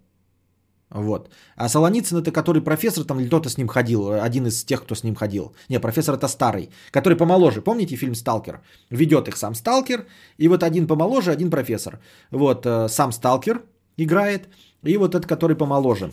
[0.90, 1.28] Вот.
[1.56, 5.02] А Солоницын это который профессор там кто-то с ним ходил, один из тех, кто с
[5.02, 5.54] ним ходил.
[5.68, 7.62] Не, профессор это старый, который помоложе.
[7.62, 8.60] Помните фильм «Сталкер»?
[8.90, 10.06] Ведет их сам сталкер,
[10.38, 12.00] и вот один помоложе, один профессор.
[12.30, 13.62] Вот, э, сам сталкер,
[13.96, 14.48] играет,
[14.82, 16.10] и вот этот, который помоложе.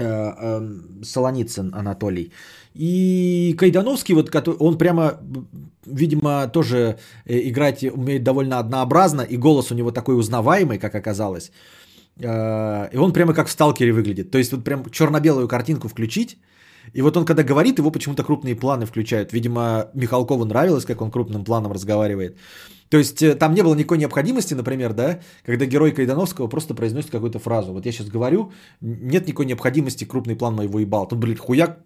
[0.00, 2.30] Э, эм, Солоницын Анатолий.
[2.74, 4.30] И Кайдановский, вот,
[4.60, 5.18] он прямо,
[5.86, 11.50] видимо, тоже э, играть умеет довольно однообразно, и голос у него такой узнаваемый, как оказалось.
[12.20, 14.30] Э, и он прямо как в «Сталкере» выглядит.
[14.30, 16.38] То есть вот прям черно-белую картинку включить,
[16.94, 19.32] и вот он когда говорит, его почему-то крупные планы включают.
[19.32, 22.36] Видимо, Михалкову нравилось, как он крупным планом разговаривает.
[22.90, 27.10] То есть э, там не было никакой необходимости, например, да, когда герой Кайдановского просто произносит
[27.10, 27.72] какую-то фразу.
[27.72, 31.06] Вот я сейчас говорю, нет никакой необходимости крупный план моего ебала.
[31.08, 31.78] Тут, блин, хуяк,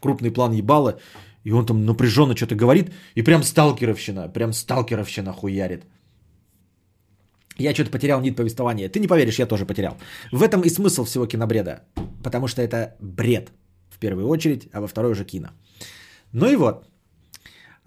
[0.00, 0.98] крупный план ебала,
[1.44, 5.84] и он там напряженно что-то говорит, и прям сталкеровщина, прям сталкеровщина хуярит.
[7.58, 8.88] Я что-то потерял нить повествования.
[8.88, 9.96] Ты не поверишь, я тоже потерял.
[10.32, 11.84] В этом и смысл всего кинобреда.
[12.22, 13.52] Потому что это бред
[13.90, 15.48] в первую очередь, а во второй уже кино.
[16.32, 16.84] Ну и вот.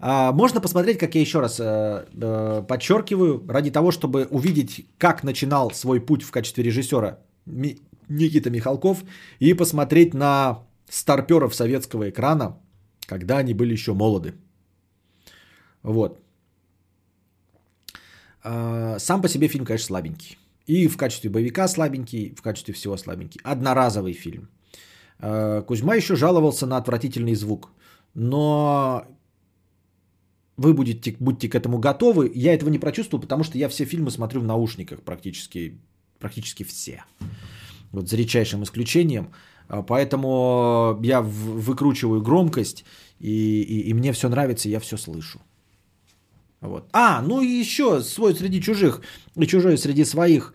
[0.00, 5.24] А, можно посмотреть, как я еще раз э, э, подчеркиваю, ради того, чтобы увидеть, как
[5.24, 7.18] начинал свой путь в качестве режиссера
[8.08, 9.02] Никита Михалков,
[9.40, 10.58] и посмотреть на
[10.88, 12.58] старперов советского экрана,
[13.06, 14.34] когда они были еще молоды.
[15.82, 16.20] Вот.
[18.44, 20.38] А, сам по себе фильм, конечно, слабенький.
[20.66, 23.40] И в качестве боевика слабенький, в качестве всего слабенький.
[23.42, 24.48] Одноразовый фильм.
[25.18, 27.70] А, Кузьма еще жаловался на отвратительный звук.
[28.14, 29.04] Но
[30.58, 32.30] вы будете, будьте к этому готовы.
[32.34, 35.78] Я этого не прочувствовал, потому что я все фильмы смотрю в наушниках практически,
[36.18, 37.04] практически все.
[37.92, 39.30] Вот за редчайшим исключением.
[39.68, 42.84] А, поэтому я выкручиваю громкость,
[43.20, 45.40] и, и, и мне все нравится, я все слышу.
[46.60, 46.88] Вот.
[46.92, 49.00] А, ну и еще свой среди чужих
[49.36, 50.54] и чужой среди своих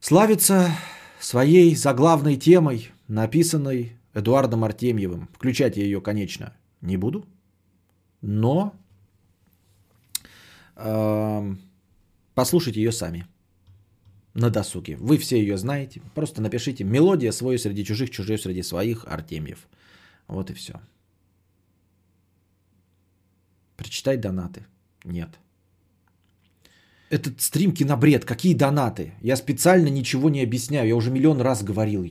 [0.00, 0.76] славится
[1.20, 5.28] своей заглавной темой, написанной Эдуардом Артемьевым.
[5.32, 7.24] Включать я ее, конечно, не буду,
[8.20, 8.79] но э,
[12.34, 13.26] послушайте ее сами
[14.34, 14.96] на досуге.
[14.96, 16.00] Вы все ее знаете.
[16.14, 19.68] Просто напишите «Мелодия свой среди чужих, чужой среди своих» Артемьев.
[20.28, 20.80] Вот и все.
[23.76, 24.66] Прочитай донаты.
[25.04, 25.28] Нет.
[27.10, 28.24] Этот стрим кинобред.
[28.24, 29.12] Какие донаты?
[29.22, 30.88] Я специально ничего не объясняю.
[30.88, 32.06] Я уже миллион раз говорил.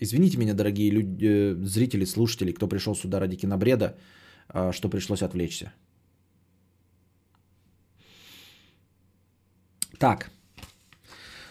[0.00, 3.96] Извините меня, дорогие люди, э, зрители, слушатели, кто пришел сюда ради кинобреда,
[4.48, 5.72] а, что пришлось отвлечься.
[10.04, 10.30] Так.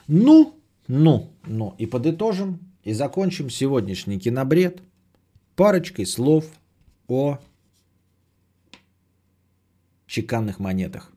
[0.07, 0.53] Ну,
[0.87, 1.75] ну, ну.
[1.79, 4.79] И подытожим, и закончим сегодняшний кинобред
[5.55, 6.45] парочкой слов
[7.07, 7.39] о
[10.05, 11.11] чеканных монетах.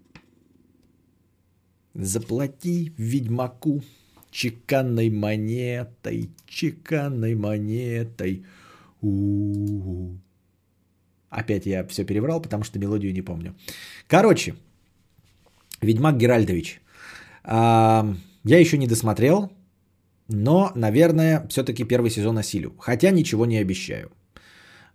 [1.93, 3.83] Заплати ведьмаку
[4.31, 8.47] чеканной монетой, чеканной монетой.
[9.03, 10.19] У-у-у.
[11.29, 13.55] Опять я все переврал, потому что мелодию не помню.
[14.07, 14.55] Короче,
[15.83, 16.81] Ведьмак Геральдович.
[17.47, 18.05] А,
[18.45, 19.53] я еще не досмотрел,
[20.29, 22.75] но, наверное, все-таки первый сезон осилю.
[22.79, 24.11] Хотя ничего не обещаю.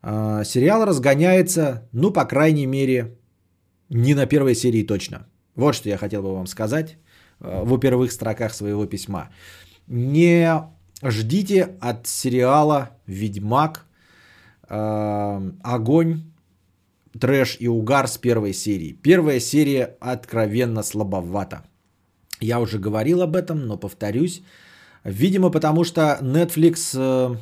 [0.01, 3.17] А, сериал разгоняется, ну, по крайней мере,
[3.89, 5.27] не на первой серии точно.
[5.55, 6.97] Вот что я хотел бы вам сказать
[7.39, 9.29] э, в первых строках своего письма.
[9.87, 10.63] Не
[11.03, 13.85] ждите от сериала «Ведьмак»
[14.69, 16.21] э, огонь,
[17.19, 18.93] трэш и угар с первой серии.
[18.93, 21.63] Первая серия откровенно слабовата.
[22.41, 24.43] Я уже говорил об этом, но повторюсь.
[25.03, 27.35] Видимо, потому что Netflix, э,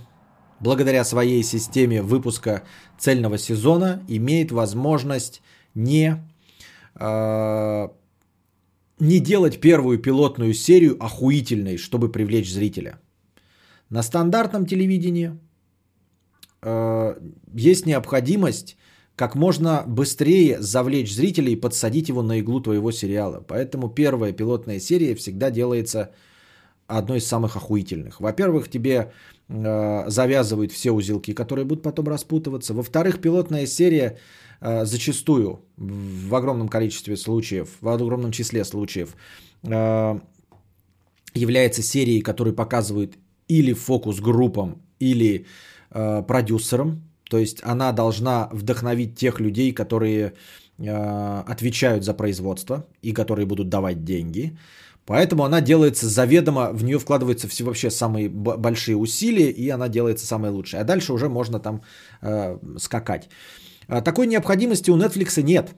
[0.60, 2.64] благодаря своей системе выпуска
[2.98, 5.42] цельного сезона, имеет возможность
[5.74, 6.18] не
[6.96, 7.92] а,
[9.00, 13.00] не делать первую пилотную серию охуительной, чтобы привлечь зрителя.
[13.90, 15.40] На стандартном телевидении
[16.62, 17.16] э,
[17.54, 18.78] есть необходимость
[19.20, 23.44] как можно быстрее завлечь зрителя и подсадить его на иглу твоего сериала.
[23.48, 26.12] Поэтому первая пилотная серия всегда делается
[26.88, 28.22] одной из самых охуительных.
[28.22, 29.12] Во-первых, тебе
[29.50, 32.74] э, завязывают все узелки, которые будут потом распутываться.
[32.74, 34.18] Во-вторых, пилотная серия
[34.62, 39.16] Э, зачастую в огромном количестве случаев, в огромном числе случаев
[39.64, 40.20] э,
[41.34, 43.18] является серией, которая показывает
[43.48, 45.46] или фокус группам, или
[45.91, 47.09] э, продюсерам.
[47.30, 50.34] То есть она должна вдохновить тех людей, которые
[50.78, 54.58] отвечают за производство и которые будут давать деньги.
[55.06, 60.26] Поэтому она делается заведомо, в нее вкладываются все вообще самые большие усилия, и она делается
[60.26, 60.82] самая лучшая.
[60.82, 61.82] А дальше уже можно там
[62.22, 63.30] э, скакать.
[63.88, 65.76] А такой необходимости у Netflix нет.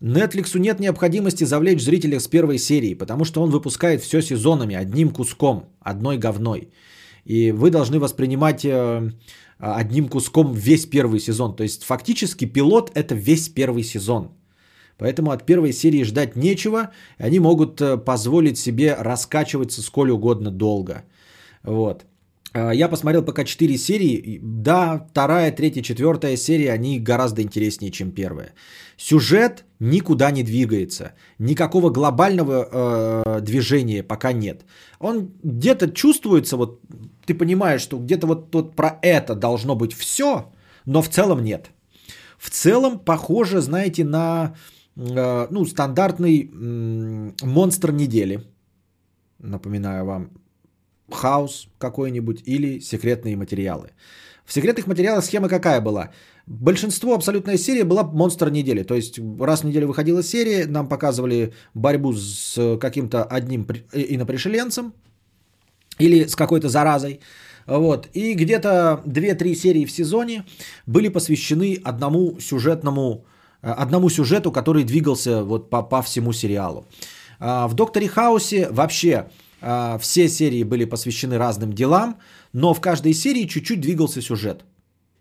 [0.00, 5.10] Netflix нет необходимости завлечь зрителя с первой серии, потому что он выпускает все сезонами, одним
[5.10, 6.68] куском, одной говной.
[7.28, 9.12] И вы должны воспринимать э,
[9.58, 11.56] одним куском весь первый сезон.
[11.56, 14.28] То есть фактически пилот это весь первый сезон.
[14.96, 16.90] Поэтому от первой серии ждать нечего.
[17.18, 21.04] Они могут э, позволить себе раскачиваться сколь угодно долго.
[21.62, 22.06] Вот.
[22.58, 24.40] А, я посмотрел пока 4 серии.
[24.42, 28.52] Да, вторая, третья, четвертая серия, они гораздо интереснее, чем первая.
[28.96, 31.12] Сюжет никуда не двигается.
[31.38, 34.64] Никакого глобального э, движения пока нет.
[34.98, 36.80] Он где-то чувствуется, вот
[37.26, 40.52] ты понимаешь, что где-то вот тут про это должно быть все,
[40.86, 41.70] но в целом нет.
[42.38, 44.54] В целом похоже, знаете, на
[44.96, 48.40] э, ну, стандартный э, монстр недели.
[49.38, 50.30] Напоминаю вам,
[51.10, 53.90] Хаус какой-нибудь или секретные материалы.
[54.44, 56.08] В секретных материалах схема какая была?
[56.46, 58.82] Большинство, абсолютная серия была монстр недели.
[58.82, 64.94] То есть раз в неделю выходила серия, нам показывали борьбу с каким-то одним инопришеленцем
[65.98, 67.20] или с какой-то заразой.
[67.66, 68.08] Вот.
[68.14, 70.44] И где-то 2-3 серии в сезоне
[70.86, 73.26] были посвящены одному сюжетному,
[73.62, 76.86] э, одному сюжету, который двигался вот по, по всему сериалу.
[77.40, 79.28] А, в Докторе Хаусе вообще
[80.00, 82.18] все серии были посвящены разным делам,
[82.52, 84.64] но в каждой серии чуть-чуть двигался сюжет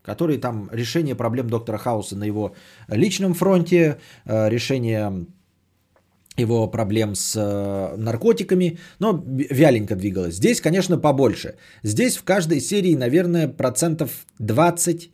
[0.08, 2.54] который там решение проблем доктора Хауса на его
[2.88, 5.26] личном фронте, э, решение
[6.38, 10.36] его проблем с э, наркотиками, но вяленько двигалось.
[10.36, 11.56] Здесь, конечно, побольше.
[11.84, 14.10] Здесь в каждой серии, наверное, процентов
[14.40, 15.12] 20,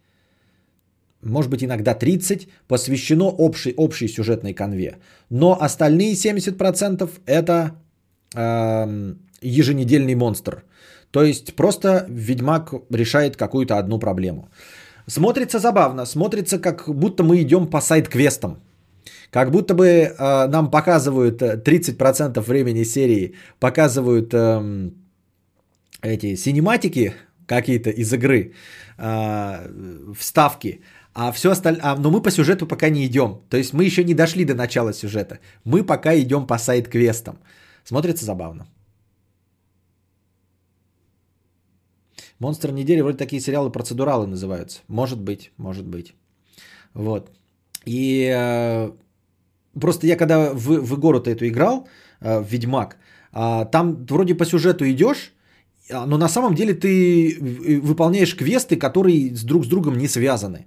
[1.24, 4.98] может быть, иногда 30 посвящено общей, общей сюжетной конве.
[5.30, 7.72] Но остальные 70% это
[8.36, 10.64] еженедельный монстр.
[11.12, 14.50] То есть просто Ведьмак решает какую-то одну проблему.
[15.08, 18.58] Смотрится забавно, смотрится как будто мы идем по сайт-квестам.
[19.30, 24.92] Как будто бы э, нам показывают 30% э, времени серии, показывают э,
[26.02, 27.14] эти синематики
[27.48, 28.54] какие-то из игры,
[28.98, 30.82] э, вставки,
[31.14, 33.42] а все остальное, а, но мы по сюжету пока не идем.
[33.50, 35.40] То есть мы еще не дошли до начала сюжета.
[35.66, 37.38] Мы пока идем по сайт-квестам.
[37.84, 38.66] Смотрится забавно.
[42.40, 44.82] Монстр недели вроде такие сериалы процедуралы называются.
[44.88, 46.14] Может быть, может быть.
[46.94, 47.32] Вот.
[47.86, 48.92] И э,
[49.80, 51.88] просто я когда в, в игру-то эту играл,
[52.22, 52.98] э, в Ведьмак,
[53.34, 55.34] э, там вроде по сюжету идешь,
[55.92, 57.38] а, но на самом деле ты
[57.84, 60.66] выполняешь квесты, которые с друг с другом не связаны.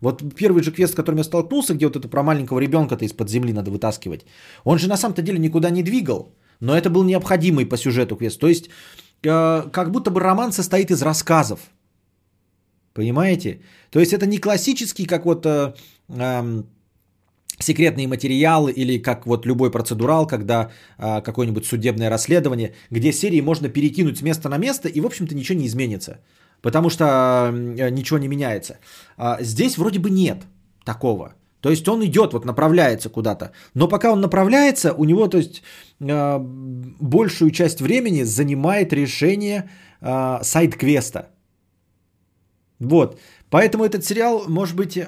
[0.00, 3.28] Вот первый же квест, с которым я столкнулся, где вот это про маленького ребенка-то из-под
[3.28, 4.24] земли надо вытаскивать,
[4.64, 8.38] он же на самом-то деле никуда не двигал, но это был необходимый по сюжету квест.
[8.40, 8.70] То есть
[9.22, 11.60] Э, как будто бы роман состоит из рассказов.
[12.92, 13.60] Понимаете?
[13.90, 15.74] То есть это не классический, как вот э,
[16.08, 16.62] э,
[17.58, 23.68] секретные материалы или как вот любой процедурал, когда э, какое-нибудь судебное расследование, где серии можно
[23.68, 26.20] перекинуть с места на место и, в общем-то, ничего не изменится.
[26.62, 28.78] Потому что э, ничего не меняется.
[29.16, 30.44] А здесь вроде бы нет
[30.84, 31.34] такого.
[31.60, 33.52] То есть он идет, вот направляется куда-то.
[33.74, 35.62] Но пока он направляется, у него, то есть,
[36.00, 36.38] э,
[37.00, 39.68] большую часть времени занимает решение
[40.00, 41.28] э, сайт-квеста.
[42.80, 43.20] Вот.
[43.50, 44.98] Поэтому этот сериал, может быть,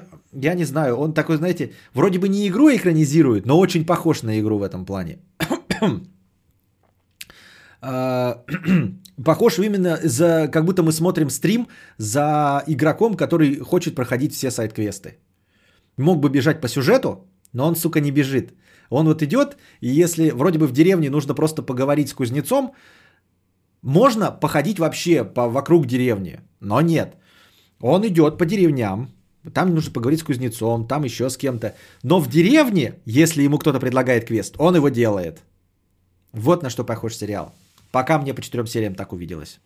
[0.41, 4.39] я не знаю, он такой, знаете, вроде бы не игру экранизирует, но очень похож на
[4.39, 5.17] игру в этом плане.
[7.81, 8.35] Э,
[9.25, 11.67] похож именно за, как будто мы смотрим стрим
[11.97, 15.17] за игроком, который хочет проходить все сайт-квесты
[15.97, 18.53] мог бы бежать по сюжету, но он, сука, не бежит.
[18.89, 22.73] Он вот идет, и если вроде бы в деревне нужно просто поговорить с кузнецом,
[23.81, 27.17] можно походить вообще по, вокруг деревни, но нет.
[27.79, 29.09] Он идет по деревням,
[29.53, 31.75] там нужно поговорить с кузнецом, там еще с кем-то.
[32.03, 35.41] Но в деревне, если ему кто-то предлагает квест, он его делает.
[36.31, 37.53] Вот на что похож сериал.
[37.91, 39.59] Пока мне по четырем сериям так увиделось.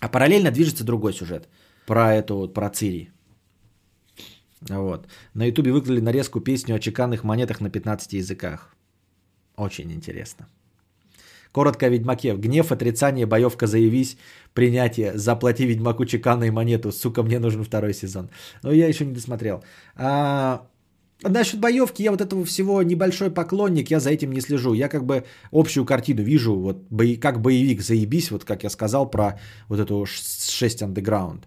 [0.00, 1.48] А параллельно движется другой сюжет.
[1.86, 3.12] Про эту про Цири.
[4.68, 5.06] Вот.
[5.34, 8.74] На ютубе выклали нарезку песню о чеканных монетах на 15 языках.
[9.56, 10.46] Очень интересно.
[11.52, 12.34] Коротко о Ведьмаке.
[12.34, 14.16] Гнев, отрицание, боевка, заявись,
[14.54, 16.92] принятие, заплати Ведьмаку чеканную монету.
[16.92, 18.30] Сука, мне нужен второй сезон.
[18.62, 19.62] Но я еще не досмотрел.
[19.94, 20.66] А,
[21.22, 24.72] насчет боевки, я вот этого всего небольшой поклонник, я за этим не слежу.
[24.72, 26.78] Я как бы общую картину вижу, вот
[27.20, 31.44] как боевик заебись, вот как я сказал про вот эту 6 Underground.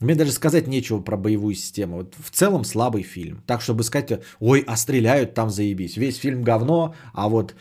[0.00, 1.96] Мне даже сказать нечего про боевую систему.
[1.96, 3.42] Вот в целом слабый фильм.
[3.46, 5.96] Так, чтобы сказать, ой, а стреляют там заебись.
[5.96, 7.54] Весь фильм говно, а вот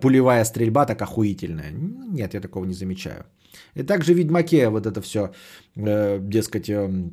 [0.00, 1.70] пулевая стрельба так охуительная.
[1.70, 3.26] Нет, я такого не замечаю.
[3.74, 5.32] И также в Ведьмаке вот это все,
[5.76, 7.10] э, дескать, э,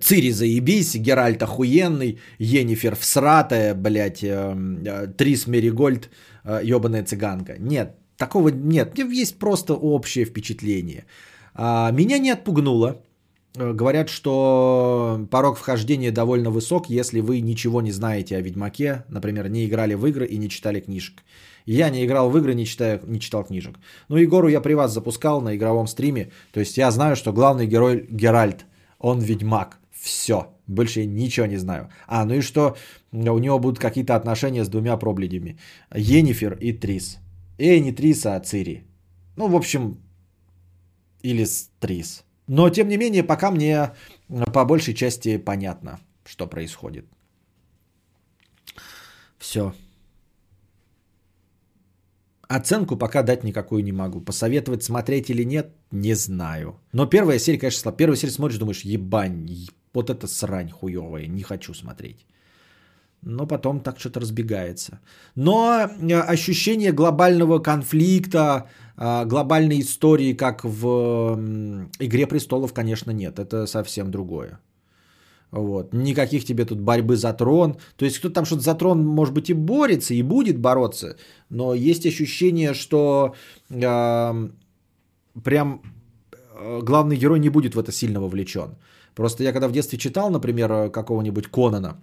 [0.00, 4.54] Цири заебись, Геральт охуенный, Енифер всратая, блядь, э,
[4.86, 6.10] э, Трис Меригольд,
[6.44, 7.56] э, цыганка.
[7.58, 8.98] Нет, такого нет.
[8.98, 11.06] Есть просто общее впечатление.
[11.54, 13.02] А, меня не отпугнуло
[13.58, 19.66] говорят, что порог вхождения довольно высок, если вы ничего не знаете о Ведьмаке, например, не
[19.66, 21.22] играли в игры и не читали книжек.
[21.66, 23.78] Я не играл в игры, не, читаю, не читал книжек.
[24.08, 26.30] Ну, Егору я при вас запускал на игровом стриме.
[26.52, 28.64] То есть я знаю, что главный герой Геральт,
[28.98, 29.78] он ведьмак.
[29.92, 30.46] Все.
[30.66, 31.88] Больше ничего не знаю.
[32.06, 32.76] А, ну и что
[33.12, 35.58] у него будут какие-то отношения с двумя пробледями.
[35.94, 37.18] Енифер и Трис.
[37.58, 38.84] Эй, не Трис, а Цири.
[39.36, 39.98] Ну, в общем,
[41.22, 42.24] или с Трис.
[42.48, 43.92] Но, тем не менее, пока мне
[44.52, 47.04] по большей части понятно, что происходит.
[49.38, 49.72] Все.
[52.48, 54.20] Оценку пока дать никакую не могу.
[54.22, 56.80] Посоветовать смотреть или нет, не знаю.
[56.92, 57.98] Но первая серия, конечно, слабая.
[57.98, 62.26] Первую серию смотришь, думаешь, ебань, вот это срань хуевая, не хочу смотреть.
[63.20, 65.00] Но потом так что-то разбегается.
[65.34, 71.38] Но э, ощущение глобального конфликта, э, глобальной истории, как в
[72.00, 73.38] «Игре престолов», конечно, нет.
[73.38, 74.58] Это совсем другое.
[75.50, 75.94] Вот.
[75.94, 77.76] Никаких тебе тут борьбы за трон.
[77.96, 81.16] То есть кто-то там что-то за трон, может быть, и борется, и будет бороться.
[81.50, 83.34] Но есть ощущение, что
[83.70, 84.48] э,
[85.44, 85.82] прям
[86.32, 88.76] э, главный герой не будет в это сильно вовлечен.
[89.14, 91.96] Просто я когда в детстве читал, например, какого-нибудь Конана,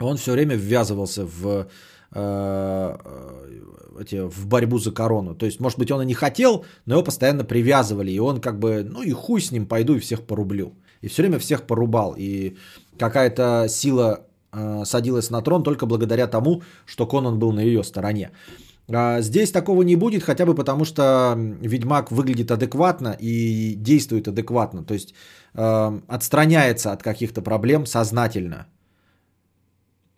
[0.00, 1.68] он все время ввязывался в,
[2.14, 2.96] э,
[3.46, 3.62] эти,
[4.10, 5.34] в борьбу за корону.
[5.34, 8.10] То есть, может быть, он и не хотел, но его постоянно привязывали.
[8.10, 10.74] И он как бы, ну и хуй с ним, пойду и всех порублю.
[11.00, 12.14] И все время всех порубал.
[12.16, 12.56] И
[12.98, 18.30] какая-то сила э, садилась на трон только благодаря тому, что Конан был на ее стороне.
[18.88, 24.84] А здесь такого не будет, хотя бы потому, что Ведьмак выглядит адекватно и действует адекватно.
[24.84, 25.14] То есть
[25.54, 28.66] э, отстраняется от каких-то проблем сознательно.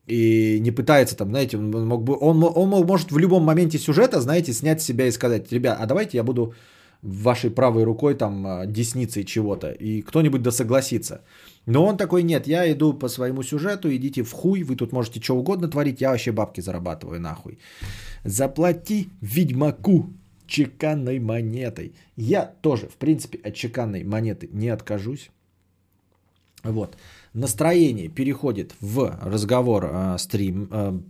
[0.07, 4.21] И не пытается там, знаете, он, мог бы, он, он может в любом моменте сюжета,
[4.21, 6.53] знаете, снять себя и сказать, ребят, а давайте я буду
[7.05, 11.21] вашей правой рукой там а, десницей чего-то, и кто-нибудь да согласится.
[11.67, 15.21] Но он такой, нет, я иду по своему сюжету, идите в хуй, вы тут можете
[15.21, 17.59] что угодно творить, я вообще бабки зарабатываю нахуй.
[18.25, 20.11] Заплати ведьмаку
[20.47, 21.95] чеканной монетой.
[22.17, 25.31] Я тоже, в принципе, от чеканной монеты не откажусь.
[26.63, 26.97] Вот.
[27.35, 31.01] Настроение переходит в разговор, э, стрим, э,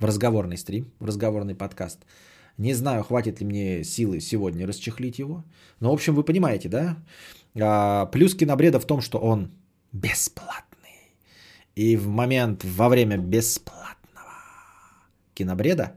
[0.00, 1.98] в разговорный стрим, в разговорный подкаст.
[2.58, 5.44] Не знаю, хватит ли мне силы сегодня расчехлить его.
[5.78, 6.96] Но, в общем, вы понимаете, да?
[7.60, 9.52] А, плюс кинобреда в том, что он
[9.92, 11.14] бесплатный.
[11.76, 14.34] И в момент, во время бесплатного
[15.34, 15.92] кинобреда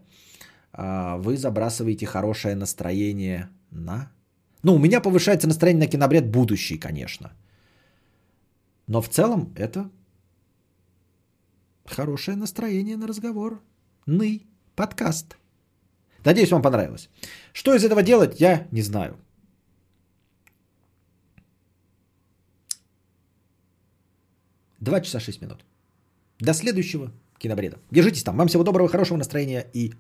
[0.71, 4.11] а, вы забрасываете хорошее настроение на...
[4.61, 7.31] Ну, у меня повышается настроение на кинобред будущий, конечно.
[8.87, 9.89] Но в целом это
[11.85, 13.61] хорошее настроение на разговор.
[14.05, 14.45] Ны,
[14.75, 15.37] подкаст.
[16.25, 17.09] Надеюсь, вам понравилось.
[17.53, 19.17] Что из этого делать, я не знаю.
[24.79, 25.63] Два часа шесть минут.
[26.39, 27.77] До следующего кинобреда.
[27.91, 28.37] Держитесь там.
[28.37, 29.93] Вам всего доброго, хорошего настроения и